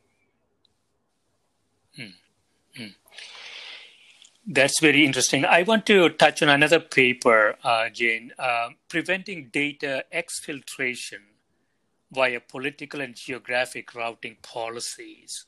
That's 4.45 4.81
very 4.81 5.05
interesting. 5.05 5.45
I 5.45 5.63
want 5.63 5.87
to 5.87 6.09
touch 6.09 6.43
on 6.43 6.49
another 6.49 6.81
paper, 6.81 7.55
uh, 7.63 7.89
Jane, 7.91 8.33
uh, 8.37 8.71
preventing 8.89 9.51
data 9.53 10.05
exfiltration 10.13 11.23
via 12.11 12.41
political 12.41 13.01
and 13.01 13.15
geographic 13.15 13.95
routing 13.95 14.39
policies. 14.43 15.47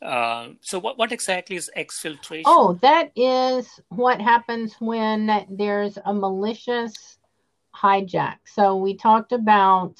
Uh, 0.00 0.48
so, 0.62 0.78
what, 0.78 0.96
what 0.96 1.12
exactly 1.12 1.56
is 1.56 1.70
exfiltration? 1.76 2.42
Oh, 2.46 2.78
that 2.80 3.10
is 3.16 3.68
what 3.90 4.20
happens 4.20 4.74
when 4.78 5.46
there's 5.50 5.98
a 6.06 6.14
malicious 6.14 7.18
hijack. 7.80 8.38
So, 8.44 8.76
we 8.76 8.96
talked 8.96 9.32
about, 9.32 9.94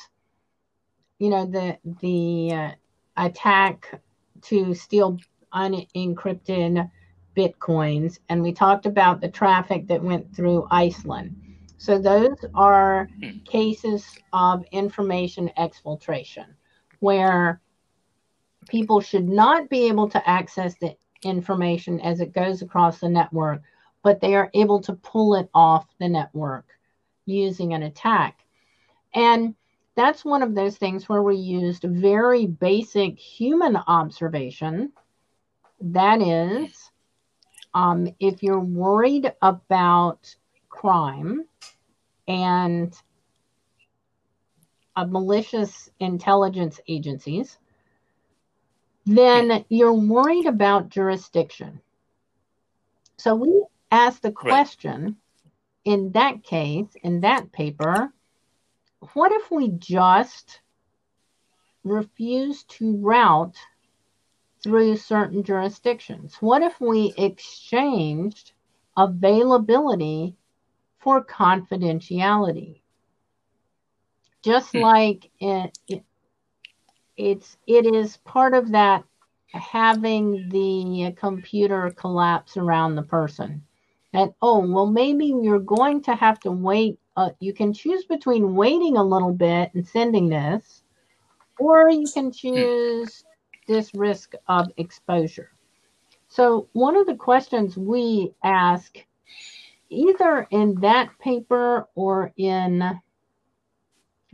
you 1.19 1.31
know, 1.31 1.47
the 1.47 1.79
the 2.01 2.55
uh, 2.55 2.71
attack 3.17 4.01
to 4.43 4.75
steal 4.75 5.19
unencrypted 5.55 6.91
bitcoins, 7.37 8.19
and 8.29 8.43
we 8.43 8.53
talked 8.53 8.87
about 8.87 9.21
the 9.21 9.29
traffic 9.29 9.87
that 9.89 10.03
went 10.03 10.35
through 10.35 10.67
Iceland. 10.71 11.37
So 11.79 11.99
those 11.99 12.37
are 12.55 13.09
hmm. 13.21 13.39
cases 13.45 14.19
of 14.33 14.65
information 14.73 15.51
exfiltration 15.59 16.47
where 17.01 17.61
people 18.69 19.01
should 19.01 19.29
not 19.29 19.69
be 19.69 19.87
able 19.89 20.09
to 20.09 20.29
access 20.29 20.75
the 20.77 20.97
information 21.23 22.01
as 22.01 22.21
it 22.21 22.33
goes 22.33 22.63
across 22.63 23.01
the 23.01 23.09
network, 23.09 23.63
but 24.03 24.21
they 24.21 24.35
are 24.35 24.51
able 24.55 24.81
to 24.81 24.95
pull 24.95 25.35
it 25.35 25.49
off 25.55 25.87
the 25.99 26.09
network 26.09 26.67
using 27.27 27.75
an 27.75 27.83
attack. 27.83 28.45
And 29.15 29.55
that's 29.95 30.25
one 30.25 30.43
of 30.43 30.55
those 30.55 30.77
things 30.77 31.09
where 31.09 31.23
we 31.23 31.37
used 31.37 31.83
very 31.83 32.47
basic 32.47 33.19
human 33.19 33.77
observation. 33.77 34.93
That 35.81 36.23
is, 36.23 36.91
um, 37.75 38.09
if 38.21 38.43
you're 38.43 38.61
worried 38.61 39.33
about 39.43 40.35
crime 40.69 41.45
and 42.29 42.95
uh, 44.97 45.05
malicious 45.05 45.91
intelligence 46.01 46.81
agencies, 46.89 47.59
then 49.05 49.65
you're 49.69 49.93
worried 49.93 50.47
about 50.47 50.89
jurisdiction. 50.89 51.81
So 53.19 53.35
we 53.35 53.65
asked 53.91 54.23
the 54.23 54.33
question. 54.33 55.17
In 55.87 56.11
that 56.13 56.43
case, 56.43 56.89
in 57.05 57.21
that 57.21 57.53
paper, 57.53 58.13
what 59.15 59.31
if 59.31 59.53
we 59.53 59.69
just 59.69 60.61
refuse 61.85 62.65
to 62.65 62.97
route 62.97 63.57
through 64.65 64.97
certain 64.97 65.45
jurisdictions? 65.45 66.37
What 66.41 66.63
if 66.63 66.81
we 66.81 67.15
exchanged 67.17 68.53
availability 68.97 70.35
for 70.99 71.25
confidentiality? 71.25 72.81
Just 74.43 74.73
hmm. 74.73 74.79
like 74.79 75.31
it, 75.39 75.79
it, 75.87 76.03
it's 77.17 77.57
it 77.69 77.95
is 77.95 78.17
part 78.19 78.55
of 78.55 78.73
that 78.73 79.05
having 79.53 80.49
the 80.49 81.15
computer 81.17 81.93
collapse 81.97 82.57
around 82.57 82.97
the 82.97 83.03
person. 83.03 83.63
And 84.17 84.33
oh, 84.41 84.61
well, 84.61 84.87
maybe 84.87 85.27
you're 85.27 85.59
going 85.59 86.03
to 86.05 86.15
have 86.15 86.41
to 86.41 86.51
wait. 86.51 86.99
Uh, 87.17 87.31
you 87.41 87.53
can 87.53 87.73
choose 87.73 88.05
between 88.05 88.55
waiting 88.55 88.97
a 88.97 89.05
little 89.05 89.33
bit 89.33 89.71
and 89.75 89.87
sending 89.87 90.29
this, 90.29 90.83
or 91.59 91.91
you 91.91 92.07
can 92.13 92.27
hmm. 92.27 92.31
choose 92.31 93.25
this 93.69 93.95
risk 93.95 94.33
of 94.49 94.69
exposure. 94.79 95.51
So, 96.29 96.69
one 96.73 96.97
of 96.97 97.07
the 97.07 97.15
questions 97.15 97.77
we 97.77 98.33
ask, 98.43 98.97
either 99.91 100.47
in 100.51 100.75
that 100.81 101.11
paper 101.19 101.87
or 101.95 102.33
in, 102.37 103.01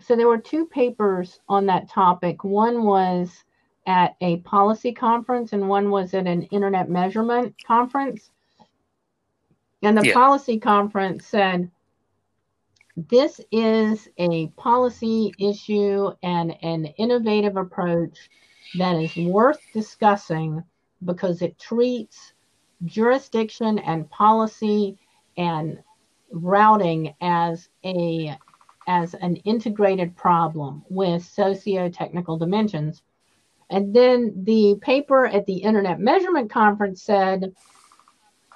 so 0.00 0.16
there 0.16 0.28
were 0.28 0.38
two 0.38 0.66
papers 0.66 1.40
on 1.48 1.66
that 1.66 1.90
topic. 1.90 2.44
One 2.44 2.84
was 2.84 3.44
at 3.86 4.14
a 4.20 4.38
policy 4.38 4.92
conference, 4.92 5.52
and 5.52 5.68
one 5.68 5.90
was 5.90 6.14
at 6.14 6.26
an 6.26 6.42
internet 6.44 6.88
measurement 6.88 7.54
conference. 7.66 8.30
And 9.82 9.98
the 9.98 10.06
yeah. 10.06 10.14
policy 10.14 10.58
conference 10.58 11.26
said, 11.26 11.70
this 12.96 13.40
is 13.50 14.08
a 14.18 14.48
policy 14.48 15.32
issue 15.38 16.10
and 16.22 16.54
an 16.62 16.86
innovative 16.98 17.56
approach 17.56 18.30
that 18.78 18.96
is 18.96 19.16
worth 19.16 19.60
discussing 19.72 20.62
because 21.04 21.42
it 21.42 21.58
treats 21.58 22.34
jurisdiction 22.84 23.78
and 23.78 24.08
policy 24.10 24.98
and 25.36 25.78
routing 26.30 27.14
as 27.20 27.68
a 27.84 28.36
as 28.88 29.14
an 29.14 29.36
integrated 29.36 30.16
problem 30.16 30.84
with 30.88 31.24
socio-technical 31.24 32.36
dimensions. 32.36 33.02
And 33.70 33.94
then 33.94 34.42
the 34.44 34.76
paper 34.80 35.24
at 35.26 35.46
the 35.46 35.58
Internet 35.58 36.00
Measurement 36.00 36.50
Conference 36.50 37.00
said, 37.00 37.54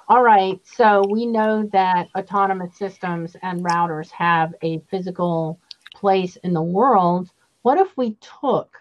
all 0.09 0.23
right, 0.23 0.59
so 0.65 1.03
we 1.09 1.25
know 1.25 1.67
that 1.73 2.07
autonomous 2.17 2.77
systems 2.77 3.35
and 3.41 3.65
routers 3.65 4.09
have 4.11 4.53
a 4.61 4.79
physical 4.89 5.59
place 5.93 6.37
in 6.37 6.53
the 6.53 6.61
world. 6.61 7.29
What 7.63 7.77
if 7.77 7.97
we 7.97 8.15
took 8.41 8.77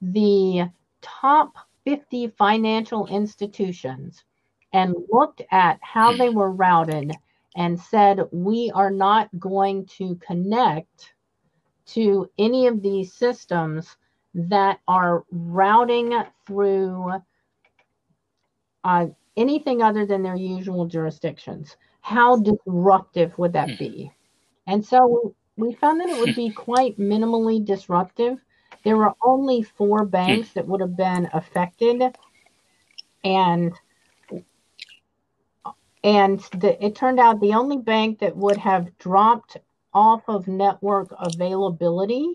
the 0.00 0.70
top 1.00 1.54
50 1.84 2.28
financial 2.38 3.08
institutions 3.08 4.22
and 4.72 4.94
looked 5.10 5.42
at 5.50 5.80
how 5.82 6.16
they 6.16 6.28
were 6.28 6.52
routed 6.52 7.12
and 7.56 7.80
said, 7.80 8.20
we 8.30 8.70
are 8.72 8.90
not 8.90 9.28
going 9.36 9.86
to 9.86 10.14
connect 10.16 11.12
to 11.86 12.30
any 12.38 12.68
of 12.68 12.82
these 12.82 13.12
systems 13.14 13.96
that 14.34 14.78
are 14.86 15.24
routing 15.32 16.22
through 16.46 17.14
uh, 18.84 19.06
anything 19.38 19.82
other 19.82 20.04
than 20.04 20.22
their 20.22 20.36
usual 20.36 20.84
jurisdictions. 20.86 21.76
How 22.00 22.36
disruptive 22.36 23.38
would 23.38 23.52
that 23.54 23.78
be? 23.78 24.10
Hmm. 24.66 24.72
And 24.72 24.84
so 24.84 25.34
we 25.56 25.74
found 25.74 26.00
that 26.00 26.08
it 26.08 26.20
would 26.20 26.34
be 26.34 26.50
quite 26.56 26.98
minimally 26.98 27.64
disruptive. 27.64 28.38
There 28.84 28.96
were 28.96 29.14
only 29.22 29.62
four 29.62 30.04
hmm. 30.04 30.10
banks 30.10 30.52
that 30.52 30.66
would 30.66 30.80
have 30.80 30.96
been 30.96 31.28
affected, 31.32 32.02
and 33.24 33.72
and 36.04 36.40
the, 36.52 36.84
it 36.84 36.94
turned 36.94 37.18
out 37.18 37.40
the 37.40 37.54
only 37.54 37.78
bank 37.78 38.20
that 38.20 38.36
would 38.36 38.56
have 38.56 38.96
dropped 38.98 39.56
off 39.92 40.22
of 40.28 40.46
network 40.46 41.12
availability 41.18 42.34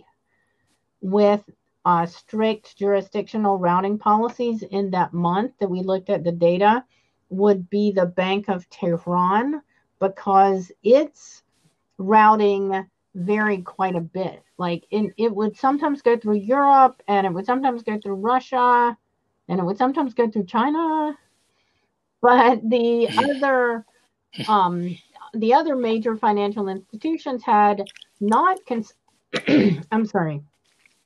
with 1.01 1.41
uh, 1.86 2.06
strict 2.06 2.78
jurisdictional 2.78 3.58
routing 3.58 3.98
policies 3.98 4.64
in 4.64 4.92
that 4.92 5.14
month 5.14 5.52
that 5.60 5.70
we 5.70 5.82
looked 5.82 6.10
at 6.10 6.24
the 6.24 6.32
data 6.32 6.84
would 7.30 7.70
be 7.70 7.92
the 7.92 8.06
Bank 8.06 8.48
of 8.48 8.70
Tehran 8.70 9.62
because 10.00 10.72
its 10.84 11.44
routing 11.98 12.86
varied 13.16 13.66
quite 13.66 13.96
a 13.96 14.02
bit. 14.02 14.44
Like 14.58 14.86
in, 14.92 15.14
it 15.18 15.34
would 15.34 15.58
sometimes 15.58 16.02
go 16.02 16.18
through 16.18 16.38
Europe 16.38 17.02
and 17.08 17.28
it 17.28 17.34
would 17.34 17.46
sometimes 17.46 17.84
go 17.84 18.00
through 18.00 18.16
Russia 18.16 18.98
and 19.48 19.60
it 19.60 19.64
would 19.64 19.78
sometimes 19.78 20.14
go 20.14 20.30
through 20.30 20.46
China. 20.46 21.18
But 22.22 22.62
the 22.70 23.10
other 23.18 23.86
um, 24.48 24.98
the 25.34 25.54
other 25.54 25.76
major 25.76 26.16
financial 26.16 26.70
institutions 26.70 27.44
had 27.44 27.84
not 28.20 28.60
cons- 28.68 28.94
I'm 29.92 30.06
sorry, 30.06 30.42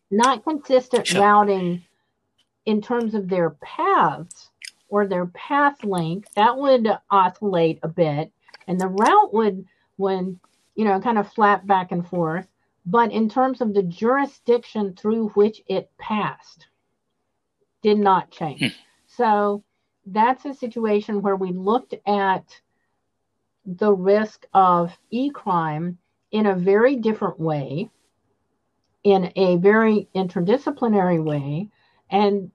not 0.10 0.44
consistent 0.44 1.08
sure. 1.08 1.22
routing 1.22 1.84
in 2.66 2.82
terms 2.82 3.14
of 3.14 3.30
their 3.30 3.52
paths 3.52 4.50
or 4.90 5.08
their 5.08 5.26
path 5.28 5.84
length. 5.84 6.30
That 6.36 6.58
would 6.58 6.88
oscillate 7.10 7.80
a 7.84 7.88
bit, 7.88 8.32
and 8.68 8.80
the 8.80 8.88
route 8.88 9.34
would 9.34 9.66
when, 9.98 10.40
you 10.76 10.86
know 10.86 11.00
kind 11.00 11.18
of 11.18 11.32
flap 11.34 11.66
back 11.66 11.92
and 11.92 12.08
forth. 12.08 12.48
But 12.86 13.12
in 13.12 13.30
terms 13.30 13.60
of 13.60 13.74
the 13.74 13.84
jurisdiction 13.84 14.96
through 14.96 15.30
which 15.30 15.62
it 15.68 15.92
passed, 15.98 16.68
did 17.82 18.00
not 18.00 18.32
change. 18.32 18.62
Hmm. 18.62 18.68
So 19.08 19.64
that's 20.06 20.46
a 20.46 20.54
situation 20.54 21.22
where 21.22 21.36
we 21.36 21.52
looked 21.52 21.94
at 22.06 22.46
the 23.66 23.92
risk 23.92 24.46
of 24.54 24.98
e 25.10 25.30
crime 25.30 25.98
in 26.32 26.46
a 26.46 26.56
very 26.56 26.96
different 26.96 27.40
way, 27.40 27.90
in 29.08 29.32
a 29.38 29.56
very 29.56 30.10
interdisciplinary 30.14 31.24
way, 31.24 31.70
and 32.12 32.52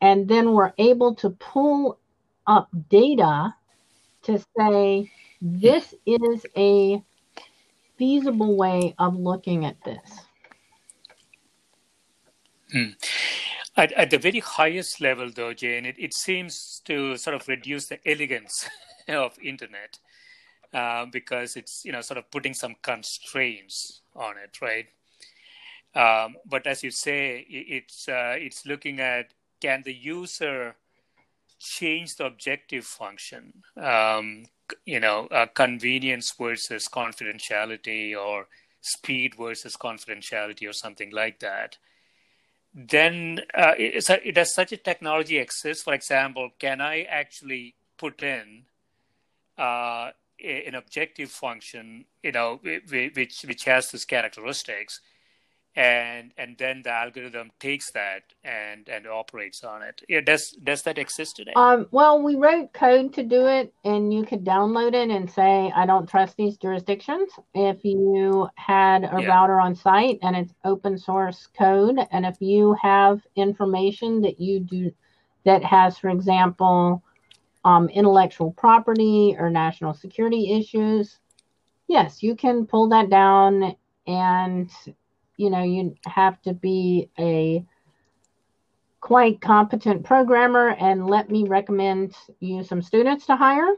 and 0.00 0.28
then 0.28 0.52
we're 0.52 0.72
able 0.78 1.16
to 1.16 1.30
pull 1.30 1.98
up 2.46 2.68
data 2.88 3.52
to 4.22 4.38
say 4.56 5.10
this 5.42 5.94
is 6.06 6.46
a 6.56 7.02
feasible 7.98 8.56
way 8.56 8.94
of 9.00 9.16
looking 9.16 9.64
at 9.64 9.82
this. 9.82 10.20
Hmm. 12.70 12.90
At, 13.76 13.90
at, 13.92 14.10
the 14.10 14.18
very 14.18 14.38
highest 14.38 15.00
level, 15.00 15.30
though, 15.34 15.54
Jane, 15.54 15.86
it, 15.86 15.96
it 15.98 16.14
seems 16.14 16.80
to 16.84 17.16
sort 17.16 17.34
of 17.34 17.48
reduce 17.48 17.88
the 17.88 17.98
elegance 18.08 18.68
of 19.08 19.36
internet 19.42 19.98
uh, 20.72 21.06
because 21.06 21.56
it's 21.56 21.84
you 21.84 21.90
know 21.90 22.00
sort 22.00 22.18
of 22.18 22.30
putting 22.30 22.54
some 22.54 22.76
constraints 22.82 24.02
on 24.14 24.36
it, 24.38 24.60
right? 24.62 24.86
Um, 25.96 26.36
but 26.44 26.66
as 26.66 26.82
you 26.82 26.90
say, 26.90 27.46
it's 27.48 28.06
uh, 28.06 28.34
it's 28.36 28.66
looking 28.66 29.00
at 29.00 29.32
can 29.62 29.82
the 29.82 29.94
user 29.94 30.76
change 31.58 32.16
the 32.16 32.26
objective 32.26 32.84
function, 32.84 33.62
um, 33.80 34.44
you 34.84 35.00
know, 35.00 35.26
uh, 35.28 35.46
convenience 35.46 36.34
versus 36.38 36.86
confidentiality, 36.86 38.14
or 38.14 38.46
speed 38.82 39.36
versus 39.36 39.74
confidentiality, 39.74 40.68
or 40.68 40.74
something 40.74 41.10
like 41.10 41.40
that. 41.40 41.78
Then, 42.74 43.40
uh, 43.54 43.72
it, 43.78 44.34
does 44.34 44.52
such 44.52 44.72
a 44.72 44.76
technology 44.76 45.38
exist? 45.38 45.82
For 45.82 45.94
example, 45.94 46.50
can 46.58 46.82
I 46.82 47.04
actually 47.04 47.74
put 47.96 48.22
in 48.22 48.64
uh, 49.56 50.10
an 50.44 50.74
objective 50.74 51.30
function, 51.30 52.04
you 52.22 52.32
know, 52.32 52.60
which 52.62 53.44
which 53.46 53.64
has 53.64 53.88
these 53.88 54.04
characteristics, 54.04 55.00
and 55.76 56.32
and 56.38 56.56
then 56.56 56.80
the 56.82 56.90
algorithm 56.90 57.50
takes 57.60 57.92
that 57.92 58.22
and 58.42 58.88
and 58.88 59.06
operates 59.06 59.62
on 59.62 59.82
it. 59.82 60.02
Yeah, 60.08 60.22
does 60.22 60.56
does 60.64 60.82
that 60.82 60.96
exist 60.96 61.36
today? 61.36 61.52
Um, 61.54 61.86
well, 61.90 62.22
we 62.22 62.34
wrote 62.34 62.72
code 62.72 63.12
to 63.14 63.22
do 63.22 63.46
it, 63.46 63.74
and 63.84 64.12
you 64.12 64.24
could 64.24 64.42
download 64.42 64.94
it 64.94 65.10
and 65.10 65.30
say, 65.30 65.70
"I 65.76 65.84
don't 65.84 66.08
trust 66.08 66.36
these 66.38 66.56
jurisdictions." 66.56 67.30
If 67.54 67.84
you 67.84 68.48
had 68.54 69.04
a 69.04 69.20
yeah. 69.20 69.28
router 69.28 69.60
on 69.60 69.74
site 69.74 70.18
and 70.22 70.34
it's 70.34 70.54
open 70.64 70.96
source 70.96 71.46
code, 71.58 71.98
and 72.10 72.24
if 72.24 72.40
you 72.40 72.74
have 72.80 73.20
information 73.36 74.22
that 74.22 74.40
you 74.40 74.60
do 74.60 74.90
that 75.44 75.62
has, 75.62 75.98
for 75.98 76.08
example, 76.08 77.02
um, 77.66 77.88
intellectual 77.90 78.52
property 78.52 79.36
or 79.38 79.50
national 79.50 79.92
security 79.92 80.52
issues, 80.52 81.18
yes, 81.86 82.22
you 82.22 82.34
can 82.34 82.66
pull 82.66 82.88
that 82.88 83.10
down 83.10 83.76
and 84.06 84.70
you 85.36 85.50
know 85.50 85.62
you 85.62 85.94
have 86.06 86.40
to 86.42 86.52
be 86.52 87.10
a 87.18 87.64
quite 89.00 89.40
competent 89.40 90.04
programmer 90.04 90.70
and 90.70 91.06
let 91.06 91.30
me 91.30 91.44
recommend 91.44 92.14
you 92.40 92.64
some 92.64 92.82
students 92.82 93.26
to 93.26 93.36
hire 93.36 93.74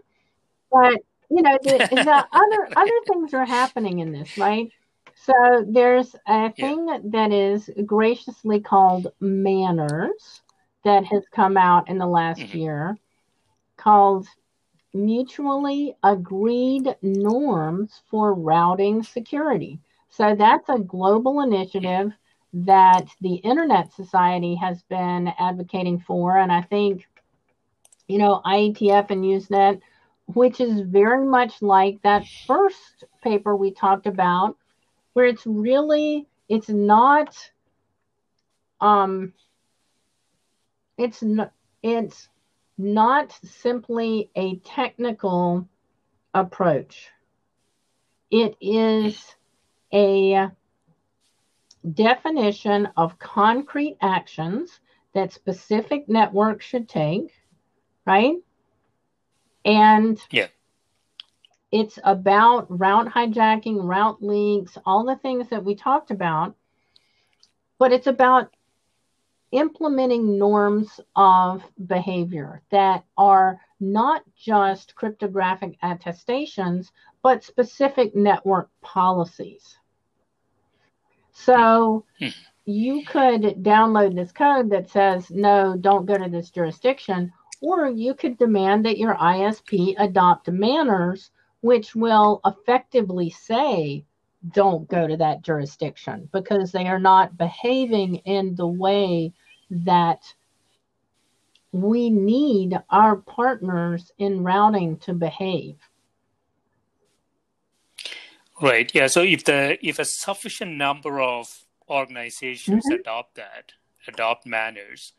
but 0.72 0.94
you 1.30 1.42
know 1.42 1.58
the, 1.62 1.78
the 1.90 2.26
other 2.32 2.68
other 2.76 3.00
things 3.12 3.34
are 3.34 3.44
happening 3.44 3.98
in 3.98 4.12
this 4.12 4.38
right 4.38 4.70
so 5.14 5.64
there's 5.68 6.14
a 6.26 6.52
thing 6.52 6.86
yeah. 6.88 6.98
that 7.04 7.32
is 7.32 7.68
graciously 7.84 8.60
called 8.60 9.08
MANRS 9.20 10.40
that 10.84 11.04
has 11.04 11.24
come 11.34 11.56
out 11.56 11.88
in 11.88 11.98
the 11.98 12.06
last 12.06 12.40
mm-hmm. 12.40 12.58
year 12.58 12.98
called 13.76 14.26
Mutually 14.94 15.94
Agreed 16.02 16.96
Norms 17.02 18.00
for 18.10 18.32
Routing 18.32 19.02
Security. 19.02 19.80
So 20.18 20.34
that's 20.34 20.68
a 20.68 20.80
global 20.80 21.42
initiative 21.42 22.10
that 22.52 23.06
the 23.20 23.36
Internet 23.36 23.92
Society 23.92 24.56
has 24.56 24.82
been 24.82 25.28
advocating 25.38 26.00
for. 26.00 26.36
And 26.36 26.50
I 26.50 26.62
think, 26.62 27.06
you 28.08 28.18
know, 28.18 28.40
IETF 28.44 29.10
and 29.10 29.22
Usenet, 29.22 29.80
which 30.26 30.60
is 30.60 30.80
very 30.80 31.24
much 31.24 31.62
like 31.62 32.02
that 32.02 32.26
first 32.48 33.04
paper 33.22 33.54
we 33.54 33.70
talked 33.70 34.08
about, 34.08 34.56
where 35.12 35.26
it's 35.26 35.46
really, 35.46 36.26
it's 36.48 36.68
not, 36.68 37.36
um, 38.80 39.32
it's 40.96 41.22
not, 41.22 41.52
it's 41.84 42.28
not 42.76 43.38
simply 43.44 44.30
a 44.34 44.56
technical 44.56 45.68
approach. 46.34 47.08
It 48.32 48.56
is 48.60 49.36
a 49.92 50.50
definition 51.94 52.88
of 52.96 53.18
concrete 53.18 53.96
actions 54.00 54.80
that 55.14 55.32
specific 55.32 56.08
networks 56.08 56.64
should 56.64 56.88
take, 56.88 57.32
right? 58.06 58.36
And 59.64 60.18
yeah. 60.30 60.48
it's 61.72 61.98
about 62.04 62.66
route 62.68 63.08
hijacking, 63.08 63.82
route 63.82 64.22
leaks, 64.22 64.76
all 64.84 65.04
the 65.04 65.16
things 65.16 65.48
that 65.50 65.64
we 65.64 65.74
talked 65.74 66.10
about. 66.10 66.54
But 67.78 67.92
it's 67.92 68.06
about 68.06 68.54
implementing 69.52 70.38
norms 70.38 71.00
of 71.16 71.62
behavior 71.86 72.62
that 72.70 73.04
are 73.16 73.60
not 73.80 74.22
just 74.36 74.94
cryptographic 74.94 75.76
attestations, 75.82 76.92
but 77.22 77.44
specific 77.44 78.14
network 78.14 78.70
policies. 78.80 79.76
So 81.32 82.04
hmm. 82.18 82.28
you 82.64 83.04
could 83.04 83.42
download 83.62 84.14
this 84.14 84.32
code 84.32 84.70
that 84.70 84.90
says, 84.90 85.30
no, 85.30 85.76
don't 85.78 86.06
go 86.06 86.16
to 86.16 86.28
this 86.28 86.50
jurisdiction, 86.50 87.32
or 87.60 87.88
you 87.88 88.14
could 88.14 88.38
demand 88.38 88.84
that 88.84 88.98
your 88.98 89.14
ISP 89.14 89.94
adopt 89.98 90.46
MANRS, 90.48 91.30
which 91.60 91.94
will 91.94 92.40
effectively 92.44 93.30
say, 93.30 94.04
don't 94.52 94.88
go 94.88 95.06
to 95.06 95.16
that 95.16 95.42
jurisdiction 95.42 96.28
because 96.32 96.70
they 96.70 96.86
are 96.86 97.00
not 97.00 97.36
behaving 97.36 98.16
in 98.16 98.54
the 98.54 98.66
way 98.66 99.32
that 99.70 100.22
we 101.72 102.08
need 102.10 102.78
our 102.90 103.16
partners 103.16 104.10
in 104.18 104.42
routing 104.42 104.96
to 104.98 105.12
behave. 105.12 105.76
Right. 108.60 108.92
Yeah. 108.94 109.06
So 109.06 109.22
if 109.22 109.44
the 109.44 109.78
if 109.86 109.98
a 109.98 110.04
sufficient 110.04 110.72
number 110.72 111.20
of 111.20 111.46
organizations 111.88 112.84
mm-hmm. 112.84 113.00
adopt 113.00 113.36
that, 113.36 113.72
adopt 114.06 114.46
MANRS, 114.46 115.12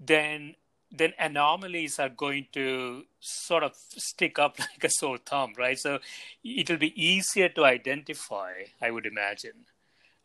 then 0.00 0.54
then 0.90 1.14
anomalies 1.18 1.98
are 1.98 2.10
going 2.10 2.46
to 2.52 3.04
sort 3.20 3.62
of 3.62 3.74
stick 3.74 4.38
up 4.38 4.58
like 4.58 4.84
a 4.84 4.90
sore 4.90 5.18
thumb, 5.18 5.52
right? 5.56 5.78
So 5.78 6.00
it'll 6.44 6.76
be 6.76 6.92
easier 7.02 7.48
to 7.50 7.64
identify, 7.64 8.52
I 8.80 8.90
would 8.90 9.06
imagine, 9.06 9.64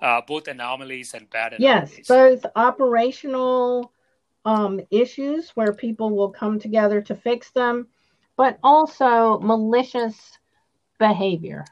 uh, 0.02 0.22
both 0.28 0.48
anomalies 0.48 1.14
and 1.14 1.30
bad 1.30 1.54
anomalies. 1.54 1.98
Yes, 1.98 2.08
both 2.08 2.46
operational 2.56 3.94
um, 4.46 4.82
issues 4.92 5.52
where 5.52 5.74
people 5.74 6.16
will 6.16 6.30
come 6.30 6.60
together 6.60 7.02
to 7.02 7.16
fix 7.16 7.52
them, 7.52 7.88
but 8.36 8.60
also 8.62 9.40
malicious 9.40 10.38
behavior. 11.00 11.66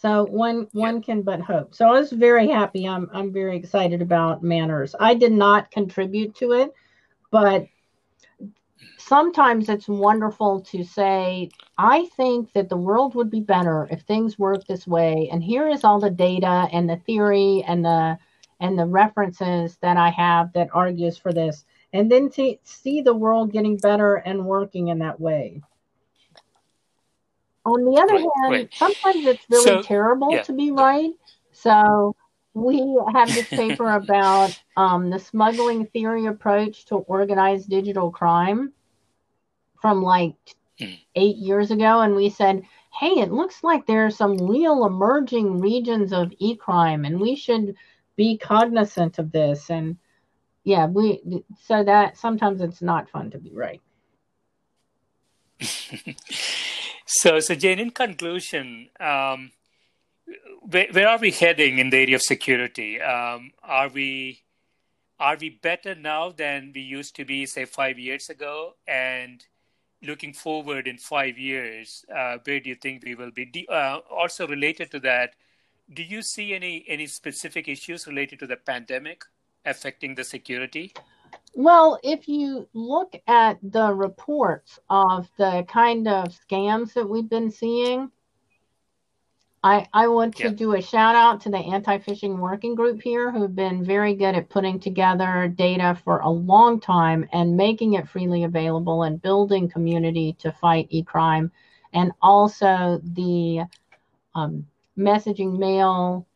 So 0.00 0.24
one 0.24 0.66
one 0.72 1.02
can 1.02 1.20
but 1.20 1.42
hope. 1.42 1.74
So 1.74 1.86
I 1.86 1.92
was 1.92 2.10
very 2.10 2.48
happy. 2.48 2.88
I'm 2.88 3.10
I'm 3.12 3.32
very 3.32 3.56
excited 3.56 4.00
about 4.00 4.42
MANRS. 4.42 4.94
I 4.98 5.12
did 5.12 5.32
not 5.32 5.70
contribute 5.70 6.34
to 6.36 6.52
it, 6.52 6.72
but 7.30 7.66
sometimes 8.96 9.68
it's 9.68 9.88
wonderful 9.88 10.62
to 10.62 10.84
say, 10.84 11.50
I 11.76 12.06
think 12.16 12.50
that 12.54 12.70
the 12.70 12.78
world 12.78 13.14
would 13.14 13.30
be 13.30 13.40
better 13.40 13.88
if 13.90 14.00
things 14.02 14.38
worked 14.38 14.68
this 14.68 14.86
way. 14.86 15.28
And 15.30 15.44
here 15.44 15.68
is 15.68 15.84
all 15.84 16.00
the 16.00 16.10
data 16.10 16.66
and 16.72 16.88
the 16.88 16.96
theory 17.06 17.62
and 17.68 17.84
the 17.84 18.18
and 18.58 18.78
the 18.78 18.86
references 18.86 19.76
that 19.82 19.98
I 19.98 20.08
have 20.10 20.54
that 20.54 20.68
argues 20.72 21.18
for 21.18 21.32
this. 21.32 21.66
And 21.92 22.10
then 22.10 22.30
to 22.30 22.56
see 22.62 23.02
the 23.02 23.14
world 23.14 23.52
getting 23.52 23.76
better 23.76 24.14
and 24.14 24.46
working 24.46 24.88
in 24.88 25.00
that 25.00 25.20
way. 25.20 25.60
On 27.66 27.84
the 27.84 28.00
other 28.00 28.14
Right, 28.14 28.22
hand, 28.42 28.52
right. 28.52 28.70
sometimes 28.74 29.26
it's 29.26 29.46
really 29.50 29.64
So, 29.64 29.82
terrible 29.82 30.30
yeah. 30.32 30.42
to 30.42 30.52
be 30.52 30.70
right. 30.70 31.12
So 31.52 32.16
we 32.54 32.98
have 33.14 33.34
this 33.34 33.48
paper 33.48 33.90
about 33.94 34.52
um, 34.76 35.10
the 35.10 35.18
smuggling 35.18 35.86
theory 35.86 36.26
approach 36.26 36.86
to 36.86 36.96
organized 36.96 37.68
digital 37.68 38.10
crime 38.10 38.72
from 39.80 40.02
like 40.02 40.34
Hmm. 40.78 40.94
eight 41.14 41.36
years 41.36 41.70
ago, 41.70 42.00
and 42.00 42.14
we 42.16 42.30
said, 42.30 42.62
"Hey, 42.98 43.20
it 43.20 43.30
looks 43.30 43.62
like 43.62 43.86
there 43.86 44.06
are 44.06 44.10
some 44.10 44.38
real 44.38 44.86
emerging 44.86 45.60
regions 45.60 46.12
of 46.12 46.32
e-crime, 46.38 47.04
and 47.04 47.20
we 47.20 47.36
should 47.36 47.76
be 48.16 48.38
cognizant 48.38 49.18
of 49.18 49.30
this." 49.30 49.68
And 49.70 49.98
yeah, 50.64 50.86
we 50.86 51.44
so 51.60 51.84
that 51.84 52.16
sometimes 52.16 52.62
it's 52.62 52.80
not 52.82 53.10
fun 53.10 53.30
to 53.32 53.38
be 53.38 53.52
right. 53.52 53.82
So, 57.12 57.40
so 57.40 57.56
Jean, 57.56 57.80
in 57.80 57.90
conclusion, 57.90 58.88
um, 59.00 59.50
where, 60.62 60.86
where 60.92 61.08
are 61.08 61.18
we 61.18 61.32
heading 61.32 61.78
in 61.78 61.90
the 61.90 61.96
area 61.96 62.14
of 62.14 62.22
security? 62.22 63.00
Um, 63.00 63.50
are 63.64 63.88
we 63.88 64.42
are 65.18 65.36
we 65.36 65.48
better 65.50 65.96
now 65.96 66.30
than 66.30 66.70
we 66.72 66.82
used 66.82 67.16
to 67.16 67.24
be, 67.24 67.46
say, 67.46 67.64
five 67.64 67.98
years 67.98 68.30
ago? 68.30 68.76
And 68.86 69.44
looking 70.00 70.32
forward 70.32 70.86
in 70.86 70.98
five 70.98 71.36
years, 71.36 72.04
uh, 72.16 72.38
where 72.44 72.60
do 72.60 72.68
you 72.68 72.76
think 72.76 73.02
we 73.04 73.16
will 73.16 73.32
be? 73.32 73.44
Do, 73.44 73.66
uh, 73.66 73.98
also 74.08 74.46
related 74.46 74.92
to 74.92 75.00
that, 75.00 75.34
do 75.92 76.04
you 76.04 76.22
see 76.22 76.54
any 76.54 76.84
any 76.86 77.08
specific 77.08 77.66
issues 77.66 78.06
related 78.06 78.38
to 78.38 78.46
the 78.46 78.56
pandemic 78.56 79.24
affecting 79.64 80.14
the 80.14 80.22
security? 80.22 80.92
Well, 81.54 81.98
if 82.02 82.28
you 82.28 82.68
look 82.72 83.14
at 83.26 83.58
the 83.62 83.92
reports 83.92 84.78
of 84.88 85.28
the 85.36 85.64
kind 85.68 86.06
of 86.06 86.28
scams 86.28 86.94
that 86.94 87.08
we've 87.08 87.28
been 87.28 87.50
seeing, 87.50 88.10
I, 89.62 89.86
I 89.92 90.08
want 90.08 90.36
to 90.36 90.44
Yeah. 90.44 90.50
do 90.50 90.74
a 90.74 90.80
shout 90.80 91.16
out 91.16 91.42
to 91.42 91.50
the 91.50 91.58
anti 91.58 91.98
phishing 91.98 92.38
working 92.38 92.74
group 92.74 93.02
here 93.02 93.30
who've 93.30 93.54
been 93.54 93.84
very 93.84 94.14
good 94.14 94.34
at 94.34 94.48
putting 94.48 94.80
together 94.80 95.48
data 95.48 95.98
for 96.02 96.20
a 96.20 96.30
long 96.30 96.80
time 96.80 97.28
and 97.32 97.56
making 97.56 97.94
it 97.94 98.08
freely 98.08 98.44
available 98.44 99.02
and 99.02 99.20
building 99.20 99.68
community 99.68 100.34
to 100.38 100.52
fight 100.52 100.86
e 100.90 101.02
crime. 101.02 101.52
And 101.92 102.12
also 102.22 103.00
the 103.02 103.66
um, 104.34 104.66
messaging 104.96 105.58
mail 105.58 106.26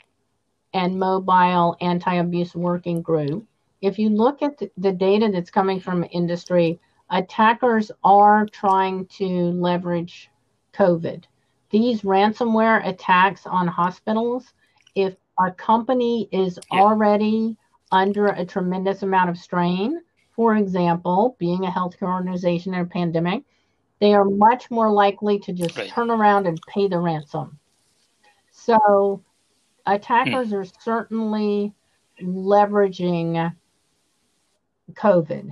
and 0.75 0.99
mobile 0.99 1.77
anti 1.81 2.15
abuse 2.17 2.55
working 2.55 3.01
group 3.01 3.47
if 3.85 3.99
you 3.99 4.09
look 4.09 4.43
at 4.43 4.59
the- 4.79 4.93
data 4.93 5.29
that's 5.31 5.51
coming 5.51 5.79
from 5.79 6.07
industry, 6.11 6.81
attackers 7.11 7.93
are 8.03 8.47
trying 8.47 9.07
to 9.07 9.51
leverage 9.53 10.31
COVID. 10.73 11.25
These 11.69 12.03
ransomware 12.03 12.87
attacks 12.87 13.47
on 13.47 13.67
hospitals, 13.67 14.55
if 14.95 15.17
a 15.39 15.51
company 15.51 16.29
is 16.33 16.59
Yeah. 16.73 16.81
already 16.81 17.57
under 17.93 18.29
a 18.29 18.45
tremendous 18.45 19.03
amount 19.03 19.29
of 19.29 19.37
strain, 19.37 20.01
for 20.31 20.57
example, 20.57 21.37
being 21.39 21.65
a 21.65 21.71
healthcare 21.71 22.13
organization 22.13 22.73
in 22.75 22.81
a 22.81 22.87
pandemic, 22.87 23.45
they 24.01 24.15
are 24.15 24.25
much 24.25 24.71
more 24.71 24.91
likely 24.91 25.39
to 25.41 25.53
just 25.53 25.77
Right. 25.77 25.89
turn 25.89 26.11
around 26.11 26.47
and 26.47 26.59
pay 26.69 26.89
the 26.89 26.99
ransom. 26.99 27.59
So 28.51 29.23
attackers 29.85 30.49
hmm. 30.49 30.57
are 30.57 30.65
certainly 30.65 31.75
leveraging 32.23 33.55
COVID. 34.93 35.51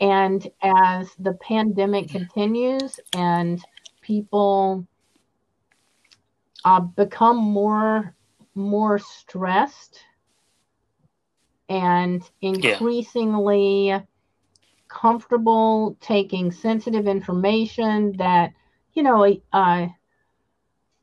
And 0.00 0.46
as 0.62 1.14
the 1.18 1.32
pandemic 1.34 2.10
continues 2.10 3.00
and 3.14 3.62
people 4.02 4.86
uh, 6.64 6.80
become 6.80 7.38
more 7.38 8.14
more 8.54 8.98
stressed 8.98 10.00
and 11.68 12.22
increasingly 12.40 13.94
comfortable 14.88 15.96
taking 16.00 16.50
sensitive 16.50 17.06
information 17.06 18.16
that 18.16 18.52
you 18.94 19.02
know 19.02 19.36
uh, 19.52 19.86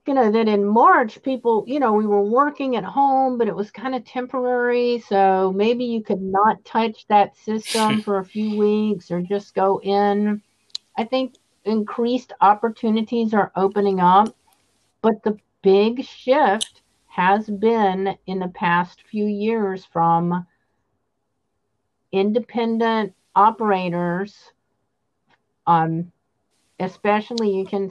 you 0.07 0.13
know 0.13 0.31
that 0.31 0.47
in 0.49 0.65
march 0.65 1.21
people 1.23 1.63
you 1.65 1.79
know 1.79 1.93
we 1.93 2.05
were 2.05 2.23
working 2.23 2.75
at 2.75 2.83
home 2.83 3.37
but 3.37 3.47
it 3.47 3.55
was 3.55 3.71
kind 3.71 3.95
of 3.95 4.03
temporary 4.03 4.99
so 5.07 5.53
maybe 5.55 5.85
you 5.85 6.03
could 6.03 6.21
not 6.21 6.63
touch 6.65 7.05
that 7.07 7.37
system 7.37 8.01
for 8.03 8.19
a 8.19 8.25
few 8.25 8.57
weeks 8.57 9.11
or 9.11 9.21
just 9.21 9.55
go 9.55 9.79
in. 9.81 10.41
I 10.97 11.05
think 11.05 11.35
increased 11.65 12.33
opportunities 12.41 13.33
are 13.33 13.51
opening 13.55 13.99
up 14.01 14.35
but 15.01 15.23
the 15.23 15.37
big 15.61 16.03
shift 16.03 16.81
has 17.07 17.49
been 17.49 18.17
in 18.25 18.39
the 18.39 18.49
past 18.49 19.03
few 19.09 19.25
years 19.25 19.85
from 19.85 20.45
independent 22.11 23.13
operators 23.35 24.51
um 25.65 26.11
especially 26.79 27.55
you 27.55 27.65
can 27.65 27.89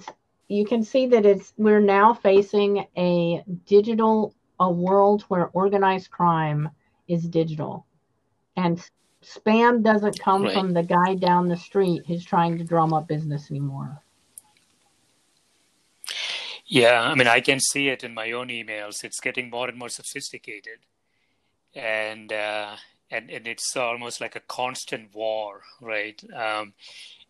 you 0.53 0.65
can 0.67 0.83
see 0.85 1.07
that 1.07 1.25
it's 1.27 1.55
we're 1.57 1.81
now 1.81 2.13
facing 2.15 2.87
a 2.97 3.43
digital 3.67 4.35
a 4.61 4.71
world 4.71 5.23
where 5.29 5.49
organized 5.55 6.11
crime 6.11 6.69
is 7.09 7.29
digital 7.29 7.87
and 8.57 8.89
spam 9.23 9.83
doesn't 9.83 10.19
come 10.21 10.45
Right. 10.45 10.53
from 10.53 10.73
the 10.73 10.83
guy 10.83 11.15
down 11.15 11.49
the 11.49 11.57
street 11.57 12.05
who's 12.07 12.25
trying 12.25 12.59
to 12.59 12.65
drum 12.65 12.93
up 12.93 13.09
business 13.09 13.51
anymore 13.51 14.03
Yeah, 16.67 17.03
I 17.03 17.15
mean, 17.15 17.27
I 17.29 17.41
can 17.41 17.61
see 17.61 17.89
it 17.89 18.05
in 18.05 18.15
my 18.15 18.33
own 18.33 18.49
emails. 18.49 19.05
It's 19.05 19.21
getting 19.21 19.51
more 19.51 19.69
and 19.69 19.79
more 19.79 19.89
sophisticated, 19.89 20.79
and 21.75 22.33
uh, 22.33 22.77
and 23.13 23.31
and 23.31 23.47
it's 23.47 23.77
almost 23.77 24.21
like 24.21 24.35
a 24.35 24.41
constant 24.41 25.15
war, 25.15 25.61
right? 25.81 26.21
Um, 26.35 26.73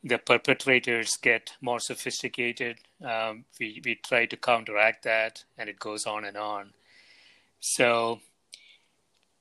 the 0.05 0.19
perpetrators 0.19 1.17
get 1.21 1.53
more 1.61 1.81
sophisticated. 1.81 2.79
Um, 3.05 3.45
we 3.61 3.83
we 3.85 3.97
try 3.97 4.27
to 4.27 4.37
counteract 4.37 5.05
that, 5.05 5.45
and 5.59 5.69
it 5.69 5.79
goes 5.79 6.07
on 6.07 6.25
and 6.25 6.37
on. 6.37 6.71
So, 7.61 8.21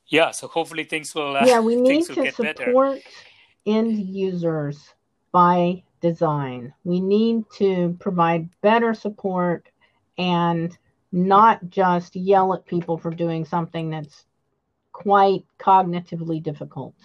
yeah. 0.07 0.31
So 0.31 0.47
hopefully 0.47 0.83
things 0.83 1.13
will. 1.15 1.37
Uh, 1.37 1.45
yeah 1.45 1.59
we 1.59 1.75
need 1.75 2.05
to 2.05 2.15
get 2.15 2.35
better. 2.37 2.65
support 2.65 2.99
end 3.67 3.99
users 3.99 4.89
by 5.31 5.83
design 6.01 6.73
we 6.83 6.99
need 6.99 7.43
to 7.55 7.95
provide 7.99 8.49
better 8.61 8.91
support 8.91 9.69
and 10.17 10.75
not 11.11 11.69
just 11.69 12.15
yell 12.15 12.55
at 12.55 12.65
people 12.65 12.97
for 12.97 13.11
doing 13.11 13.45
something 13.45 13.91
that's 13.91 14.25
quite 15.01 15.43
cognitively 15.59 16.41
difficult 16.41 16.95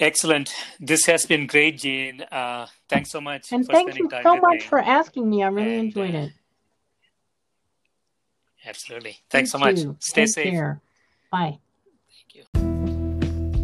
Excellent. 0.00 0.52
This 0.80 1.06
has 1.06 1.24
been 1.24 1.46
great, 1.46 1.78
Jean. 1.78 2.20
Uh, 2.22 2.66
thanks 2.88 3.10
so 3.10 3.20
much 3.20 3.52
and 3.52 3.64
for 3.64 3.72
thank 3.72 3.90
spending 3.90 4.04
you 4.04 4.10
time 4.10 4.24
so 4.24 4.36
much 4.40 4.58
me. 4.58 4.60
for 4.60 4.80
asking 4.80 5.30
me 5.30 5.42
i 5.44 5.46
really 5.46 5.76
And, 5.78 5.84
enjoyed 5.86 6.14
uh, 6.14 6.18
it 6.18 6.32
Absolutely. 8.66 9.18
Thanks 9.28 9.48
You 9.52 9.58
so 9.58 9.58
much. 9.58 9.76
too. 9.82 9.96
Stay 10.00 10.22
Take 10.24 10.34
safe. 10.34 10.52
care. 10.52 10.80
bye 11.30 11.58
Thank 12.08 12.48
you. 12.52 13.54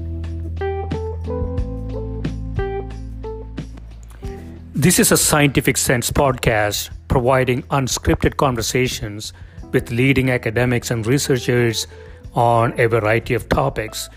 This 4.74 4.98
is 4.98 5.12
a 5.12 5.16
Scientific 5.16 5.76
Sense 5.76 6.10
podcast 6.10 6.90
providing 7.08 7.62
unscripted 7.64 8.36
conversations 8.36 9.32
with 9.72 9.90
leading 9.90 10.30
academics 10.30 10.90
and 10.90 11.06
researchers 11.06 11.86
on 12.34 12.78
a 12.78 12.86
variety 12.86 13.34
of 13.34 13.48
topics. 13.48 14.08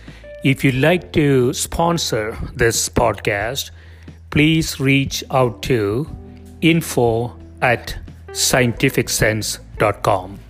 If 0.44 0.64
you'd 0.64 0.76
like 0.76 1.12
to 1.14 1.52
sponsor 1.54 2.38
this 2.54 2.88
podcast, 2.90 3.72
please 4.30 4.80
reach 4.80 5.24
out 5.32 5.64
to 5.64 6.08
info 6.62 7.36
at 7.62 7.98
scientificsense.com. 8.30 10.43